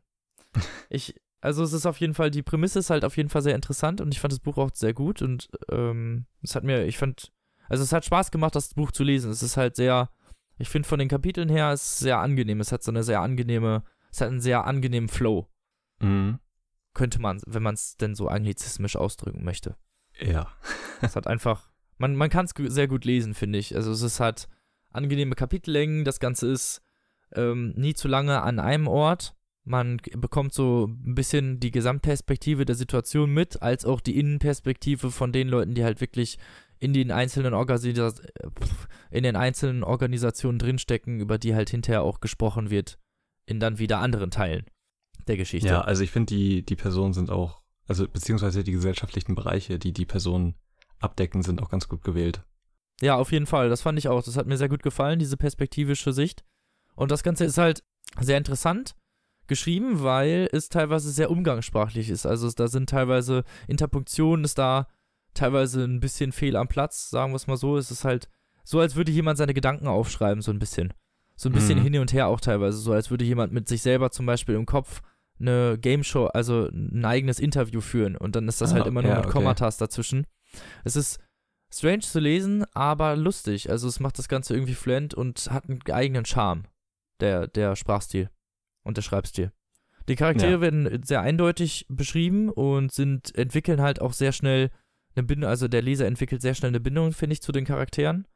ich, 0.90 1.14
also 1.40 1.62
es 1.64 1.72
ist 1.72 1.86
auf 1.86 1.98
jeden 1.98 2.14
Fall, 2.14 2.30
die 2.30 2.42
Prämisse 2.42 2.78
ist 2.78 2.90
halt 2.90 3.04
auf 3.04 3.16
jeden 3.16 3.30
Fall 3.30 3.42
sehr 3.42 3.54
interessant 3.54 4.00
und 4.00 4.12
ich 4.14 4.20
fand 4.20 4.32
das 4.32 4.40
Buch 4.40 4.56
auch 4.58 4.70
sehr 4.74 4.92
gut 4.94 5.20
und 5.22 5.48
ähm, 5.70 6.26
es 6.42 6.54
hat 6.54 6.62
mir, 6.64 6.84
ich 6.84 6.96
fand, 6.98 7.32
also 7.68 7.82
es 7.82 7.92
hat 7.92 8.04
Spaß 8.04 8.30
gemacht, 8.30 8.54
das 8.54 8.74
Buch 8.74 8.92
zu 8.92 9.02
lesen. 9.04 9.30
Es 9.30 9.42
ist 9.42 9.56
halt 9.56 9.74
sehr, 9.74 10.10
ich 10.58 10.68
finde 10.68 10.86
von 10.88 10.98
den 10.98 11.08
Kapiteln 11.08 11.48
her, 11.48 11.70
es 11.72 11.82
ist 11.84 11.98
sehr 12.00 12.18
angenehm. 12.18 12.60
Es 12.60 12.70
hat 12.72 12.82
so 12.82 12.92
eine 12.92 13.02
sehr 13.02 13.20
angenehme, 13.20 13.82
es 14.12 14.20
hat 14.20 14.28
einen 14.28 14.40
sehr 14.40 14.64
angenehmen 14.66 15.08
Flow. 15.08 15.48
Mhm. 16.04 16.38
Könnte 16.92 17.20
man, 17.20 17.40
wenn 17.46 17.62
man 17.62 17.74
es 17.74 17.96
denn 17.96 18.14
so 18.14 18.28
anglizismisch 18.28 18.96
ausdrücken 18.96 19.44
möchte. 19.44 19.76
Ja. 20.20 20.48
es 21.00 21.16
hat 21.16 21.26
einfach, 21.26 21.70
man, 21.98 22.14
man 22.14 22.30
kann 22.30 22.46
es 22.46 22.54
sehr 22.72 22.88
gut 22.88 23.04
lesen, 23.04 23.34
finde 23.34 23.58
ich. 23.58 23.74
Also 23.74 23.90
es 23.92 24.02
ist 24.02 24.20
halt 24.20 24.48
angenehme 24.90 25.34
Kapitellängen, 25.34 26.04
das 26.04 26.20
Ganze 26.20 26.50
ist 26.50 26.82
ähm, 27.34 27.72
nie 27.76 27.94
zu 27.94 28.06
lange 28.06 28.42
an 28.42 28.60
einem 28.60 28.86
Ort. 28.86 29.34
Man 29.64 29.96
bekommt 29.96 30.52
so 30.52 30.86
ein 30.86 31.14
bisschen 31.14 31.58
die 31.58 31.70
Gesamtperspektive 31.70 32.64
der 32.64 32.76
Situation 32.76 33.32
mit, 33.32 33.62
als 33.62 33.84
auch 33.84 34.00
die 34.00 34.18
Innenperspektive 34.18 35.10
von 35.10 35.32
den 35.32 35.48
Leuten, 35.48 35.74
die 35.74 35.84
halt 35.84 36.00
wirklich 36.00 36.38
in 36.78 36.92
den 36.92 37.10
einzelnen 37.10 37.54
Organisa 37.54 38.12
in 39.10 39.22
den 39.22 39.36
einzelnen 39.36 39.82
Organisationen 39.82 40.58
drinstecken, 40.58 41.18
über 41.18 41.38
die 41.38 41.54
halt 41.54 41.70
hinterher 41.70 42.02
auch 42.02 42.20
gesprochen 42.20 42.68
wird, 42.68 42.98
in 43.46 43.58
dann 43.58 43.78
wieder 43.78 44.00
anderen 44.00 44.30
Teilen 44.30 44.66
der 45.28 45.36
Geschichte. 45.36 45.68
Ja, 45.68 45.80
also 45.82 46.02
ich 46.02 46.10
finde, 46.10 46.34
die, 46.34 46.64
die 46.64 46.76
Personen 46.76 47.12
sind 47.12 47.30
auch, 47.30 47.60
also 47.86 48.06
beziehungsweise 48.08 48.64
die 48.64 48.72
gesellschaftlichen 48.72 49.34
Bereiche, 49.34 49.78
die 49.78 49.92
die 49.92 50.06
Personen 50.06 50.54
abdecken, 51.00 51.42
sind 51.42 51.62
auch 51.62 51.70
ganz 51.70 51.88
gut 51.88 52.02
gewählt. 52.02 52.42
Ja, 53.00 53.16
auf 53.16 53.32
jeden 53.32 53.46
Fall. 53.46 53.68
Das 53.68 53.82
fand 53.82 53.98
ich 53.98 54.08
auch. 54.08 54.22
Das 54.22 54.36
hat 54.36 54.46
mir 54.46 54.56
sehr 54.56 54.68
gut 54.68 54.82
gefallen, 54.82 55.18
diese 55.18 55.36
perspektivische 55.36 56.12
Sicht. 56.12 56.44
Und 56.94 57.10
das 57.10 57.22
Ganze 57.22 57.44
ist 57.44 57.58
halt 57.58 57.82
sehr 58.20 58.38
interessant 58.38 58.94
geschrieben, 59.46 60.02
weil 60.02 60.48
es 60.52 60.68
teilweise 60.68 61.10
sehr 61.10 61.30
umgangssprachlich 61.30 62.08
ist. 62.08 62.24
Also 62.24 62.50
da 62.50 62.68
sind 62.68 62.88
teilweise 62.88 63.44
Interpunktionen, 63.68 64.44
ist 64.44 64.58
da 64.58 64.86
teilweise 65.34 65.84
ein 65.84 66.00
bisschen 66.00 66.32
fehl 66.32 66.56
am 66.56 66.68
Platz, 66.68 67.10
sagen 67.10 67.32
wir 67.32 67.36
es 67.36 67.46
mal 67.46 67.56
so. 67.56 67.76
Es 67.76 67.90
ist 67.90 68.04
halt 68.04 68.28
so, 68.62 68.80
als 68.80 68.96
würde 68.96 69.12
jemand 69.12 69.36
seine 69.36 69.54
Gedanken 69.54 69.86
aufschreiben, 69.86 70.40
so 70.40 70.50
ein 70.50 70.58
bisschen. 70.58 70.94
So 71.36 71.48
ein 71.48 71.52
bisschen 71.52 71.80
mhm. 71.80 71.82
hin 71.82 71.98
und 71.98 72.12
her 72.12 72.28
auch 72.28 72.40
teilweise. 72.40 72.78
So 72.78 72.92
als 72.92 73.10
würde 73.10 73.24
jemand 73.24 73.52
mit 73.52 73.68
sich 73.68 73.82
selber 73.82 74.10
zum 74.10 74.24
Beispiel 74.24 74.54
im 74.54 74.66
Kopf 74.66 75.02
eine 75.46 75.78
Game 75.78 76.04
Show, 76.04 76.26
also 76.26 76.68
ein 76.68 77.04
eigenes 77.04 77.38
Interview 77.38 77.80
führen. 77.80 78.16
Und 78.16 78.36
dann 78.36 78.48
ist 78.48 78.60
das 78.60 78.72
ah, 78.72 78.76
halt 78.76 78.86
immer 78.86 79.02
nur 79.02 79.10
ja, 79.10 79.16
mit 79.16 79.26
okay. 79.26 79.32
Kommatas 79.32 79.76
dazwischen. 79.76 80.26
Es 80.84 80.96
ist 80.96 81.18
strange 81.72 82.00
zu 82.00 82.20
lesen, 82.20 82.64
aber 82.72 83.16
lustig. 83.16 83.70
Also 83.70 83.88
es 83.88 84.00
macht 84.00 84.18
das 84.18 84.28
Ganze 84.28 84.54
irgendwie 84.54 84.74
fluent 84.74 85.14
und 85.14 85.50
hat 85.50 85.68
einen 85.68 85.80
eigenen 85.90 86.24
Charme, 86.24 86.64
der, 87.20 87.48
der 87.48 87.76
Sprachstil 87.76 88.30
und 88.82 88.96
der 88.96 89.02
Schreibstil. 89.02 89.52
Die 90.08 90.16
Charaktere 90.16 90.52
ja. 90.52 90.60
werden 90.60 91.02
sehr 91.02 91.22
eindeutig 91.22 91.86
beschrieben 91.88 92.50
und 92.50 92.92
sind, 92.92 93.34
entwickeln 93.36 93.80
halt 93.80 94.00
auch 94.00 94.12
sehr 94.12 94.32
schnell 94.32 94.70
eine 95.16 95.24
Bindung, 95.24 95.48
also 95.48 95.68
der 95.68 95.82
Leser 95.82 96.06
entwickelt 96.06 96.42
sehr 96.42 96.54
schnell 96.54 96.70
eine 96.70 96.80
Bindung, 96.80 97.12
finde 97.12 97.34
ich, 97.34 97.42
zu 97.42 97.52
den 97.52 97.64
Charakteren 97.64 98.26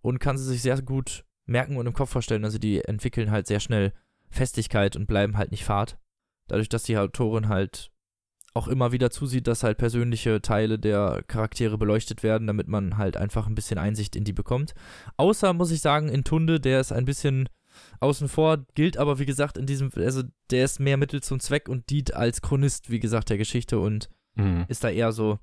und 0.00 0.20
kann 0.20 0.38
sie 0.38 0.44
sich 0.44 0.62
sehr 0.62 0.80
gut 0.80 1.24
merken 1.46 1.76
und 1.76 1.86
im 1.86 1.92
Kopf 1.92 2.10
vorstellen. 2.10 2.44
Also 2.44 2.58
die 2.58 2.82
entwickeln 2.82 3.30
halt 3.30 3.46
sehr 3.46 3.60
schnell 3.60 3.92
Festigkeit 4.30 4.96
und 4.96 5.06
bleiben 5.06 5.36
halt 5.36 5.50
nicht 5.50 5.64
fad. 5.64 5.98
Dadurch, 6.48 6.68
dass 6.68 6.82
die 6.82 6.98
Autorin 6.98 7.48
halt 7.48 7.90
auch 8.54 8.68
immer 8.68 8.92
wieder 8.92 9.10
zusieht, 9.10 9.46
dass 9.46 9.62
halt 9.62 9.78
persönliche 9.78 10.42
Teile 10.42 10.78
der 10.78 11.22
Charaktere 11.28 11.78
beleuchtet 11.78 12.22
werden, 12.22 12.46
damit 12.46 12.66
man 12.66 12.96
halt 12.96 13.16
einfach 13.16 13.46
ein 13.46 13.54
bisschen 13.54 13.78
Einsicht 13.78 14.16
in 14.16 14.24
die 14.24 14.32
bekommt. 14.32 14.74
Außer, 15.16 15.52
muss 15.52 15.70
ich 15.70 15.80
sagen, 15.80 16.08
in 16.08 16.24
Tunde, 16.24 16.58
der 16.58 16.80
ist 16.80 16.92
ein 16.92 17.04
bisschen 17.04 17.48
außen 18.00 18.28
vor, 18.28 18.64
gilt 18.74 18.96
aber, 18.96 19.18
wie 19.20 19.26
gesagt, 19.26 19.56
in 19.56 19.66
diesem, 19.66 19.90
also 19.94 20.22
der 20.50 20.64
ist 20.64 20.80
mehr 20.80 20.96
Mittel 20.96 21.22
zum 21.22 21.38
Zweck 21.38 21.68
und 21.68 21.88
dient 21.90 22.14
als 22.14 22.42
Chronist, 22.42 22.90
wie 22.90 22.98
gesagt, 22.98 23.30
der 23.30 23.38
Geschichte 23.38 23.78
und 23.78 24.08
mhm. 24.34 24.64
ist 24.68 24.82
da 24.82 24.90
eher 24.90 25.12
so 25.12 25.38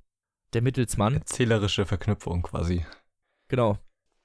der 0.53 0.61
Mittelsmann. 0.61 1.13
Erzählerische 1.15 1.85
Verknüpfung 1.85 2.41
quasi. 2.41 2.85
Genau. 3.47 3.77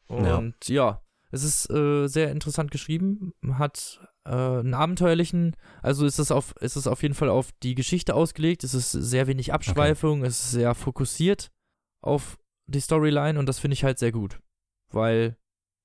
Und 0.09 0.69
ja, 0.69 0.75
ja 0.75 1.03
es 1.31 1.45
ist 1.45 1.71
äh, 1.71 2.07
sehr 2.07 2.31
interessant 2.31 2.71
geschrieben, 2.71 3.33
hat 3.53 4.01
äh, 4.25 4.31
einen 4.31 4.75
abenteuerlichen, 4.75 5.57
also 5.83 6.07
ist 6.07 6.19
es 6.19 6.31
auf, 6.31 6.55
ist 6.61 6.77
es 6.77 6.87
auf 6.87 7.03
jeden 7.03 7.15
Fall 7.15 7.29
auf 7.29 7.51
die 7.63 7.75
Geschichte 7.75 8.15
ausgelegt, 8.15 8.65
es 8.65 8.75
ist 8.75 8.93
sehr 8.93 9.27
wenig 9.27 9.53
Abschweifung, 9.53 10.21
okay. 10.21 10.29
es 10.29 10.41
ist 10.41 10.51
sehr 10.53 10.75
fokussiert 10.75 11.51
auf 12.03 12.39
die 12.67 12.81
Storyline 12.81 13.39
und 13.39 13.47
das 13.47 13.59
finde 13.59 13.75
ich 13.75 13.85
halt 13.85 13.99
sehr 13.99 14.13
gut, 14.13 14.41
weil 14.93 15.37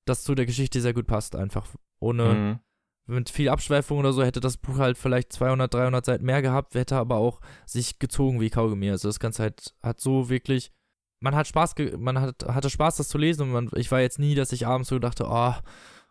das 0.06 0.22
zu 0.22 0.34
der 0.34 0.46
Geschichte 0.46 0.80
sehr 0.80 0.94
gut 0.94 1.06
passt 1.06 1.34
einfach. 1.34 1.74
Ohne, 1.98 2.34
mhm 2.34 2.60
mit 3.06 3.30
viel 3.30 3.48
Abschweifung 3.48 3.98
oder 3.98 4.12
so 4.12 4.24
hätte 4.24 4.40
das 4.40 4.56
Buch 4.56 4.78
halt 4.78 4.98
vielleicht 4.98 5.32
200, 5.32 5.72
300 5.72 6.04
Seiten 6.04 6.24
mehr 6.24 6.42
gehabt, 6.42 6.74
hätte 6.74 6.96
aber 6.96 7.16
auch 7.16 7.40
sich 7.64 7.98
gezogen 7.98 8.40
wie 8.40 8.50
Kaugummi. 8.50 8.90
Also 8.90 9.08
das 9.08 9.20
Ganze 9.20 9.44
halt 9.44 9.74
hat 9.82 10.00
so 10.00 10.28
wirklich, 10.28 10.72
man 11.20 11.34
hat 11.34 11.46
Spaß, 11.46 11.74
man 11.98 12.20
hat, 12.20 12.44
hatte 12.46 12.70
Spaß, 12.70 12.96
das 12.96 13.08
zu 13.08 13.18
lesen 13.18 13.42
und 13.42 13.50
man, 13.50 13.70
ich 13.74 13.90
war 13.90 14.00
jetzt 14.00 14.18
nie, 14.18 14.34
dass 14.34 14.52
ich 14.52 14.66
abends 14.66 14.88
so 14.88 14.98
dachte, 14.98 15.26
oh, 15.28 15.54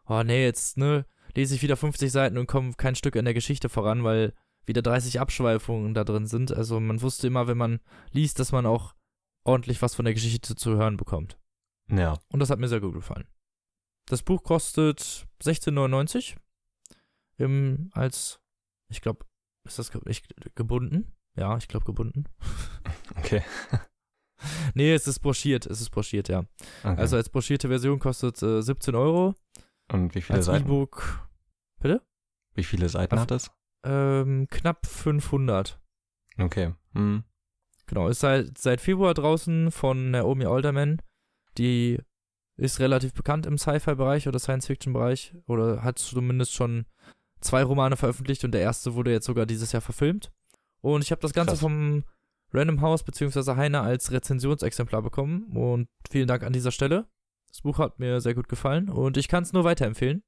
oh 0.08 0.24
nee, 0.24 0.44
jetzt, 0.44 0.78
ne, 0.78 1.06
lese 1.36 1.56
ich 1.56 1.62
wieder 1.62 1.78
50 1.78 2.12
Seiten 2.12 2.38
und 2.38 2.48
komme 2.48 2.74
kein 2.74 2.96
Stück 2.96 3.16
in 3.16 3.26
der 3.26 3.34
Geschichte 3.34 3.70
voran, 3.70 4.04
weil 4.04 4.34
wieder 4.66 4.82
30 4.82 5.20
Abschweifungen 5.20 5.94
da 5.94 6.04
drin 6.04 6.26
sind. 6.26 6.52
Also 6.52 6.80
man 6.80 7.02
wusste 7.02 7.28
immer, 7.28 7.48
wenn 7.48 7.58
man 7.58 7.80
liest, 8.12 8.40
dass 8.40 8.52
man 8.52 8.66
auch 8.66 8.96
ordentlich 9.44 9.82
was 9.82 9.96
von 9.96 10.06
der 10.06 10.14
Geschichte 10.14 10.56
zu 10.56 10.76
hören 10.76 10.98
bekommt. 10.98 11.38
Ja. 11.90 12.18
Und 12.32 12.40
das 12.40 12.50
hat 12.50 12.60
mir 12.60 12.68
sehr 12.68 12.82
gut 12.82 12.94
gefallen. 12.94 13.28
Das 14.08 14.24
Buch 14.24 14.44
kostet 14.44 15.28
16,99 15.44 16.36
im, 17.38 17.90
als, 17.94 18.40
ich 18.90 19.02
glaube, 19.02 19.26
ist 19.66 19.80
das 19.80 19.92
ich, 20.06 20.24
gebunden? 20.56 21.12
Ja, 21.36 21.58
ich 21.58 21.68
glaube 21.68 21.86
gebunden. 21.86 22.26
Okay. 23.18 23.44
nee, 24.74 24.94
es 24.94 25.08
ist 25.08 25.20
broschiert, 25.20 25.66
es 25.66 25.82
ist 25.82 25.90
broschiert, 25.90 26.30
ja. 26.30 26.40
Okay. 26.84 26.96
Also 26.98 27.16
als 27.16 27.30
broschierte 27.30 27.68
Version 27.68 28.00
kostet 28.00 28.42
äh, 28.42 28.62
17 28.62 28.96
Euro. 28.96 29.36
Und 29.92 30.16
wie 30.16 30.22
viele 30.22 30.38
als 30.38 30.46
Seiten? 30.46 30.66
E-Book. 30.66 31.28
Bitte? 31.80 32.02
Wie 32.54 32.64
viele 32.64 32.90
Seiten 32.90 33.16
Ach, 33.16 33.22
hat 33.22 33.32
es? 33.32 33.52
Ähm, 33.84 34.48
knapp 34.50 34.86
500. 34.86 35.80
Okay. 36.38 36.74
Hm. 36.94 37.24
Genau, 37.86 38.08
ist 38.08 38.22
seit, 38.22 38.58
seit 38.58 38.82
Februar 38.82 39.14
draußen 39.14 39.72
von 39.72 40.12
Naomi 40.12 40.46
Alderman. 40.46 41.02
Die 41.58 42.00
ist 42.58 42.80
relativ 42.80 43.14
bekannt 43.14 43.46
im 43.46 43.58
Sci-Fi-Bereich 43.58 44.28
oder 44.28 44.40
Science-Fiction-Bereich 44.40 45.36
oder 45.46 45.84
hat 45.84 46.00
zumindest 46.00 46.54
schon 46.54 46.86
zwei 47.42 47.64
Romane 47.64 47.98
veröffentlicht 47.98 48.44
und 48.44 48.52
der 48.52 48.62
erste 48.62 48.96
wurde 48.96 49.12
jetzt 49.12 49.26
sogar 49.26 49.46
dieses 49.46 49.72
Jahr 49.72 49.82
verfilmt. 49.82 50.32
Und 50.82 51.04
ich 51.04 51.12
habe 51.12 51.22
das 51.22 51.34
Ganze 51.34 51.52
Krass. 51.52 51.60
vom 51.60 52.04
Random 52.56 52.82
House 52.82 53.04
bzw. 53.04 53.56
Heiner 53.56 53.82
als 53.82 54.12
Rezensionsexemplar 54.12 55.02
bekommen 55.02 55.44
und 55.56 55.88
vielen 56.10 56.28
Dank 56.28 56.44
an 56.44 56.54
dieser 56.54 56.72
Stelle. 56.72 57.08
Das 57.50 57.62
Buch 57.62 57.80
hat 57.80 58.00
mir 58.00 58.22
sehr 58.22 58.34
gut 58.34 58.50
gefallen 58.50 58.90
und 58.90 59.18
ich 59.18 59.28
kann 59.28 59.44
es 59.44 59.54
nur 59.54 59.64
weiterempfehlen. 59.64 60.24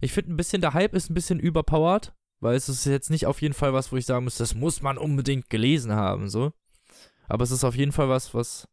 Ich 0.00 0.12
finde 0.12 0.32
ein 0.32 0.36
bisschen, 0.36 0.60
der 0.60 0.74
Hype 0.74 0.94
ist 0.94 1.10
ein 1.10 1.14
bisschen 1.14 1.40
überpowered, 1.40 2.14
weil 2.40 2.56
es 2.56 2.68
ist 2.68 2.84
jetzt 2.84 3.10
nicht 3.10 3.26
auf 3.26 3.40
jeden 3.40 3.54
Fall 3.54 3.72
was, 3.72 3.92
wo 3.92 3.96
ich 3.96 4.06
sagen 4.06 4.24
muss, 4.24 4.36
das 4.36 4.54
muss 4.54 4.82
man 4.82 4.98
unbedingt 4.98 5.50
gelesen 5.50 5.92
haben, 5.92 6.28
so. 6.28 6.52
Aber 7.28 7.44
es 7.44 7.50
ist 7.50 7.64
auf 7.64 7.76
jeden 7.76 7.92
Fall 7.92 8.08
was, 8.08 8.34
was 8.34 8.68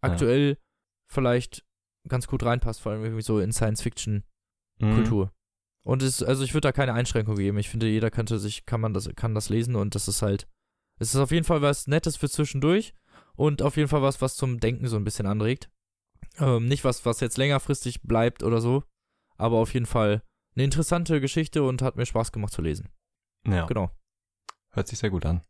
aktuell 0.00 0.50
ja. 0.50 0.56
vielleicht 1.08 1.64
ganz 2.08 2.26
gut 2.26 2.44
reinpasst, 2.44 2.80
vor 2.80 2.92
allem 2.92 3.04
irgendwie 3.04 3.22
so 3.22 3.38
in 3.38 3.52
Science-Fiction-Kultur. 3.52 5.26
Mhm. 5.26 5.30
Und 5.84 6.02
es, 6.02 6.22
also 6.22 6.44
ich 6.44 6.54
würde 6.54 6.68
da 6.68 6.72
keine 6.72 6.94
Einschränkung 6.94 7.36
geben. 7.36 7.58
Ich 7.58 7.68
finde, 7.68 7.88
jeder 7.88 8.10
könnte 8.10 8.38
sich, 8.38 8.66
kann 8.66 8.80
man 8.80 8.94
das, 8.94 9.08
kann 9.16 9.34
das 9.34 9.48
lesen 9.48 9.76
und 9.76 9.94
das 9.94 10.08
ist 10.08 10.22
halt, 10.22 10.48
es 11.02 11.14
ist 11.14 11.20
auf 11.20 11.30
jeden 11.30 11.44
Fall 11.44 11.62
was 11.62 11.86
Nettes 11.86 12.16
für 12.16 12.28
zwischendurch 12.28 12.94
und 13.34 13.62
auf 13.62 13.76
jeden 13.76 13.88
Fall 13.88 14.02
was, 14.02 14.20
was 14.20 14.36
zum 14.36 14.60
Denken 14.60 14.88
so 14.88 14.96
ein 14.96 15.04
bisschen 15.04 15.26
anregt. 15.26 15.70
Ähm, 16.38 16.66
nicht 16.66 16.84
was, 16.84 17.04
was 17.04 17.20
jetzt 17.20 17.38
längerfristig 17.38 18.02
bleibt 18.02 18.42
oder 18.42 18.60
so, 18.60 18.84
aber 19.36 19.56
auf 19.58 19.74
jeden 19.74 19.86
Fall 19.86 20.22
eine 20.54 20.64
interessante 20.64 21.20
Geschichte 21.20 21.62
und 21.62 21.82
hat 21.82 21.96
mir 21.96 22.06
Spaß 22.06 22.32
gemacht 22.32 22.52
zu 22.52 22.62
lesen. 22.62 22.88
Ja. 23.46 23.66
Genau. 23.66 23.90
Hört 24.70 24.88
sich 24.88 24.98
sehr 24.98 25.10
gut 25.10 25.26
an. 25.26 25.42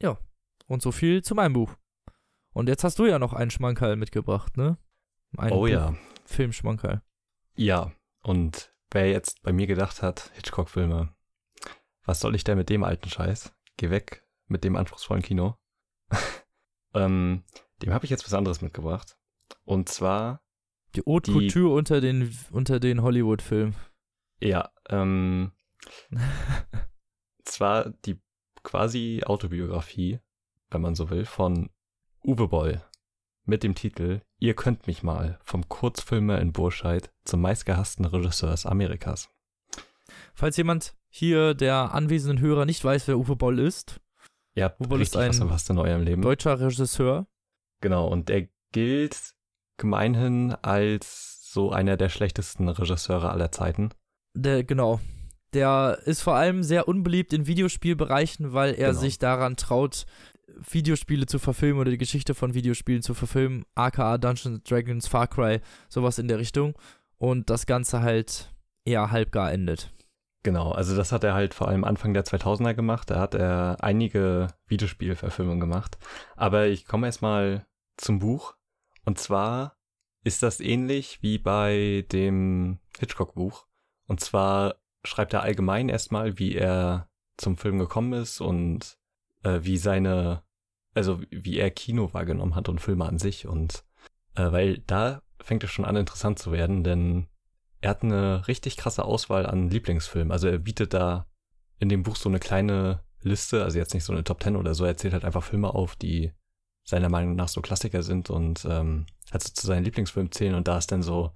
Ja. 0.00 0.18
Und 0.66 0.82
so 0.82 0.90
viel 0.90 1.22
zu 1.22 1.34
meinem 1.34 1.52
Buch. 1.52 1.74
Und 2.52 2.68
jetzt 2.68 2.84
hast 2.84 2.98
du 2.98 3.06
ja 3.06 3.18
noch 3.18 3.32
einen 3.32 3.50
Schmankerl 3.50 3.96
mitgebracht, 3.96 4.56
ne? 4.56 4.78
Ein 5.36 5.52
oh 5.52 5.60
Buch 5.60 5.68
ja. 5.68 5.94
Filmschmankerl. 6.24 7.02
Ja. 7.56 7.92
Und 8.22 8.74
Wer 8.94 9.10
jetzt 9.10 9.42
bei 9.42 9.52
mir 9.52 9.66
gedacht 9.66 10.02
hat, 10.02 10.30
Hitchcock-Filme, 10.34 11.12
was 12.04 12.20
soll 12.20 12.36
ich 12.36 12.44
denn 12.44 12.56
mit 12.56 12.70
dem 12.70 12.84
alten 12.84 13.08
Scheiß? 13.08 13.52
Geh 13.76 13.90
weg 13.90 14.23
mit 14.46 14.64
dem 14.64 14.76
anspruchsvollen 14.76 15.22
Kino. 15.22 15.56
ähm, 16.94 17.44
dem 17.82 17.92
habe 17.92 18.04
ich 18.04 18.10
jetzt 18.10 18.24
was 18.24 18.34
anderes 18.34 18.60
mitgebracht. 18.60 19.16
Und 19.64 19.88
zwar. 19.88 20.42
Die 20.94 21.02
Haute 21.06 21.32
die, 21.32 21.48
Couture 21.48 21.74
unter 21.74 22.00
den, 22.00 22.36
unter 22.50 22.80
den 22.80 23.02
Hollywood-Filmen. 23.02 23.74
Ja, 24.40 24.70
ähm. 24.88 25.52
zwar 27.44 27.90
die 28.04 28.20
quasi 28.62 29.22
Autobiografie, 29.24 30.20
wenn 30.70 30.80
man 30.80 30.94
so 30.94 31.10
will, 31.10 31.24
von 31.24 31.70
Uwe 32.24 32.48
Boll 32.48 32.82
mit 33.44 33.62
dem 33.62 33.74
Titel 33.74 34.22
Ihr 34.38 34.54
könnt 34.54 34.86
mich 34.86 35.02
mal 35.02 35.38
vom 35.42 35.68
Kurzfilmer 35.68 36.40
in 36.40 36.52
Burscheid 36.52 37.12
zum 37.24 37.40
meistgehassten 37.40 38.04
Regisseurs 38.04 38.66
Amerikas. 38.66 39.30
Falls 40.34 40.56
jemand 40.56 40.94
hier 41.08 41.54
der 41.54 41.94
anwesenden 41.94 42.40
Hörer 42.40 42.64
nicht 42.64 42.84
weiß, 42.84 43.08
wer 43.08 43.18
Uwe 43.18 43.36
Boll 43.36 43.58
ist, 43.58 44.00
Uwe 44.56 44.88
Boll 44.88 45.02
ist 45.02 45.14
was 45.14 45.22
ein 45.24 45.32
verpasst 45.32 45.70
in 45.70 45.78
eurem 45.78 46.02
Leben. 46.02 46.22
deutscher 46.22 46.58
Regisseur. 46.60 47.26
Genau, 47.80 48.06
und 48.08 48.30
er 48.30 48.48
gilt 48.72 49.34
gemeinhin 49.76 50.52
als 50.62 51.50
so 51.52 51.70
einer 51.70 51.96
der 51.96 52.08
schlechtesten 52.08 52.68
Regisseure 52.68 53.30
aller 53.30 53.52
Zeiten. 53.52 53.90
Der, 54.36 54.64
genau. 54.64 55.00
Der 55.52 55.98
ist 56.04 56.22
vor 56.22 56.34
allem 56.34 56.62
sehr 56.64 56.88
unbeliebt 56.88 57.32
in 57.32 57.46
Videospielbereichen, 57.46 58.52
weil 58.52 58.74
er 58.74 58.88
Genau. 58.90 59.00
sich 59.00 59.18
daran 59.18 59.56
traut, 59.56 60.06
Videospiele 60.70 61.26
zu 61.26 61.38
verfilmen 61.38 61.80
oder 61.80 61.90
die 61.92 61.98
Geschichte 61.98 62.34
von 62.34 62.54
Videospielen 62.54 63.02
zu 63.02 63.14
verfilmen, 63.14 63.64
aka 63.74 64.18
Dungeons 64.18 64.62
Dragons, 64.64 65.06
Far 65.06 65.26
Cry, 65.28 65.60
sowas 65.88 66.18
in 66.18 66.26
der 66.28 66.38
Richtung. 66.38 66.74
Und 67.18 67.50
das 67.50 67.66
Ganze 67.66 68.02
halt 68.02 68.52
eher 68.84 69.10
halbgar 69.10 69.52
endet. 69.52 69.92
Genau, 70.44 70.72
also 70.72 70.94
das 70.94 71.10
hat 71.10 71.24
er 71.24 71.32
halt 71.32 71.54
vor 71.54 71.68
allem 71.68 71.84
Anfang 71.84 72.12
der 72.12 72.26
2000er 72.26 72.74
gemacht. 72.74 73.10
Da 73.10 73.18
hat 73.18 73.34
er 73.34 73.78
einige 73.80 74.48
Videospielverfilmungen 74.66 75.58
gemacht. 75.58 75.96
Aber 76.36 76.66
ich 76.66 76.84
komme 76.84 77.06
erstmal 77.06 77.66
zum 77.96 78.18
Buch. 78.18 78.54
Und 79.06 79.18
zwar 79.18 79.78
ist 80.22 80.42
das 80.42 80.60
ähnlich 80.60 81.22
wie 81.22 81.38
bei 81.38 82.04
dem 82.12 82.78
Hitchcock-Buch. 82.98 83.66
Und 84.06 84.20
zwar 84.20 84.76
schreibt 85.02 85.32
er 85.32 85.42
allgemein 85.42 85.88
erstmal, 85.88 86.38
wie 86.38 86.54
er 86.54 87.08
zum 87.38 87.56
Film 87.56 87.78
gekommen 87.78 88.12
ist 88.12 88.42
und 88.42 88.98
äh, 89.44 89.60
wie 89.62 89.78
seine, 89.78 90.42
also 90.92 91.22
wie 91.30 91.56
er 91.56 91.70
Kino 91.70 92.12
wahrgenommen 92.12 92.54
hat 92.54 92.68
und 92.68 92.82
Filme 92.82 93.06
an 93.06 93.18
sich. 93.18 93.46
Und 93.46 93.82
äh, 94.34 94.52
weil 94.52 94.78
da 94.86 95.22
fängt 95.40 95.64
es 95.64 95.70
schon 95.70 95.86
an 95.86 95.96
interessant 95.96 96.38
zu 96.38 96.52
werden, 96.52 96.84
denn 96.84 97.28
er 97.84 97.90
hat 97.90 98.02
eine 98.02 98.48
richtig 98.48 98.78
krasse 98.78 99.04
Auswahl 99.04 99.44
an 99.44 99.68
Lieblingsfilmen. 99.68 100.32
Also 100.32 100.48
er 100.48 100.58
bietet 100.58 100.94
da 100.94 101.26
in 101.78 101.90
dem 101.90 102.02
Buch 102.02 102.16
so 102.16 102.30
eine 102.30 102.38
kleine 102.38 103.00
Liste, 103.20 103.62
also 103.62 103.76
jetzt 103.78 103.92
nicht 103.92 104.04
so 104.04 104.12
eine 104.14 104.24
Top 104.24 104.40
Ten 104.40 104.56
oder 104.56 104.74
so, 104.74 104.86
er 104.86 104.96
zählt 104.96 105.12
halt 105.12 105.24
einfach 105.26 105.42
Filme 105.44 105.68
auf, 105.74 105.94
die 105.94 106.32
seiner 106.86 107.10
Meinung 107.10 107.36
nach 107.36 107.48
so 107.48 107.60
Klassiker 107.60 108.02
sind 108.02 108.30
und 108.30 108.64
ähm, 108.64 109.04
hat 109.32 109.42
so 109.42 109.52
zu 109.52 109.66
seinen 109.66 109.84
Lieblingsfilmen 109.84 110.32
zählen 110.32 110.54
und 110.54 110.66
da 110.66 110.78
ist 110.78 110.92
dann 110.92 111.02
so, 111.02 111.32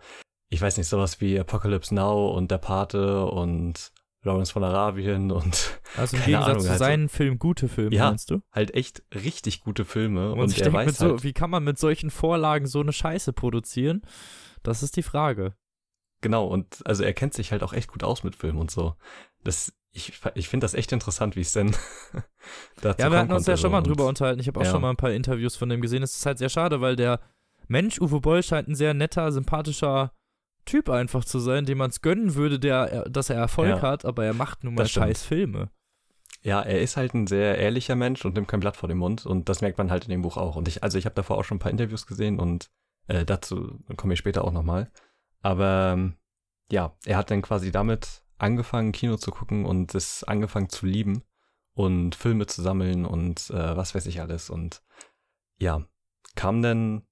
ich 0.48 0.60
weiß 0.62 0.78
nicht, 0.78 0.86
sowas 0.88 1.20
wie 1.20 1.38
Apocalypse 1.38 1.94
Now 1.94 2.30
und 2.34 2.50
Der 2.50 2.56
Pate 2.58 3.26
und 3.26 3.92
Lawrence 4.22 4.50
von 4.52 4.64
Arabien 4.64 5.30
und 5.30 5.78
Also 5.98 6.16
im 6.16 6.22
Gegensatz 6.24 6.48
Ahnung, 6.48 6.62
zu 6.62 6.70
also- 6.70 6.78
seinen 6.84 7.08
Filmen 7.10 7.38
gute 7.38 7.68
Filme, 7.68 7.94
Ja, 7.94 8.08
meinst 8.08 8.30
du? 8.30 8.40
halt 8.52 8.72
echt 8.74 9.02
richtig 9.14 9.60
gute 9.60 9.84
Filme 9.84 10.32
Und, 10.32 10.40
und, 10.40 10.50
ich 10.52 10.62
er 10.62 10.72
weiß 10.72 10.96
so, 10.96 11.10
halt, 11.10 11.24
wie 11.24 11.34
kann 11.34 11.50
man 11.50 11.62
mit 11.64 11.78
solchen 11.78 12.08
Vorlagen 12.10 12.66
so 12.66 12.80
eine 12.80 12.92
Scheiße 12.94 13.34
produzieren? 13.34 14.00
Das 14.62 14.82
ist 14.82 14.96
die 14.96 15.02
Frage. 15.02 15.54
Genau, 16.20 16.46
und 16.46 16.82
also 16.84 17.04
er 17.04 17.12
kennt 17.12 17.34
sich 17.34 17.52
halt 17.52 17.62
auch 17.62 17.72
echt 17.72 17.88
gut 17.92 18.02
aus 18.02 18.24
mit 18.24 18.34
Filmen 18.34 18.58
und 18.58 18.70
so. 18.70 18.94
Das, 19.44 19.72
ich, 19.92 20.20
ich 20.34 20.48
finde 20.48 20.64
das 20.64 20.74
echt 20.74 20.92
interessant, 20.92 21.36
wie 21.36 21.40
es 21.42 21.52
denn 21.52 21.74
dazu 22.82 23.02
Ja, 23.02 23.10
wir 23.10 23.18
hatten 23.18 23.32
uns 23.32 23.46
ja 23.46 23.56
schon 23.56 23.70
mal 23.72 23.82
drüber 23.82 24.06
unterhalten. 24.06 24.40
Ich 24.40 24.48
habe 24.48 24.58
auch 24.60 24.64
ja. 24.64 24.70
schon 24.70 24.82
mal 24.82 24.90
ein 24.90 24.96
paar 24.96 25.12
Interviews 25.12 25.56
von 25.56 25.68
dem 25.68 25.80
gesehen. 25.80 26.02
Es 26.02 26.16
ist 26.16 26.26
halt 26.26 26.38
sehr 26.38 26.48
schade, 26.48 26.80
weil 26.80 26.96
der 26.96 27.20
Mensch 27.68 28.00
Uwe 28.00 28.20
Boll 28.20 28.42
scheint 28.42 28.68
ein 28.68 28.74
sehr 28.74 28.94
netter, 28.94 29.30
sympathischer 29.30 30.12
Typ 30.64 30.90
einfach 30.90 31.24
zu 31.24 31.38
sein, 31.38 31.64
dem 31.64 31.78
man 31.78 31.90
es 31.90 32.02
gönnen 32.02 32.34
würde, 32.34 32.58
der, 32.58 33.08
dass 33.08 33.30
er 33.30 33.36
Erfolg 33.36 33.68
Ja. 33.76 33.82
hat, 33.82 34.04
aber 34.04 34.24
er 34.24 34.34
macht 34.34 34.64
nun 34.64 34.74
mal 34.74 34.82
Das 34.82 34.90
stimmt. 34.90 35.06
scheiß 35.06 35.22
Filme. 35.22 35.70
Ja, 36.42 36.60
er 36.62 36.80
ist 36.80 36.96
halt 36.96 37.14
ein 37.14 37.26
sehr 37.26 37.58
ehrlicher 37.58 37.96
Mensch 37.96 38.24
und 38.24 38.34
nimmt 38.34 38.48
kein 38.48 38.60
Blatt 38.60 38.76
vor 38.76 38.88
den 38.88 38.98
Mund 38.98 39.24
und 39.26 39.48
das 39.48 39.60
merkt 39.60 39.78
man 39.78 39.90
halt 39.90 40.04
in 40.04 40.10
dem 40.10 40.22
Buch 40.22 40.36
auch. 40.36 40.56
Und 40.56 40.68
ich, 40.68 40.82
also 40.82 40.98
ich 40.98 41.04
habe 41.04 41.14
davor 41.14 41.38
auch 41.38 41.44
schon 41.44 41.56
ein 41.56 41.60
paar 41.60 41.72
Interviews 41.72 42.06
gesehen 42.06 42.38
und 42.38 42.70
äh, 43.06 43.24
dazu 43.24 43.78
komme 43.96 44.12
ich 44.12 44.18
später 44.18 44.44
auch 44.44 44.52
nochmal. 44.52 44.90
Aber 45.42 45.92
ähm, 45.94 46.16
ja, 46.70 46.96
er 47.04 47.16
hat 47.16 47.30
dann 47.30 47.42
quasi 47.42 47.70
damit 47.70 48.22
angefangen, 48.38 48.92
Kino 48.92 49.16
zu 49.16 49.30
gucken 49.30 49.64
und 49.64 49.94
es 49.94 50.24
angefangen 50.24 50.68
zu 50.68 50.86
lieben 50.86 51.22
und 51.74 52.14
Filme 52.14 52.46
zu 52.46 52.62
sammeln 52.62 53.04
und 53.06 53.50
äh, 53.50 53.76
was 53.76 53.94
weiß 53.94 54.06
ich 54.06 54.20
alles. 54.20 54.50
Und 54.50 54.82
ja, 55.58 55.84
kam 56.34 56.62
dann 56.62 57.02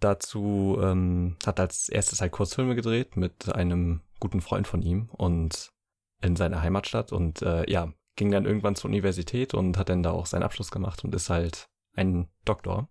dazu, 0.00 0.78
ähm, 0.80 1.36
hat 1.46 1.60
als 1.60 1.88
erstes 1.88 2.20
halt 2.20 2.32
Kurzfilme 2.32 2.74
gedreht 2.74 3.16
mit 3.16 3.54
einem 3.54 4.02
guten 4.20 4.40
Freund 4.40 4.66
von 4.66 4.82
ihm 4.82 5.08
und 5.10 5.72
in 6.20 6.36
seiner 6.36 6.62
Heimatstadt 6.62 7.12
und 7.12 7.42
äh, 7.42 7.68
ja, 7.70 7.92
ging 8.16 8.30
dann 8.30 8.44
irgendwann 8.44 8.76
zur 8.76 8.90
Universität 8.90 9.54
und 9.54 9.76
hat 9.78 9.88
dann 9.88 10.02
da 10.02 10.10
auch 10.10 10.26
seinen 10.26 10.42
Abschluss 10.42 10.70
gemacht 10.70 11.04
und 11.04 11.14
ist 11.14 11.30
halt 11.30 11.68
ein 11.96 12.28
Doktor. 12.44 12.88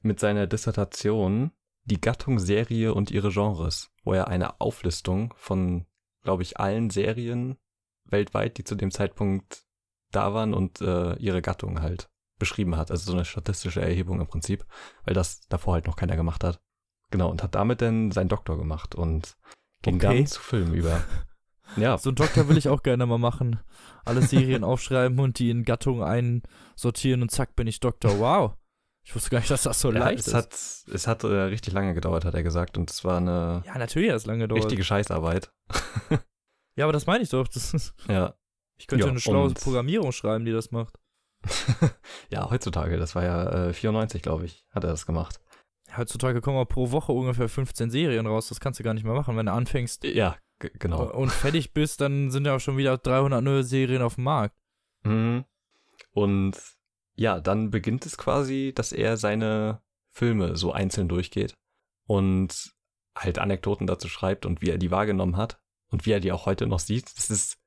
Mit 0.00 0.20
seiner 0.20 0.46
Dissertation 0.46 1.52
Die 1.88 2.00
Gattung 2.00 2.38
Serie 2.38 2.92
und 2.92 3.10
ihre 3.10 3.30
Genres, 3.30 3.90
wo 4.04 4.12
er 4.12 4.28
eine 4.28 4.60
Auflistung 4.60 5.32
von, 5.36 5.86
glaube 6.22 6.42
ich, 6.42 6.60
allen 6.60 6.90
Serien 6.90 7.56
weltweit, 8.04 8.58
die 8.58 8.64
zu 8.64 8.74
dem 8.74 8.90
Zeitpunkt 8.90 9.64
da 10.12 10.34
waren 10.34 10.54
und 10.54 10.80
äh, 10.80 11.14
ihre 11.16 11.42
Gattung 11.42 11.80
halt 11.80 12.08
beschrieben 12.38 12.76
hat. 12.76 12.90
Also 12.90 13.10
so 13.10 13.16
eine 13.16 13.24
statistische 13.24 13.80
Erhebung 13.80 14.20
im 14.20 14.26
Prinzip, 14.26 14.64
weil 15.04 15.14
das 15.14 15.40
davor 15.48 15.74
halt 15.74 15.86
noch 15.86 15.96
keiner 15.96 16.16
gemacht 16.16 16.44
hat. 16.44 16.60
Genau, 17.10 17.30
und 17.30 17.42
hat 17.42 17.54
damit 17.54 17.80
dann 17.80 18.10
seinen 18.10 18.28
Doktor 18.28 18.58
gemacht 18.58 18.94
und 18.94 19.36
ging 19.82 19.96
Okay. 19.96 20.18
dann 20.18 20.26
zu 20.26 20.40
Filmen 20.40 20.74
über. 20.74 21.02
Ja, 21.76 21.98
So 21.98 22.08
einen 22.08 22.16
Doktor 22.16 22.48
will 22.48 22.56
ich 22.56 22.70
auch 22.70 22.82
gerne 22.82 23.04
mal 23.04 23.18
machen. 23.18 23.60
Alle 24.06 24.22
Serien 24.22 24.64
aufschreiben 24.64 25.18
und 25.20 25.38
die 25.38 25.50
in 25.50 25.64
Gattungen 25.64 26.02
einsortieren 26.02 27.20
und 27.20 27.30
zack, 27.30 27.56
bin 27.56 27.66
ich 27.66 27.78
Doktor. 27.80 28.18
Wow. 28.18 28.54
Ich 29.08 29.14
wusste 29.14 29.30
gar 29.30 29.38
nicht, 29.38 29.50
dass 29.50 29.62
das 29.62 29.80
so 29.80 29.90
ja 29.90 30.00
leicht 30.00 30.18
es 30.20 30.26
ist. 30.28 30.34
hat, 30.34 30.52
es 30.94 31.06
hat 31.06 31.24
äh, 31.24 31.28
richtig 31.28 31.72
lange 31.72 31.94
gedauert, 31.94 32.26
hat 32.26 32.34
er 32.34 32.42
gesagt, 32.42 32.76
und 32.76 32.90
es 32.90 33.04
war 33.06 33.16
eine 33.16 33.62
ja, 33.64 33.78
natürlich 33.78 34.10
hat 34.10 34.16
es 34.16 34.26
lange 34.26 34.40
gedauert. 34.40 34.64
richtige 34.64 34.84
Scheißarbeit. 34.84 35.50
Ja, 36.76 36.84
aber 36.84 36.92
das 36.92 37.06
meine 37.06 37.24
ich 37.24 37.30
doch. 37.30 37.48
Das 37.48 37.72
ist, 37.72 37.94
Ja, 38.06 38.34
ich 38.76 38.86
könnte 38.86 39.06
Ja, 39.06 39.10
eine 39.10 39.18
schlaue 39.18 39.54
Programmierung 39.54 40.12
schreiben, 40.12 40.44
die 40.44 40.52
das 40.52 40.72
macht. 40.72 40.98
ja, 42.30 42.50
heutzutage, 42.50 42.98
das 42.98 43.14
war 43.14 43.24
ja 43.24 43.68
äh, 43.68 43.72
94, 43.72 44.20
glaube 44.20 44.44
ich, 44.44 44.66
hat 44.72 44.84
er 44.84 44.90
das 44.90 45.06
gemacht. 45.06 45.40
Heutzutage 45.96 46.42
kommen 46.42 46.58
auch 46.58 46.66
pro 46.68 46.90
Woche 46.90 47.12
ungefähr 47.12 47.48
15 47.48 47.90
Serien 47.90 48.26
raus. 48.26 48.48
Das 48.50 48.60
kannst 48.60 48.78
du 48.78 48.84
gar 48.84 48.92
nicht 48.92 49.04
mehr 49.04 49.14
machen. 49.14 49.38
Wenn 49.38 49.46
du 49.46 49.52
anfängst 49.52 50.04
Ja, 50.04 50.36
genau. 50.58 51.10
und 51.14 51.32
fertig 51.32 51.72
bist, 51.72 52.02
dann 52.02 52.30
sind 52.30 52.44
ja 52.46 52.56
auch 52.56 52.60
schon 52.60 52.76
wieder 52.76 52.98
300 52.98 53.42
neue 53.42 53.64
Serien 53.64 54.02
auf 54.02 54.16
dem 54.16 54.24
Markt. 54.24 54.54
Mhm. 55.04 55.46
Und 56.12 56.52
ja, 57.18 57.40
dann 57.40 57.70
beginnt 57.70 58.06
es 58.06 58.16
quasi, 58.16 58.72
dass 58.74 58.92
er 58.92 59.16
seine 59.16 59.82
Filme 60.10 60.56
so 60.56 60.72
einzeln 60.72 61.08
durchgeht 61.08 61.58
und 62.06 62.72
halt 63.16 63.40
Anekdoten 63.40 63.88
dazu 63.88 64.08
schreibt 64.08 64.46
und 64.46 64.62
wie 64.62 64.70
er 64.70 64.78
die 64.78 64.92
wahrgenommen 64.92 65.36
hat 65.36 65.60
und 65.88 66.06
wie 66.06 66.12
er 66.12 66.20
die 66.20 66.30
auch 66.30 66.46
heute 66.46 66.68
noch 66.68 66.78
sieht. 66.78 67.18
Das 67.18 67.28
ist, 67.28 67.58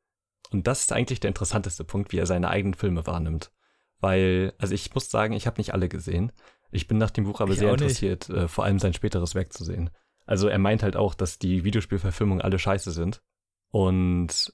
und 0.52 0.68
das 0.68 0.82
ist 0.82 0.94
eigentlich 0.94 1.20
der 1.20 1.28
interessanteste 1.28 1.84
Punkt, 1.84 2.14
wie 2.14 2.18
er 2.18 2.26
seine 2.26 2.48
eigenen 2.48 2.76
Filme 2.76 3.06
wahrnimmt. 3.06 3.52
Weil, 4.00 4.54
also 4.58 4.74
ich 4.74 4.96
muss 4.96 5.10
sagen, 5.10 5.34
ich 5.34 5.48
habe 5.48 5.60
nicht 5.60 5.74
alle 5.74 5.90
gesehen. 5.90 6.32
Ich 6.72 6.88
bin 6.88 6.98
nach 6.98 7.12
dem 7.12 7.26
Buch 7.26 7.42
aber 7.42 7.52
Ich 7.52 7.60
sehr 7.60 7.72
interessiert, 7.72 8.30
äh, 8.30 8.48
vor 8.48 8.64
allem 8.64 8.80
sein 8.80 8.94
späteres 8.94 9.36
Werk 9.36 9.52
zu 9.52 9.66
sehen. 9.66 9.90
Also 10.26 10.48
er 10.48 10.60
meint 10.60 10.82
halt 10.82 10.96
auch, 10.96 11.14
dass 11.14 11.40
die 11.40 11.66
Videospielverfilmungen 11.66 12.42
alle 12.42 12.58
scheiße 12.58 12.92
sind 12.92 13.22
und 13.70 14.54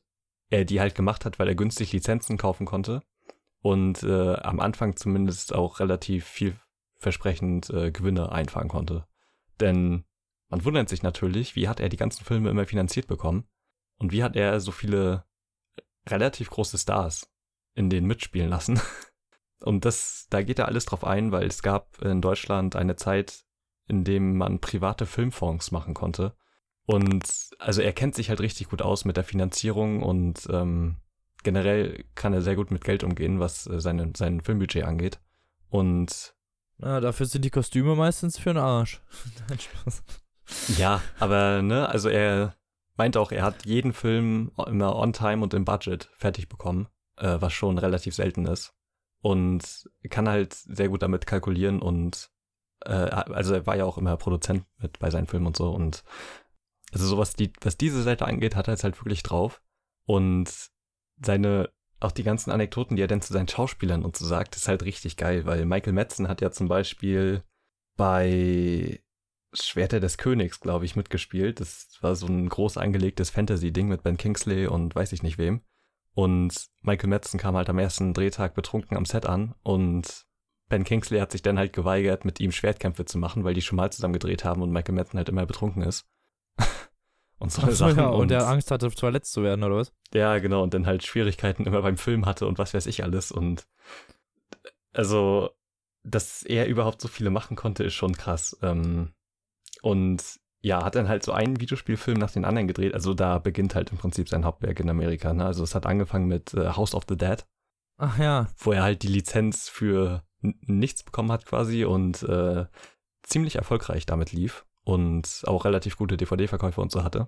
er 0.49 0.65
die 0.65 0.79
halt 0.79 0.95
gemacht 0.95 1.23
hat, 1.23 1.37
weil 1.37 1.49
er 1.49 1.55
günstig 1.55 1.93
Lizenzen 1.93 2.37
kaufen 2.37 2.65
konnte 2.65 3.03
und 3.67 4.01
äh, 4.03 4.35
am 4.35 4.61
Anfang 4.61 4.95
zumindest 4.95 5.53
auch 5.53 5.81
relativ 5.81 6.25
vielversprechend 6.25 7.69
äh, 7.69 7.91
Gewinne 7.91 8.31
einfahren 8.31 8.69
konnte. 8.69 9.05
Denn 9.59 10.05
man 10.47 10.63
wundert 10.63 10.87
sich 10.87 11.03
natürlich, 11.03 11.57
wie 11.57 11.67
hat 11.67 11.81
er 11.81 11.89
die 11.89 11.97
ganzen 11.97 12.23
Filme 12.23 12.49
immer 12.49 12.65
finanziert 12.65 13.07
bekommen 13.07 13.45
und 13.97 14.13
wie 14.13 14.23
hat 14.23 14.37
er 14.37 14.61
so 14.61 14.71
viele 14.71 15.25
relativ 16.07 16.49
große 16.49 16.77
Stars 16.77 17.29
in 17.73 17.89
denen 17.89 18.07
mitspielen 18.07 18.49
lassen. 18.49 18.79
Und 19.61 19.85
das, 19.85 20.27
da 20.29 20.43
geht 20.43 20.59
er 20.59 20.67
alles 20.67 20.85
drauf 20.85 21.03
ein, 21.03 21.31
weil 21.31 21.47
es 21.47 21.63
gab 21.63 21.99
in 22.03 22.21
Deutschland 22.21 22.75
eine 22.75 22.95
Zeit, 22.95 23.43
in 23.87 24.03
dem 24.03 24.37
man 24.37 24.59
private 24.59 25.07
Filmfonds 25.07 25.71
machen 25.71 25.95
konnte. 25.95 26.35
Und 26.85 27.25
also 27.57 27.81
er 27.81 27.91
kennt 27.91 28.13
sich 28.13 28.29
halt 28.29 28.39
richtig 28.39 28.69
gut 28.69 28.83
aus 28.83 29.03
mit 29.03 29.17
der 29.17 29.23
Finanzierung 29.23 30.03
und 30.03 30.47
ähm, 30.51 30.97
generell 31.47 32.03
kann 32.13 32.33
er 32.33 32.41
sehr 32.41 32.57
gut 32.57 32.71
mit 32.71 32.83
Geld 32.83 33.05
umgehen, 33.05 33.39
was 33.39 33.67
äh, 33.67 33.79
seine, 33.79 34.11
sein 34.17 34.41
Filmbudget 34.41 34.83
angeht. 34.83 35.21
Und 35.69 36.35
Na, 36.77 36.99
dafür 36.99 37.25
sind 37.25 37.45
die 37.45 37.49
Kostüme 37.49 37.95
meistens 37.95 38.37
für 38.37 38.49
den 38.49 38.57
Arsch. 38.57 39.01
Nein, 39.47 39.57
Spaß. 39.57 40.03
ja, 40.77 41.01
aber 41.19 41.61
ne, 41.61 41.87
also 41.87 42.09
er 42.09 42.57
meint 42.97 43.15
auch, 43.15 43.31
er 43.31 43.43
hat 43.43 43.65
jeden 43.65 43.93
Film 43.93 44.51
immer 44.65 44.97
on 44.97 45.13
time 45.13 45.41
und 45.41 45.53
im 45.53 45.63
Budget 45.63 46.09
fertig 46.17 46.49
bekommen, 46.49 46.89
äh, 47.15 47.37
was 47.39 47.53
schon 47.53 47.77
relativ 47.77 48.13
selten 48.13 48.45
ist. 48.45 48.73
Und 49.21 49.89
kann 50.09 50.27
halt 50.27 50.53
sehr 50.53 50.89
gut 50.89 51.01
damit 51.01 51.27
kalkulieren 51.27 51.81
und 51.81 52.29
äh, 52.83 52.91
also 52.91 53.53
er 53.53 53.65
war 53.65 53.77
ja 53.77 53.85
auch 53.85 53.97
immer 53.97 54.17
Produzent 54.17 54.65
mit 54.79 54.99
bei 54.99 55.11
seinen 55.11 55.27
Filmen 55.27 55.47
und 55.47 55.55
so 55.55 55.71
und 55.71 56.03
also 56.91 57.05
sowas, 57.07 57.35
die, 57.35 57.53
was 57.61 57.77
diese 57.77 58.03
Seite 58.03 58.25
angeht, 58.25 58.57
hat 58.57 58.67
er 58.67 58.73
jetzt 58.73 58.83
halt 58.83 58.99
wirklich 58.99 59.23
drauf. 59.23 59.61
Und 60.05 60.71
seine, 61.21 61.69
auch 61.99 62.11
die 62.11 62.23
ganzen 62.23 62.51
Anekdoten, 62.51 62.95
die 62.95 63.01
er 63.01 63.07
dann 63.07 63.21
zu 63.21 63.33
seinen 63.33 63.47
Schauspielern 63.47 64.03
und 64.03 64.15
so 64.15 64.25
sagt, 64.25 64.55
ist 64.55 64.67
halt 64.67 64.83
richtig 64.83 65.17
geil, 65.17 65.45
weil 65.45 65.65
Michael 65.65 65.93
Madsen 65.93 66.27
hat 66.27 66.41
ja 66.41 66.51
zum 66.51 66.67
Beispiel 66.67 67.43
bei 67.95 69.01
Schwerter 69.53 69.99
des 69.99 70.17
Königs, 70.17 70.59
glaube 70.59 70.85
ich, 70.85 70.95
mitgespielt. 70.95 71.59
Das 71.59 71.87
war 72.01 72.15
so 72.15 72.27
ein 72.27 72.49
groß 72.49 72.77
angelegtes 72.77 73.29
Fantasy-Ding 73.29 73.87
mit 73.87 74.03
Ben 74.03 74.17
Kingsley 74.17 74.67
und 74.67 74.95
weiß 74.95 75.13
ich 75.13 75.23
nicht 75.23 75.37
wem. 75.37 75.61
Und 76.13 76.67
Michael 76.81 77.09
Madsen 77.09 77.39
kam 77.39 77.55
halt 77.55 77.69
am 77.69 77.79
ersten 77.79 78.13
Drehtag 78.13 78.55
betrunken 78.55 78.97
am 78.97 79.05
Set 79.05 79.25
an 79.25 79.53
und 79.63 80.25
Ben 80.69 80.83
Kingsley 80.83 81.19
hat 81.19 81.31
sich 81.31 81.41
dann 81.41 81.57
halt 81.57 81.73
geweigert, 81.73 82.25
mit 82.25 82.39
ihm 82.39 82.51
Schwertkämpfe 82.51 83.05
zu 83.05 83.17
machen, 83.17 83.43
weil 83.43 83.53
die 83.53 83.61
schon 83.61 83.77
mal 83.77 83.91
zusammen 83.91 84.13
gedreht 84.13 84.43
haben 84.43 84.61
und 84.61 84.71
Michael 84.71 84.95
Madsen 84.95 85.17
halt 85.17 85.29
immer 85.29 85.45
betrunken 85.45 85.83
ist. 85.83 86.05
Und 87.39 87.51
so, 87.51 87.61
Ach 87.63 87.69
so 87.69 87.73
Sachen. 87.73 87.97
Ja, 87.97 88.07
und, 88.07 88.21
und 88.21 88.27
der 88.29 88.47
Angst 88.47 88.71
hatte, 88.71 88.89
verletzt 88.89 89.31
zu 89.31 89.43
werden, 89.43 89.63
oder 89.63 89.77
was? 89.77 89.93
Ja, 90.13 90.39
genau, 90.39 90.63
und 90.63 90.73
dann 90.73 90.87
halt 90.87 91.05
Schwierigkeiten 91.05 91.65
immer 91.65 91.81
beim 91.81 91.97
Film 91.97 92.25
hatte 92.25 92.47
und 92.47 92.57
was 92.57 92.73
weiß 92.73 92.87
ich 92.87 93.03
alles. 93.03 93.31
Und 93.31 93.67
also, 94.93 95.51
dass 96.03 96.43
er 96.43 96.67
überhaupt 96.67 97.01
so 97.01 97.07
viele 97.07 97.29
machen 97.29 97.55
konnte, 97.55 97.83
ist 97.83 97.93
schon 97.93 98.13
krass. 98.13 98.57
Ähm, 98.61 99.13
und 99.81 100.23
ja, 100.61 100.83
hat 100.83 100.95
dann 100.95 101.07
halt 101.07 101.23
so 101.23 101.31
einen 101.31 101.59
Videospielfilm 101.59 102.17
nach 102.17 102.31
den 102.31 102.43
anderen 102.43 102.67
gedreht. 102.67 102.95
Also 102.95 103.13
da 103.13 103.37
beginnt 103.37 103.75
halt 103.75 103.91
im 103.91 103.97
Prinzip 103.97 104.27
sein 104.27 104.43
Hauptwerk 104.43 104.79
in 104.79 104.89
Amerika. 104.89 105.31
Ne? 105.33 105.45
Also 105.45 105.63
es 105.63 105.75
hat 105.75 105.85
angefangen 105.85 106.27
mit 106.27 106.55
äh, 106.55 106.69
House 106.69 106.95
of 106.95 107.03
the 107.07 107.15
Dead. 107.15 107.45
Ach 107.97 108.17
ja. 108.17 108.47
Wo 108.57 108.71
er 108.71 108.81
halt 108.81 109.03
die 109.03 109.07
Lizenz 109.07 109.69
für 109.69 110.23
nichts 110.41 111.03
bekommen 111.03 111.31
hat 111.31 111.45
quasi 111.45 111.85
und 111.85 112.23
äh, 112.23 112.65
ziemlich 113.23 113.55
erfolgreich 113.55 114.05
damit 114.05 114.31
lief 114.31 114.65
und 114.87 115.43
auch 115.45 115.65
relativ 115.65 115.97
gute 115.97 116.15
DVD-Verkäufe 116.15 116.79
und 116.79 116.93
so 116.93 117.03
hatte. 117.03 117.27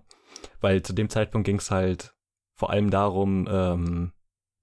Weil 0.61 0.81
zu 0.81 0.93
dem 0.93 1.09
Zeitpunkt 1.09 1.45
ging 1.45 1.57
es 1.57 1.71
halt 1.71 2.15
vor 2.55 2.69
allem 2.69 2.89
darum, 2.89 3.47
ähm, 3.51 4.13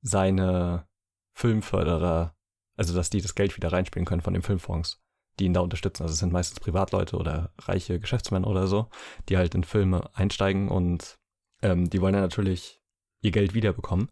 seine 0.01 0.88
Filmförderer, 1.34 2.34
also 2.74 2.94
dass 2.94 3.11
die 3.11 3.20
das 3.20 3.34
Geld 3.34 3.55
wieder 3.55 3.70
reinspielen 3.70 4.07
können 4.07 4.22
von 4.22 4.32
den 4.32 4.42
Filmfonds, 4.42 5.03
die 5.38 5.44
ihn 5.44 5.53
da 5.53 5.61
unterstützen. 5.61 6.05
Also 6.05 6.14
es 6.14 6.20
sind 6.20 6.32
meistens 6.32 6.59
Privatleute 6.61 7.18
oder 7.18 7.53
reiche 7.59 8.01
Geschäftsmänner 8.01 8.47
oder 8.47 8.66
so, 8.66 8.88
die 9.28 9.36
halt 9.36 9.55
in 9.55 9.64
Filme 9.64 10.09
einsteigen 10.14 10.70
und 10.70 11.18
ähm, 11.61 11.90
die 11.90 12.01
wollen 12.01 12.14
dann 12.14 12.22
natürlich 12.22 12.80
ihr 13.20 13.30
Geld 13.30 13.53
wiederbekommen. 13.53 14.11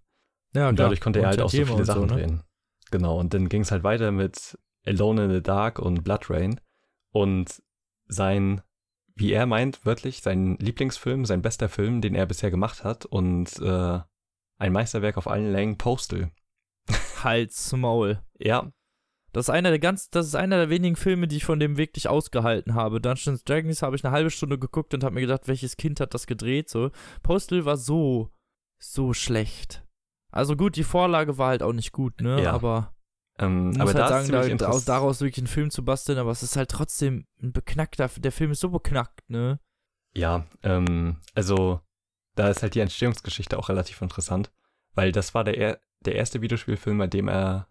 Ja, 0.52 0.68
und 0.68 0.78
dadurch 0.78 1.00
konnte 1.00 1.20
er 1.20 1.28
halt 1.28 1.40
auch 1.40 1.48
so 1.48 1.64
viele 1.64 1.86
Sachen 1.86 2.08
so, 2.08 2.14
ne? 2.14 2.20
drehen. 2.20 2.42
Genau, 2.90 3.18
und 3.18 3.32
dann 3.32 3.48
ging 3.48 3.62
es 3.62 3.70
halt 3.70 3.82
weiter 3.82 4.12
mit 4.12 4.58
Alone 4.84 5.24
in 5.24 5.30
the 5.30 5.42
Dark 5.42 5.78
und 5.78 6.04
Blood 6.04 6.28
Rain. 6.28 6.60
Und 7.12 7.62
sein, 8.06 8.60
wie 9.16 9.32
er 9.32 9.46
meint, 9.46 9.84
wörtlich, 9.86 10.22
sein 10.22 10.56
Lieblingsfilm, 10.58 11.24
sein 11.24 11.42
bester 11.42 11.68
Film, 11.68 12.00
den 12.00 12.14
er 12.14 12.26
bisher 12.26 12.50
gemacht 12.50 12.84
hat. 12.84 13.06
Und 13.06 13.58
äh, 13.60 14.00
ein 14.58 14.72
Meisterwerk 14.72 15.16
auf 15.16 15.28
allen 15.28 15.52
Längen, 15.52 15.78
Postal. 15.78 16.30
Hals 17.22 17.72
Maul. 17.72 18.20
Ja. 18.38 18.72
Das 19.32 19.46
ist 19.46 19.50
einer 19.50 19.70
der 19.70 19.80
ganz, 19.80 20.10
das 20.10 20.26
ist 20.26 20.36
einer 20.36 20.56
der 20.56 20.70
wenigen 20.70 20.94
Filme, 20.94 21.26
die 21.26 21.38
ich 21.38 21.44
von 21.44 21.58
dem 21.58 21.76
wirklich 21.76 22.08
ausgehalten 22.08 22.74
habe. 22.74 23.00
Dungeons 23.00 23.42
Dragons 23.42 23.82
habe 23.82 23.96
ich 23.96 24.04
eine 24.04 24.12
halbe 24.12 24.30
Stunde 24.30 24.58
geguckt 24.58 24.94
und 24.94 25.02
habe 25.02 25.14
mir 25.14 25.22
gedacht, 25.22 25.48
welches 25.48 25.76
Kind 25.76 25.98
hat 25.98 26.14
das 26.14 26.28
gedreht? 26.28 26.68
So. 26.68 26.90
Postal 27.22 27.64
war 27.64 27.76
so, 27.76 28.30
so 28.78 29.12
schlecht. 29.12 29.84
Also 30.30 30.56
gut, 30.56 30.76
die 30.76 30.84
Vorlage 30.84 31.36
war 31.36 31.48
halt 31.48 31.62
auch 31.64 31.72
nicht 31.72 31.92
gut, 31.92 32.20
ne? 32.20 32.42
Ja. 32.42 32.52
Aber 32.52 32.93
ähm, 33.38 33.74
aber 33.78 33.94
halt 33.94 34.28
sagen, 34.28 34.58
da, 34.58 34.68
aus, 34.68 34.84
daraus 34.84 35.20
wirklich 35.20 35.38
einen 35.38 35.46
Film 35.48 35.70
zu 35.70 35.84
basteln, 35.84 36.18
aber 36.18 36.30
es 36.30 36.42
ist 36.42 36.56
halt 36.56 36.70
trotzdem 36.70 37.26
ein 37.42 37.52
beknackter, 37.52 38.08
der 38.16 38.32
Film 38.32 38.52
ist 38.52 38.60
so 38.60 38.70
beknackt, 38.70 39.28
ne? 39.28 39.58
Ja, 40.14 40.46
ähm, 40.62 41.20
also 41.34 41.80
da 42.36 42.48
ist 42.48 42.62
halt 42.62 42.74
die 42.74 42.80
Entstehungsgeschichte 42.80 43.58
auch 43.58 43.68
relativ 43.68 44.00
interessant, 44.02 44.52
weil 44.94 45.10
das 45.10 45.34
war 45.34 45.42
der, 45.42 45.80
der 46.00 46.14
erste 46.14 46.40
Videospielfilm, 46.42 46.98
bei 46.98 47.08
dem 47.08 47.28
er 47.28 47.68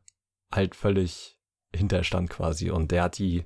halt 0.51 0.75
völlig 0.75 1.39
hinterstand 1.73 2.29
quasi 2.29 2.69
und 2.69 2.91
der 2.91 3.03
hat 3.03 3.17
die 3.17 3.45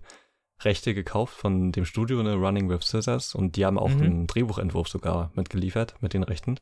Rechte 0.61 0.95
gekauft 0.95 1.35
von 1.35 1.71
dem 1.71 1.85
Studio, 1.85 2.23
ne, 2.23 2.33
Running 2.33 2.67
with 2.69 2.81
Scissors 2.81 3.35
und 3.35 3.55
die 3.55 3.65
haben 3.65 3.77
auch 3.77 3.89
mhm. 3.89 4.01
einen 4.01 4.27
Drehbuchentwurf 4.27 4.87
sogar 4.87 5.31
mitgeliefert 5.35 6.01
mit 6.01 6.13
den 6.13 6.23
Rechten. 6.23 6.59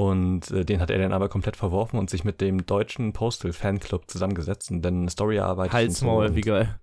Und 0.00 0.50
äh, 0.50 0.64
den 0.64 0.80
hat 0.80 0.88
er 0.88 0.98
dann 0.98 1.12
aber 1.12 1.28
komplett 1.28 1.58
verworfen 1.58 1.98
und 1.98 2.08
sich 2.08 2.24
mit 2.24 2.40
dem 2.40 2.64
deutschen 2.64 3.12
Postal 3.12 3.52
Fanclub 3.52 4.10
zusammengesetzt 4.10 4.70
und 4.70 4.80
dann 4.80 5.02
eine 5.02 5.10
Story 5.10 5.36
erarbeitet. 5.36 5.74
Halsmaul, 5.74 6.28
so. 6.28 6.36
wie 6.36 6.40
geil. 6.40 6.80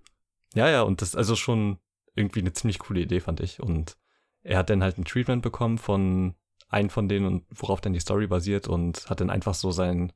Ja, 0.53 0.70
ja, 0.70 0.84
und 0.84 1.01
das 1.01 1.09
ist 1.09 1.15
also 1.15 1.36
schon 1.36 1.80
irgendwie 2.13 2.41
eine 2.41 2.53
ziemlich 2.53 2.78
coole 2.78 2.99
Idee, 2.99 3.20
fand 3.20 3.39
ich. 3.39 3.59
Und 3.59 3.97
er 4.43 4.59
hat 4.59 4.70
dann 4.70 4.84
halt 4.84 4.99
ein 4.99 5.05
Treatment 5.05 5.41
bekommen 5.41 5.80
von 5.80 6.36
einem 6.70 6.91
von 6.91 7.09
denen 7.09 7.26
und 7.26 7.45
worauf 7.49 7.82
dann 7.82 7.93
die 7.93 7.99
Story 7.99 8.28
basiert 8.28 8.68
und 8.68 9.09
hat 9.09 9.20
dann 9.20 9.32
einfach 9.32 9.55
so 9.55 9.72
sein 9.72 10.13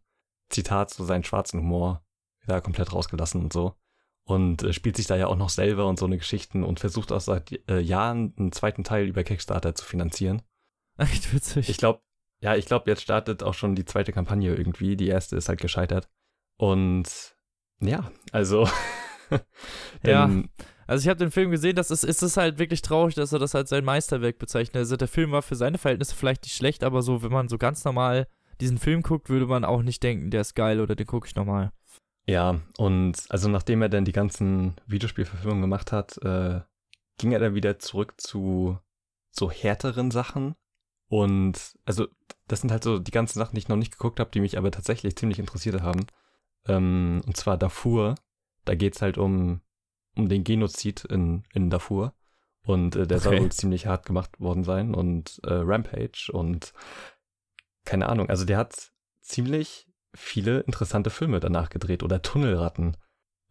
Zitat, 0.49 0.91
so 0.91 1.03
seinen 1.03 1.23
schwarzen 1.23 1.59
Humor 1.59 2.05
wieder 2.43 2.61
komplett 2.61 2.93
rausgelassen 2.93 3.41
und 3.41 3.51
so. 3.51 3.73
Und 4.25 4.61
äh, 4.61 4.73
spielt 4.73 4.97
sich 4.97 5.07
da 5.07 5.15
ja 5.15 5.25
auch 5.25 5.37
noch 5.37 5.49
selber 5.49 5.87
und 5.87 5.97
so 5.97 6.05
eine 6.05 6.19
Geschichten 6.19 6.63
und 6.63 6.79
versucht 6.79 7.11
auch 7.11 7.19
seit 7.19 7.67
äh, 7.67 7.79
Jahren 7.79 8.35
einen 8.37 8.51
zweiten 8.51 8.83
Teil 8.83 9.07
über 9.07 9.23
Kickstarter 9.23 9.73
zu 9.73 9.85
finanzieren. 9.85 10.43
Echt 10.97 11.33
witzig. 11.33 11.67
Ich 11.67 11.77
glaube, 11.77 12.03
ja, 12.41 12.55
ich 12.55 12.65
glaube, 12.65 12.89
jetzt 12.89 13.03
startet 13.03 13.43
auch 13.43 13.53
schon 13.53 13.75
die 13.75 13.85
zweite 13.85 14.11
Kampagne 14.11 14.55
irgendwie. 14.55 14.95
Die 14.95 15.07
erste 15.07 15.35
ist 15.35 15.47
halt 15.47 15.61
gescheitert. 15.61 16.09
Und 16.57 17.35
ja, 17.79 18.11
also. 18.31 18.67
ja. 20.03 20.29
Also 20.87 21.03
ich 21.03 21.07
habe 21.07 21.19
den 21.19 21.31
Film 21.31 21.51
gesehen, 21.51 21.75
das 21.75 21.89
ist, 21.89 22.03
ist 22.03 22.21
es 22.21 22.35
halt 22.35 22.59
wirklich 22.59 22.81
traurig, 22.81 23.15
dass 23.15 23.31
er 23.31 23.39
das 23.39 23.55
als 23.55 23.69
sein 23.69 23.85
Meisterwerk 23.85 24.39
bezeichnet. 24.39 24.75
Also 24.75 24.97
der 24.97 25.07
Film 25.07 25.31
war 25.31 25.41
für 25.41 25.55
seine 25.55 25.77
Verhältnisse 25.77 26.15
vielleicht 26.15 26.43
nicht 26.43 26.55
schlecht, 26.55 26.83
aber 26.83 27.01
so, 27.01 27.23
wenn 27.23 27.31
man 27.31 27.47
so 27.47 27.57
ganz 27.57 27.85
normal 27.85 28.27
diesen 28.59 28.77
Film 28.77 29.01
guckt, 29.01 29.29
würde 29.29 29.45
man 29.45 29.63
auch 29.63 29.83
nicht 29.83 30.03
denken, 30.03 30.31
der 30.31 30.41
ist 30.41 30.55
geil 30.55 30.81
oder 30.81 30.95
den 30.95 31.07
gucke 31.07 31.27
ich 31.27 31.35
nochmal. 31.35 31.71
Ja, 32.27 32.59
und 32.77 33.25
also 33.29 33.49
nachdem 33.49 33.81
er 33.81 33.89
dann 33.89 34.05
die 34.05 34.11
ganzen 34.11 34.75
Videospielverfilmungen 34.85 35.61
gemacht 35.61 35.91
hat, 35.91 36.17
äh, 36.23 36.61
ging 37.17 37.31
er 37.31 37.39
dann 37.39 37.55
wieder 37.55 37.79
zurück 37.79 38.15
zu 38.17 38.77
so 39.31 39.49
härteren 39.49 40.11
Sachen. 40.11 40.55
Und 41.11 41.77
also 41.83 42.07
das 42.47 42.61
sind 42.61 42.71
halt 42.71 42.85
so 42.85 42.97
die 42.97 43.11
ganzen 43.11 43.37
Sachen, 43.37 43.53
die 43.53 43.59
ich 43.59 43.67
noch 43.67 43.75
nicht 43.75 43.91
geguckt 43.91 44.21
habe, 44.21 44.31
die 44.31 44.39
mich 44.39 44.57
aber 44.57 44.71
tatsächlich 44.71 45.17
ziemlich 45.17 45.39
interessiert 45.39 45.81
haben. 45.81 46.05
Ähm, 46.69 47.21
und 47.27 47.35
zwar 47.35 47.57
Darfur. 47.57 48.15
Da 48.63 48.75
geht's 48.75 49.01
halt 49.01 49.17
um, 49.17 49.59
um 50.15 50.29
den 50.29 50.45
Genozid 50.45 51.03
in, 51.03 51.43
in 51.53 51.69
Darfur. 51.69 52.13
Und 52.63 52.95
äh, 52.95 53.05
der 53.05 53.17
okay. 53.17 53.23
soll 53.25 53.41
wohl 53.41 53.51
ziemlich 53.51 53.87
hart 53.87 54.05
gemacht 54.05 54.39
worden 54.39 54.63
sein. 54.63 54.95
Und 54.95 55.41
äh, 55.43 55.51
Rampage 55.51 56.29
und 56.31 56.71
keine 57.83 58.07
Ahnung. 58.07 58.29
Also 58.29 58.45
der 58.45 58.57
hat 58.57 58.93
ziemlich 59.19 59.89
viele 60.15 60.61
interessante 60.61 61.09
Filme 61.09 61.41
danach 61.41 61.69
gedreht. 61.69 62.03
Oder 62.03 62.21
Tunnelratten. 62.21 62.95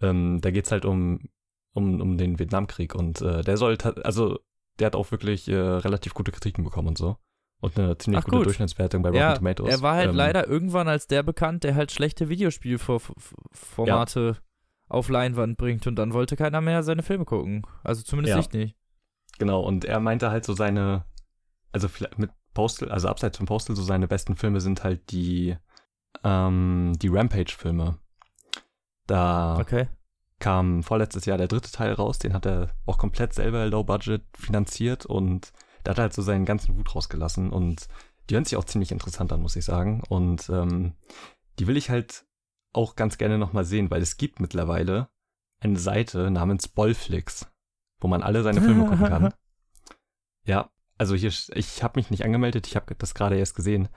Ähm, 0.00 0.40
da 0.40 0.50
geht's 0.50 0.72
halt 0.72 0.86
um, 0.86 1.28
um, 1.74 2.00
um 2.00 2.16
den 2.16 2.38
Vietnamkrieg. 2.38 2.94
Und 2.94 3.20
äh, 3.20 3.42
der 3.42 3.58
soll, 3.58 3.76
also 4.02 4.38
der 4.78 4.86
hat 4.86 4.96
auch 4.96 5.11
wirklich 5.11 5.46
äh, 5.46 5.56
relativ 5.56 6.14
gute 6.14 6.32
Kritiken 6.32 6.64
bekommen 6.64 6.88
und 6.88 6.96
so. 6.96 7.18
Und 7.61 7.78
eine 7.78 7.96
ziemlich 7.98 8.20
Ach, 8.20 8.24
gute 8.24 8.36
gut. 8.38 8.46
Durchschnittswertung 8.46 9.02
bei 9.02 9.11
Rotten 9.11 9.20
ja, 9.20 9.34
Tomatoes. 9.34 9.70
Er 9.70 9.82
war 9.82 9.94
halt 9.94 10.11
ähm, 10.11 10.16
leider 10.16 10.48
irgendwann 10.48 10.88
als 10.88 11.06
der 11.06 11.22
bekannt, 11.22 11.62
der 11.62 11.74
halt 11.74 11.92
schlechte 11.92 12.30
Videospielformate 12.30 14.20
ja. 14.20 14.36
auf 14.88 15.08
Leinwand 15.11 15.58
bringt 15.58 15.86
und 15.86 15.96
dann 15.96 16.14
wollte 16.14 16.36
keiner 16.36 16.62
mehr 16.62 16.82
seine 16.82 17.02
Filme 17.02 17.26
gucken. 17.26 17.66
Also 17.84 18.02
zumindest 18.02 18.34
ja. 18.34 18.40
ich 18.40 18.50
nicht. 18.52 18.76
Genau, 19.38 19.61
und 19.61 19.84
er 19.84 20.00
meinte 20.00 20.30
halt 20.30 20.44
so 20.46 20.54
seine, 20.54 21.04
also 21.72 21.88
mit 22.16 22.30
Postal, 22.54 22.90
also 22.90 23.08
abseits 23.08 23.36
von 23.36 23.46
Postal, 23.46 23.76
so 23.76 23.82
seine 23.82 24.08
besten 24.08 24.36
Filme 24.36 24.61
sind 24.61 24.82
halt 24.82 25.11
die, 25.11 25.56
ähm, 26.24 26.94
die 27.00 27.08
Rampage-Filme. 27.08 27.98
Da 29.06 29.58
okay. 29.58 29.88
kam 30.38 30.82
vorletztes 30.82 31.26
Jahr 31.26 31.36
der 31.36 31.48
dritte 31.48 31.70
Teil 31.70 31.92
raus, 31.92 32.18
den 32.18 32.32
hat 32.32 32.46
er 32.46 32.70
auch 32.86 32.96
komplett 32.96 33.34
selber 33.34 33.66
low 33.66 33.84
budget 33.84 34.22
finanziert 34.34 35.04
und 35.04 35.52
da 35.85 35.91
hat 35.91 35.99
er 35.99 36.03
halt 36.03 36.14
so 36.14 36.22
seinen 36.22 36.45
ganzen 36.45 36.76
Wut 36.76 36.95
rausgelassen 36.95 37.51
und 37.51 37.89
die 38.28 38.35
hören 38.35 38.45
sich 38.45 38.57
auch 38.57 38.64
ziemlich 38.64 38.93
interessant 38.93 39.33
an, 39.33 39.43
muss 39.43 39.57
ich 39.57 39.64
sagen. 39.64 40.03
Und 40.09 40.49
ähm, 40.51 40.95
die 41.59 41.66
will 41.66 41.76
ich 41.76 41.91
halt 41.91 42.24
auch 42.72 42.95
ganz 42.95 43.18
gerne 43.18 43.39
nochmal 43.39 43.64
sehen, 43.64 43.91
weil 43.91 44.03
es 44.03 44.16
gibt 44.16 44.41
mittlerweile 44.41 45.09
eine 45.59 45.78
Seite 45.78 46.31
namens 46.31 46.68
Bollflix, 46.68 47.51
wo 47.99 48.09
man 48.09 48.22
alle 48.22 48.43
seine 48.43 48.61
Filme 48.61 48.87
gucken 48.87 49.07
kann. 49.07 49.35
Ja, 50.47 50.70
also 50.97 51.14
hier, 51.14 51.31
ich 51.55 51.83
habe 51.83 51.99
mich 51.99 52.11
nicht 52.11 52.24
angemeldet, 52.24 52.66
ich 52.66 52.74
habe 52.74 52.95
das 52.95 53.12
gerade 53.12 53.37
erst 53.39 53.55
gesehen. 53.55 53.91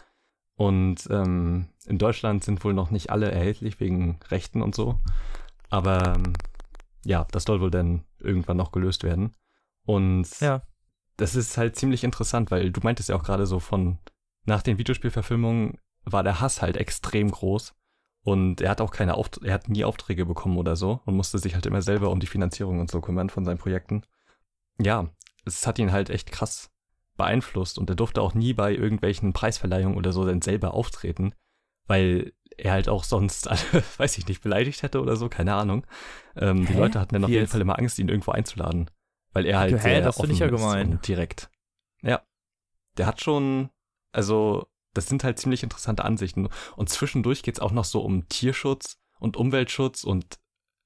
Und 0.55 1.07
ähm, 1.09 1.69
in 1.85 1.97
Deutschland 1.97 2.43
sind 2.43 2.63
wohl 2.65 2.73
noch 2.73 2.91
nicht 2.91 3.11
alle 3.11 3.31
erhältlich 3.31 3.79
wegen 3.79 4.19
Rechten 4.29 4.61
und 4.61 4.75
so. 4.75 4.99
Aber 5.69 6.15
ähm, 6.15 6.33
ja, 7.05 7.25
das 7.31 7.45
soll 7.45 7.61
wohl 7.61 7.71
dann 7.71 8.03
irgendwann 8.19 8.57
noch 8.57 8.73
gelöst 8.73 9.03
werden. 9.03 9.33
Und 9.85 10.37
ja 10.41 10.61
das 11.17 11.35
ist 11.35 11.57
halt 11.57 11.75
ziemlich 11.75 12.03
interessant, 12.03 12.51
weil 12.51 12.71
du 12.71 12.81
meintest 12.81 13.09
ja 13.09 13.15
auch 13.15 13.23
gerade 13.23 13.45
so 13.45 13.59
von 13.59 13.99
nach 14.45 14.61
den 14.61 14.77
Videospielverfilmungen 14.77 15.77
war 16.03 16.23
der 16.23 16.41
Hass 16.41 16.61
halt 16.61 16.77
extrem 16.77 17.31
groß 17.31 17.73
und 18.23 18.61
er 18.61 18.71
hat 18.71 18.81
auch 18.81 18.91
keine 18.91 19.15
Auft 19.15 19.39
er 19.43 19.53
hat 19.53 19.69
nie 19.69 19.83
Aufträge 19.83 20.25
bekommen 20.25 20.57
oder 20.57 20.75
so 20.75 21.01
und 21.05 21.15
musste 21.15 21.39
sich 21.39 21.55
halt 21.55 21.65
immer 21.65 21.81
selber 21.81 22.09
um 22.09 22.19
die 22.19 22.27
Finanzierung 22.27 22.79
und 22.79 22.91
so 22.91 22.99
kümmern 22.99 23.29
von 23.29 23.45
seinen 23.45 23.57
Projekten. 23.57 24.03
Ja, 24.79 25.09
es 25.45 25.67
hat 25.67 25.79
ihn 25.79 25.91
halt 25.91 26.09
echt 26.09 26.31
krass 26.31 26.71
beeinflusst 27.15 27.77
und 27.77 27.89
er 27.89 27.95
durfte 27.95 28.21
auch 28.21 28.33
nie 28.33 28.53
bei 28.53 28.73
irgendwelchen 28.73 29.33
Preisverleihungen 29.33 29.97
oder 29.97 30.11
so 30.11 30.25
dann 30.25 30.41
selber 30.41 30.73
auftreten, 30.73 31.33
weil 31.85 32.33
er 32.57 32.71
halt 32.71 32.89
auch 32.89 33.03
sonst, 33.03 33.47
alle, 33.47 33.59
weiß 33.97 34.17
ich 34.17 34.27
nicht, 34.27 34.41
beleidigt 34.41 34.81
hätte 34.83 34.99
oder 34.99 35.15
so, 35.15 35.29
keine 35.29 35.53
Ahnung. 35.53 35.85
Ähm, 36.35 36.65
die 36.65 36.73
Leute 36.73 36.99
hatten 36.99 37.13
dann 37.13 37.23
auf 37.23 37.29
jeden 37.29 37.47
Fall 37.47 37.61
immer 37.61 37.77
Angst, 37.77 37.99
ihn 37.99 38.09
irgendwo 38.09 38.31
einzuladen 38.31 38.89
Weil 39.33 39.45
er 39.45 39.59
halt 39.59 39.73
Hä, 39.73 39.79
sehr 39.79 40.01
das 40.01 40.17
find 40.17 40.31
ich 40.31 40.39
ja 40.39 40.47
gemein. 40.47 40.91
und 40.91 41.07
direkt. 41.07 41.49
Ja. 42.01 42.21
Der 42.97 43.07
hat 43.07 43.21
schon, 43.21 43.69
also 44.11 44.67
das 44.93 45.07
sind 45.07 45.23
halt 45.23 45.39
ziemlich 45.39 45.63
interessante 45.63 46.05
Ansichten. 46.05 46.47
Und 46.75 46.89
zwischendurch 46.89 47.43
geht's 47.43 47.59
auch 47.59 47.71
noch 47.71 47.85
so 47.85 48.01
um 48.01 48.27
Tierschutz 48.29 48.99
und 49.19 49.37
Umweltschutz 49.37 50.03
und 50.03 50.39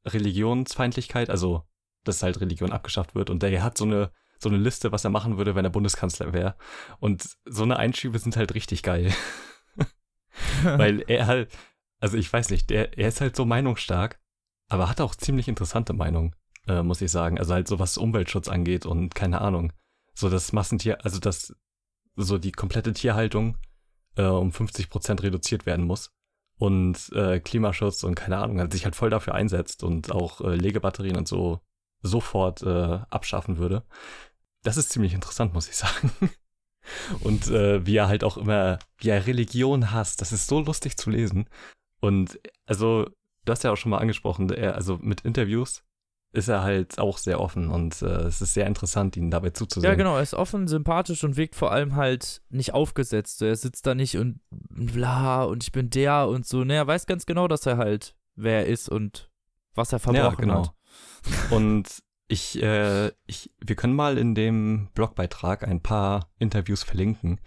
Religionsfeindlichkeit, 0.06 1.30
also 1.30 1.64
dass 2.04 2.24
halt 2.24 2.40
Religion 2.40 2.72
abgeschafft 2.72 3.16
wird. 3.16 3.30
Und 3.30 3.44
der 3.44 3.64
hat 3.64 3.78
so 3.78 3.84
eine, 3.84 4.12
so 4.40 4.48
eine 4.48 4.58
Liste, 4.58 4.92
was 4.92 5.04
er 5.04 5.10
machen 5.10 5.38
würde, 5.38 5.56
wenn 5.56 5.66
er 5.66 5.72
Bundeskanzler 5.72 6.32
wäre. 6.32 6.56
Und 7.00 7.38
so 7.46 7.64
eine 7.64 7.78
Einschübe 7.78 8.20
sind 8.20 8.38
halt 8.38 8.54
richtig 8.54 8.84
geil. 8.84 9.14
Weil 10.64 11.04
er 11.08 11.28
halt, 11.28 11.52
also 12.00 12.18
ich 12.18 12.32
weiß 12.32 12.50
nicht, 12.52 12.70
der, 12.70 12.98
er 12.98 13.10
ist 13.10 13.20
halt 13.20 13.36
so 13.36 13.46
meinungsstark, 13.46 14.20
aber 14.70 14.90
hat 14.90 15.02
auch 15.02 15.16
ziemlich 15.16 15.48
interessante 15.48 15.94
Meinungen, 15.94 16.36
äh, 16.68 16.84
muss 16.84 17.02
ich 17.02 17.12
sagen. 17.12 17.40
Also 17.40 17.54
halt 17.54 17.68
so 17.68 17.80
was 17.80 17.98
Umweltschutz 17.98 18.48
angeht 18.48 18.86
und 18.86 19.16
keine 19.16 19.42
Ahnung. 19.42 19.74
So 20.14 20.30
das 20.30 20.54
Massentier, 20.54 21.04
also 21.04 21.20
das, 21.20 21.56
so 22.16 22.38
die 22.38 22.52
komplette 22.52 22.94
Tierhaltung 22.94 23.58
äh, 24.16 24.24
um 24.24 24.52
50 24.52 24.90
Prozent 24.90 25.24
reduziert 25.24 25.66
werden 25.66 25.86
muss. 25.86 26.12
Und 26.60 27.12
äh, 27.14 27.40
Klimaschutz 27.40 28.04
und 28.04 28.16
keine 28.16 28.38
Ahnung, 28.40 28.60
halt 28.60 28.72
sich 28.72 28.86
halt 28.86 28.96
voll 28.96 29.12
dafür 29.12 29.36
einsetzt 29.36 29.84
und 29.84 30.12
auch 30.12 30.42
äh, 30.42 30.56
Legebatterien 30.56 31.16
und 31.16 31.28
so 31.28 31.62
sofort 32.02 32.64
äh, 32.64 33.00
abschaffen 33.10 33.58
würde. 33.58 33.84
Das 34.64 34.78
ist 34.78 34.90
ziemlich 34.90 35.14
interessant, 35.14 35.54
muss 35.54 35.70
ich 35.70 35.76
sagen. 35.78 36.12
Und 37.22 37.48
äh, 37.48 37.86
wie 37.86 37.98
er 37.98 38.08
halt 38.08 38.24
auch 38.24 38.38
immer, 38.38 38.80
wie 38.98 39.10
er 39.10 39.28
Religion 39.28 39.92
hasst, 39.92 40.22
das 40.22 40.32
ist 40.32 40.48
so 40.48 40.60
lustig 40.62 40.98
zu 40.98 41.10
lesen. 41.10 41.48
Und 42.00 42.40
also, 42.66 43.08
du 43.46 43.52
hast 43.52 43.64
ja 43.64 43.72
auch 43.72 43.78
schon 43.78 43.92
mal 43.92 44.00
angesprochen, 44.00 44.50
er, 44.50 44.76
also 44.76 44.98
mit 44.98 45.22
Interviews 45.22 45.84
ist 46.38 46.48
er 46.48 46.64
halt 46.64 47.00
auch 47.00 47.18
sehr 47.18 47.40
offen 47.40 47.70
und 47.70 48.02
äh, 48.02 48.06
es 48.24 48.42
ist 48.42 48.54
sehr 48.54 48.68
interessant, 48.68 49.18
ihn 49.18 49.32
dabei 49.32 49.50
zuzusehen. 49.50 49.92
Ja, 49.92 49.96
genau, 49.96 50.16
er 50.16 50.22
ist 50.22 50.34
offen, 50.34 50.68
sympathisch 50.68 51.24
und 51.24 51.36
wirkt 51.36 51.56
vor 51.56 51.72
allem 51.72 51.96
halt 51.96 52.42
nicht 52.50 52.74
aufgesetzt. 52.74 53.40
So, 53.40 53.46
Er 53.46 53.56
sitzt 53.56 53.86
da 53.88 53.96
nicht 53.96 54.18
und 54.18 54.40
bla 54.50 55.44
und 55.44 55.64
ich 55.64 55.72
bin 55.72 55.90
der 55.90 56.28
und 56.28 56.46
so. 56.46 56.64
Ne, 56.64 56.76
er 56.76 56.88
weiß 56.88 57.08
ganz 57.08 57.26
genau, 57.26 57.48
dass 57.48 57.66
er 57.66 57.78
halt 57.78 58.16
wer 58.38 58.60
er 58.60 58.66
ist 58.68 58.88
und 58.88 59.30
was 59.76 59.92
er 59.92 60.00
verbrochen 60.00 60.24
Ja, 60.24 60.36
genau. 60.36 60.68
hat. 60.68 60.74
Und 61.52 62.04
ich, 62.30 62.62
äh, 62.62 63.12
ich, 63.26 63.52
wir 63.60 63.76
können 63.76 63.96
mal 63.96 64.18
in 64.18 64.36
dem 64.36 64.90
Blogbeitrag 64.94 65.68
ein 65.68 65.82
paar 65.82 66.30
Interviews 66.40 66.84
verlinken. 66.84 67.40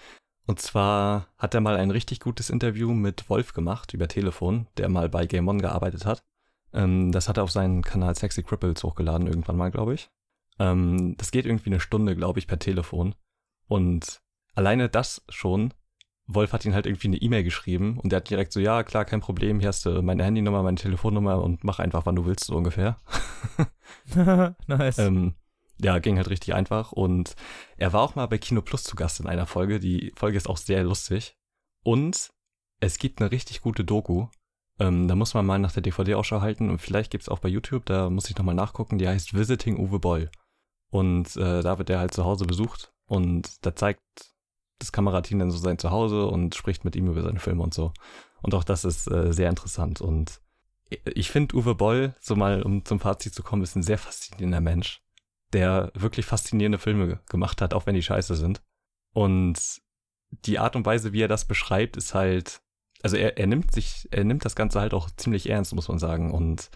Und 0.47 0.61
zwar 0.61 1.29
hat 1.39 1.55
er 1.55 1.61
mal 1.61 1.77
ein 1.77 1.91
richtig 1.91 2.21
gutes 2.21 2.51
Interview 2.51 2.93
mit 2.93 3.29
Wolf 3.31 3.53
gemacht 3.53 3.95
über 3.95 4.09
Telefon, 4.09 4.67
der 4.77 4.89
mal 4.89 5.09
bei 5.09 5.27
Game 5.27 5.49
On 5.49 5.61
gearbeitet 5.61 6.07
hat. 6.07 6.25
Ähm, 6.73 7.13
das 7.13 7.29
hat 7.29 7.37
er 7.37 7.45
auf 7.45 7.51
seinen 7.51 7.83
Kanal 7.83 8.15
Sexy 8.15 8.43
Cripples 8.43 8.83
hochgeladen 8.83 9.27
irgendwann 9.27 9.57
mal, 9.57 9.71
glaube 9.71 9.95
ich. 9.95 10.11
Ähm, 10.59 11.17
das 11.17 11.31
geht 11.31 11.47
irgendwie 11.47 11.71
eine 11.71 11.81
Stunde, 11.81 12.15
glaube 12.17 12.39
ich, 12.39 12.47
per 12.47 12.59
Telefon. 12.59 13.15
Und 13.67 14.21
alleine 14.55 14.89
das 14.89 15.25
schon, 15.29 15.73
Wolf 16.27 16.53
hat 16.53 16.65
ihn 16.65 16.75
halt 16.75 16.87
irgendwie 16.87 17.09
eine 17.09 17.17
E-Mail 17.17 17.45
geschrieben 17.45 17.99
und 17.99 18.13
der 18.13 18.19
hat 18.19 18.31
direkt 18.31 18.53
so, 18.53 18.61
ja, 18.61 18.83
klar, 18.85 19.05
kein 19.05 19.21
Problem, 19.21 19.59
hier 19.59 19.69
hast 19.69 19.85
du 19.85 20.03
meine 20.03 20.25
Handynummer, 20.25 20.63
meine 20.63 20.77
Telefonnummer 20.77 21.43
und 21.43 21.65
mach 21.65 21.79
einfach, 21.79 22.07
wann 22.07 22.17
du 22.17 22.25
willst, 22.25 22.45
so 22.45 22.57
ungefähr. 22.57 23.01
nice. 24.67 24.99
Ähm, 24.99 25.35
ja, 25.83 25.99
ging 25.99 26.17
halt 26.17 26.31
richtig 26.31 26.55
einfach. 26.55 26.93
Und 26.93 27.35
er 27.77 27.93
war 27.93 28.03
auch 28.03 28.15
mal 28.15 28.27
bei 28.27 28.39
Kino 28.39 28.63
Plus 28.63 28.85
zu 28.85 28.97
Gast 28.97 29.21
in 29.21 29.27
einer 29.27 29.47
Folge. 29.47 29.81
Die 29.81 30.13
Folge 30.15 30.37
ist 30.37 30.49
auch 30.49 30.59
sehr 30.59 30.85
lustig. 30.85 31.37
Und 31.83 32.31
es 32.81 32.99
gibt 32.99 33.21
eine 33.21 33.31
richtig 33.31 33.63
gute 33.63 33.85
Doku. 33.85 34.29
Ähm, 34.81 35.07
da 35.07 35.15
muss 35.15 35.35
man 35.35 35.47
mal 35.47 35.59
nach 35.59 35.73
der 35.73 35.83
DVD-Ausschau 35.83 36.41
halten. 36.41 36.71
Und 36.71 36.79
vielleicht 36.81 37.13
gibt's 37.13 37.29
auch 37.29 37.39
bei 37.39 37.49
YouTube, 37.49 37.87
da 37.87 38.11
muss 38.11 38.29
ich 38.29 38.37
nochmal 38.37 38.55
nachgucken. 38.57 38.99
Die 38.99 39.07
heißt 39.07 39.35
Visiting 39.35 39.79
Uwe 39.79 40.01
Boll. 40.01 40.31
Und 40.91 41.37
äh, 41.37 41.63
da 41.63 41.79
wird 41.79 41.91
er 41.91 42.01
halt 42.01 42.13
zu 42.15 42.25
Hause 42.25 42.47
besucht. 42.47 42.93
Und 43.07 43.65
da 43.65 43.77
zeigt 43.77 44.01
das 44.79 44.93
Kamerateam 44.93 45.39
dann 45.39 45.51
so 45.51 45.59
sein 45.59 45.79
Zuhause 45.79 46.27
und 46.27 46.55
spricht 46.55 46.85
mit 46.85 46.97
ihm 46.97 47.09
über 47.09 47.23
seine 47.23 47.39
Filme 47.39 47.63
und 47.63 47.75
so. 47.75 47.93
Und 48.43 48.55
auch 48.55 48.65
das 48.65 48.85
ist 48.85 49.07
äh, 49.11 49.33
sehr 49.33 49.51
interessant. 49.51 50.01
Und 50.01 50.41
ich 50.89 51.31
finde 51.31 51.55
Uwe 51.57 51.75
Boll, 51.75 52.15
so 52.21 52.35
mal 52.35 52.63
um 52.63 52.85
zum 52.85 52.99
Fazit 52.99 53.35
zu 53.35 53.43
kommen, 53.43 53.63
ist 53.63 53.77
ein 53.77 53.83
sehr 53.83 53.99
faszinierender 53.99 54.61
Mensch, 54.63 55.03
der 55.53 55.93
wirklich 55.95 56.25
faszinierende 56.27 56.79
Filme 56.79 57.07
ge- 57.07 57.19
gemacht 57.29 57.61
hat, 57.61 57.75
auch 57.75 57.87
wenn 57.87 57.95
die 57.95 58.03
scheiße 58.03 58.35
sind. 58.35 58.63
Und 59.13 59.83
die 60.31 60.59
Art 60.59 60.75
und 60.77 60.87
Weise, 60.87 61.13
wie 61.13 61.23
er 61.23 61.29
das 61.29 61.45
beschreibt, 61.45 61.97
ist 61.97 62.15
halt, 62.15 62.63
also 63.03 63.17
er, 63.17 63.39
er 63.39 63.47
nimmt 63.47 63.73
sich, 63.73 64.09
er 64.11 64.25
nimmt 64.25 64.45
das 64.45 64.57
Ganze 64.57 64.81
halt 64.81 64.95
auch 64.95 65.11
ziemlich 65.11 65.49
ernst, 65.49 65.75
muss 65.75 65.89
man 65.89 65.99
sagen. 65.99 66.31
Und 66.33 66.71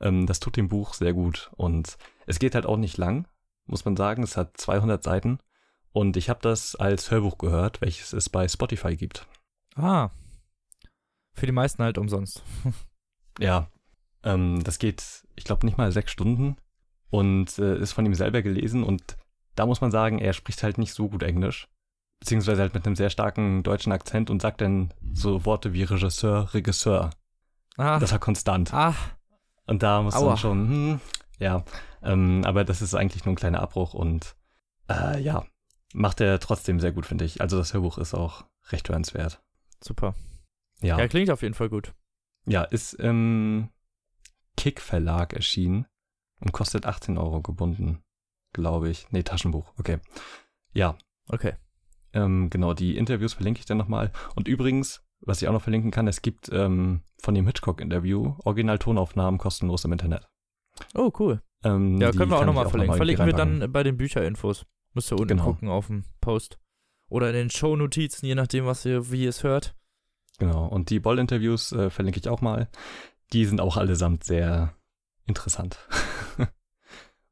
ähm, 0.00 0.26
das 0.26 0.40
tut 0.40 0.56
dem 0.56 0.68
Buch 0.68 0.94
sehr 0.94 1.12
gut. 1.12 1.50
Und 1.56 1.96
es 2.26 2.38
geht 2.38 2.54
halt 2.54 2.66
auch 2.66 2.76
nicht 2.76 2.96
lang, 2.96 3.26
muss 3.66 3.84
man 3.84 3.96
sagen. 3.96 4.22
Es 4.22 4.36
hat 4.36 4.56
200 4.56 5.02
Seiten. 5.02 5.38
Und 5.92 6.16
ich 6.16 6.28
habe 6.30 6.40
das 6.42 6.76
als 6.76 7.10
Hörbuch 7.10 7.38
gehört, 7.38 7.80
welches 7.80 8.12
es 8.12 8.28
bei 8.28 8.46
Spotify 8.46 8.96
gibt. 8.96 9.26
ah. 9.76 10.10
Für 11.32 11.46
die 11.46 11.52
meisten 11.52 11.82
halt 11.82 11.98
umsonst. 11.98 12.42
Ja, 13.38 13.70
ähm, 14.22 14.62
das 14.64 14.78
geht, 14.78 15.24
ich 15.34 15.44
glaube, 15.44 15.64
nicht 15.64 15.78
mal 15.78 15.92
sechs 15.92 16.12
Stunden 16.12 16.56
und 17.08 17.58
äh, 17.58 17.78
ist 17.78 17.92
von 17.92 18.04
ihm 18.04 18.14
selber 18.14 18.42
gelesen 18.42 18.82
und 18.82 19.16
da 19.54 19.66
muss 19.66 19.80
man 19.80 19.90
sagen, 19.90 20.18
er 20.18 20.32
spricht 20.32 20.62
halt 20.62 20.78
nicht 20.78 20.92
so 20.92 21.08
gut 21.08 21.22
Englisch, 21.22 21.68
beziehungsweise 22.20 22.60
halt 22.60 22.74
mit 22.74 22.86
einem 22.86 22.96
sehr 22.96 23.10
starken 23.10 23.62
deutschen 23.62 23.92
Akzent 23.92 24.30
und 24.30 24.40
sagt 24.42 24.60
dann 24.60 24.92
so 25.12 25.44
Worte 25.44 25.72
wie 25.72 25.82
Regisseur, 25.82 26.52
Regisseur. 26.54 27.10
Ah. 27.76 27.98
Das 27.98 28.12
war 28.12 28.18
konstant. 28.18 28.72
ah. 28.72 28.94
Und 29.66 29.82
da 29.82 30.02
muss 30.02 30.20
man 30.20 30.36
schon, 30.36 30.68
hm, 30.68 31.00
ja, 31.38 31.64
ähm, 32.02 32.42
aber 32.44 32.64
das 32.64 32.82
ist 32.82 32.94
eigentlich 32.94 33.24
nur 33.24 33.32
ein 33.34 33.36
kleiner 33.36 33.62
Abbruch 33.62 33.94
und 33.94 34.34
äh, 34.88 35.20
ja, 35.20 35.46
macht 35.94 36.20
er 36.20 36.40
trotzdem 36.40 36.80
sehr 36.80 36.90
gut, 36.92 37.06
finde 37.06 37.24
ich. 37.24 37.40
Also 37.40 37.56
das 37.56 37.72
Hörbuch 37.72 37.98
ist 37.98 38.12
auch 38.14 38.44
recht 38.70 38.88
hörenswert. 38.88 39.40
Super. 39.82 40.14
Ja. 40.80 40.98
Ja, 40.98 41.06
klingt 41.06 41.30
auf 41.30 41.42
jeden 41.42 41.54
Fall 41.54 41.68
gut. 41.68 41.94
Ja, 42.46 42.64
ist 42.64 42.94
im 42.94 43.68
Kick 44.56 44.80
Verlag 44.80 45.34
erschienen 45.34 45.86
und 46.40 46.52
kostet 46.52 46.84
18 46.84 47.16
Euro 47.16 47.40
gebunden, 47.40 48.02
glaube 48.52 48.90
ich. 48.90 49.06
Nee, 49.10 49.22
Taschenbuch, 49.22 49.72
okay. 49.78 49.98
Ja, 50.72 50.96
Okay. 51.32 51.54
Ähm, 52.12 52.50
genau, 52.50 52.74
die 52.74 52.96
Interviews 52.96 53.34
verlinke 53.34 53.60
ich 53.60 53.66
dann 53.66 53.78
nochmal. 53.78 54.10
Und 54.34 54.48
übrigens, 54.48 55.02
was 55.20 55.40
ich 55.42 55.48
auch 55.48 55.52
noch 55.52 55.62
verlinken 55.62 55.90
kann, 55.90 56.08
es 56.08 56.22
gibt 56.22 56.48
ähm, 56.52 57.02
von 57.22 57.34
dem 57.34 57.46
Hitchcock-Interview 57.46 58.34
Original-Tonaufnahmen 58.44 59.38
kostenlos 59.38 59.84
im 59.84 59.92
Internet. 59.92 60.28
Oh, 60.94 61.10
cool. 61.18 61.42
Ähm, 61.64 62.00
Ja, 62.00 62.10
können 62.12 62.30
wir 62.30 62.38
auch 62.38 62.44
nochmal 62.46 62.68
verlinken. 62.68 62.78
noch 62.78 62.86
mal 62.88 62.96
Verlinken 62.96 63.26
wir 63.26 63.32
dann 63.34 63.72
bei 63.72 63.82
den 63.82 63.96
Bücherinfos. 63.96 64.64
Müsst 64.94 65.12
ihr 65.12 65.16
unten 65.16 65.28
Genau. 65.36 65.44
gucken 65.44 65.68
auf 65.68 65.86
dem 65.88 66.04
Post. 66.20 66.58
Oder 67.08 67.28
in 67.30 67.34
den 67.34 67.50
Shownotizen, 67.50 68.26
je 68.26 68.34
nachdem, 68.34 68.66
was 68.66 68.84
ihr, 68.84 69.10
wie 69.10 69.24
ihr 69.24 69.28
es 69.30 69.42
hört. 69.44 69.74
Genau, 70.38 70.66
und 70.66 70.90
die 70.90 71.00
Boll-Interviews 71.00 71.72
äh, 71.72 71.90
verlinke 71.90 72.18
ich 72.18 72.28
auch 72.28 72.40
mal. 72.40 72.68
Die 73.32 73.44
sind 73.44 73.60
auch 73.60 73.76
allesamt 73.76 74.24
sehr 74.24 74.74
interessant. 75.26 75.78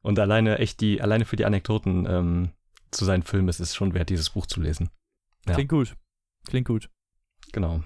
und 0.01 0.19
alleine 0.19 0.59
echt 0.59 0.79
die, 0.81 1.01
alleine 1.01 1.25
für 1.25 1.35
die 1.35 1.45
Anekdoten 1.45 2.05
ähm, 2.07 2.49
zu 2.91 3.05
seinen 3.05 3.23
Filmen 3.23 3.47
ist 3.49 3.59
es 3.59 3.75
schon 3.75 3.93
wert, 3.93 4.09
dieses 4.09 4.31
Buch 4.31 4.45
zu 4.45 4.61
lesen. 4.61 4.89
Ja. 5.47 5.53
Klingt 5.53 5.69
gut. 5.69 5.95
Klingt 6.47 6.67
gut. 6.67 6.89
Genau. 7.51 7.83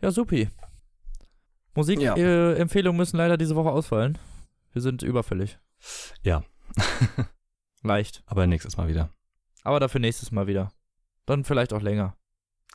Ja, 0.00 0.10
supi. 0.10 0.42
Ja. 0.42 0.50
Musikempfehlungen 1.74 2.96
müssen 2.96 3.16
leider 3.16 3.36
diese 3.36 3.56
Woche 3.56 3.70
ausfallen. 3.70 4.18
Wir 4.72 4.82
sind 4.82 5.02
überfällig. 5.02 5.58
Ja, 6.22 6.44
Leicht. 7.82 8.22
aber 8.26 8.46
nächstes 8.46 8.76
Mal 8.76 8.88
wieder. 8.88 9.10
Aber 9.62 9.80
dafür 9.80 10.00
nächstes 10.00 10.30
Mal 10.30 10.46
wieder. 10.46 10.72
Dann 11.26 11.44
vielleicht 11.44 11.72
auch 11.72 11.82
länger. 11.82 12.16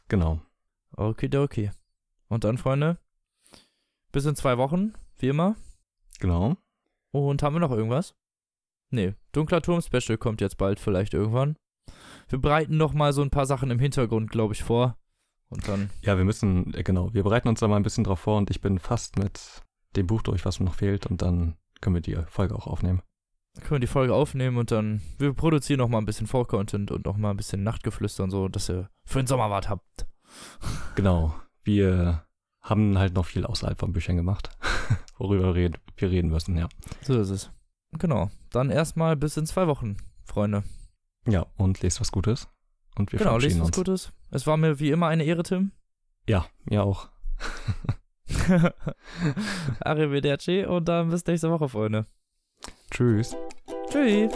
Genau. 0.08 0.42
Okidoki. 0.96 1.72
Und 2.28 2.44
dann, 2.44 2.58
Freunde, 2.58 2.98
bis 4.12 4.26
in 4.26 4.36
zwei 4.36 4.58
Wochen, 4.58 4.94
wie 5.18 5.28
immer. 5.30 5.56
Genau. 6.20 6.58
Und 7.12 7.44
haben 7.44 7.56
wir 7.56 7.60
noch 7.60 7.72
irgendwas? 7.72 8.16
Nee, 8.90 9.14
Dunkler 9.32 9.62
Turm 9.62 9.82
Special 9.82 10.18
kommt 10.18 10.42
jetzt 10.42 10.58
bald 10.58 10.80
vielleicht 10.80 11.14
irgendwann. 11.14 11.58
Wir 12.30 12.40
bereiten 12.40 12.78
noch 12.78 12.94
mal 12.94 13.14
so 13.14 13.22
ein 13.22 13.30
paar 13.30 13.46
Sachen 13.46 13.72
im 13.72 13.80
Hintergrund, 13.80 14.32
glaube 14.32 14.54
ich, 14.54 14.64
vor. 14.64 14.98
Und 15.50 15.68
dann, 15.68 15.90
Ja, 16.02 16.18
wir 16.18 16.26
müssen, 16.26 16.74
äh, 16.74 16.84
genau, 16.84 17.14
wir 17.14 17.24
bereiten 17.24 17.48
uns 17.48 17.60
da 17.60 17.68
mal 17.68 17.76
ein 17.78 17.84
bisschen 17.84 18.04
drauf 18.04 18.20
vor 18.20 18.38
und 18.38 18.50
ich 18.50 18.62
bin 18.62 18.80
fast 18.80 19.18
mit 19.20 19.62
dem 19.96 20.08
Buch 20.08 20.22
durch, 20.24 20.44
was 20.46 20.60
mir 20.60 20.66
noch 20.66 20.74
fehlt 20.76 21.06
und 21.06 21.22
dann 21.22 21.56
können 21.82 21.96
wir 21.96 22.02
die 22.02 22.18
Folge 22.28 22.56
auch 22.56 22.66
aufnehmen. 22.68 23.02
können 23.60 23.72
wir 23.72 23.80
die 23.80 23.88
Folge 23.88 24.14
aufnehmen 24.16 24.58
und 24.58 24.72
dann, 24.72 25.02
wir 25.20 25.34
produzieren 25.34 25.78
noch 25.80 25.88
mal 25.88 26.00
ein 26.00 26.06
bisschen 26.06 26.26
Vor-Content 26.28 26.90
und 26.92 27.06
noch 27.06 27.16
mal 27.16 27.30
ein 27.32 27.38
bisschen 27.38 27.64
Nachtgeflüster 27.64 28.24
und 28.24 28.32
so, 28.32 28.48
dass 28.50 28.70
ihr 28.70 28.90
für 29.06 29.22
den 29.22 29.28
Sommer 29.28 29.50
was 29.52 29.70
habt. 29.70 30.08
Genau. 30.96 31.36
Wir 31.64 32.26
haben 32.62 32.98
halt 32.98 33.14
noch 33.14 33.26
viel 33.26 33.46
außerhalb 33.46 33.78
von 33.80 33.94
Büchern 33.94 34.16
gemacht, 34.18 34.50
worüber 35.18 35.54
wir 35.54 35.56
red- 35.56 35.80
wir 35.98 36.10
reden 36.10 36.30
müssen, 36.32 36.58
ja. 36.58 36.68
So 37.02 37.20
ist 37.20 37.30
es. 37.30 37.52
Genau. 37.94 38.30
Dann 38.52 38.70
erstmal 38.72 39.16
bis 39.16 39.38
in 39.38 39.46
zwei 39.46 39.68
Wochen, 39.68 39.98
Freunde. 40.24 40.64
Ja, 41.28 41.46
und 41.58 41.82
lest 41.82 42.00
was 42.02 42.12
Gutes. 42.12 42.48
Und 42.96 43.12
wir 43.12 43.20
genau, 43.20 43.38
lest 43.38 43.60
was 43.60 43.68
uns. 43.68 43.78
Gutes. 43.78 44.14
Es 44.32 44.48
war 44.48 44.58
mir 44.58 44.80
wie 44.80 44.92
immer 44.92 45.08
eine 45.08 45.24
Ehre, 45.24 45.44
Tim. 45.44 45.72
Ja, 46.28 46.46
mir 46.66 46.84
auch. 46.84 47.10
Arrivederci 49.80 50.66
und 50.66 50.86
dann 50.88 51.10
bis 51.10 51.26
nächste 51.26 51.52
Woche, 51.52 51.70
Freunde. 51.70 52.06
Tschüss. 52.92 53.36
Tschüss. 53.90 54.32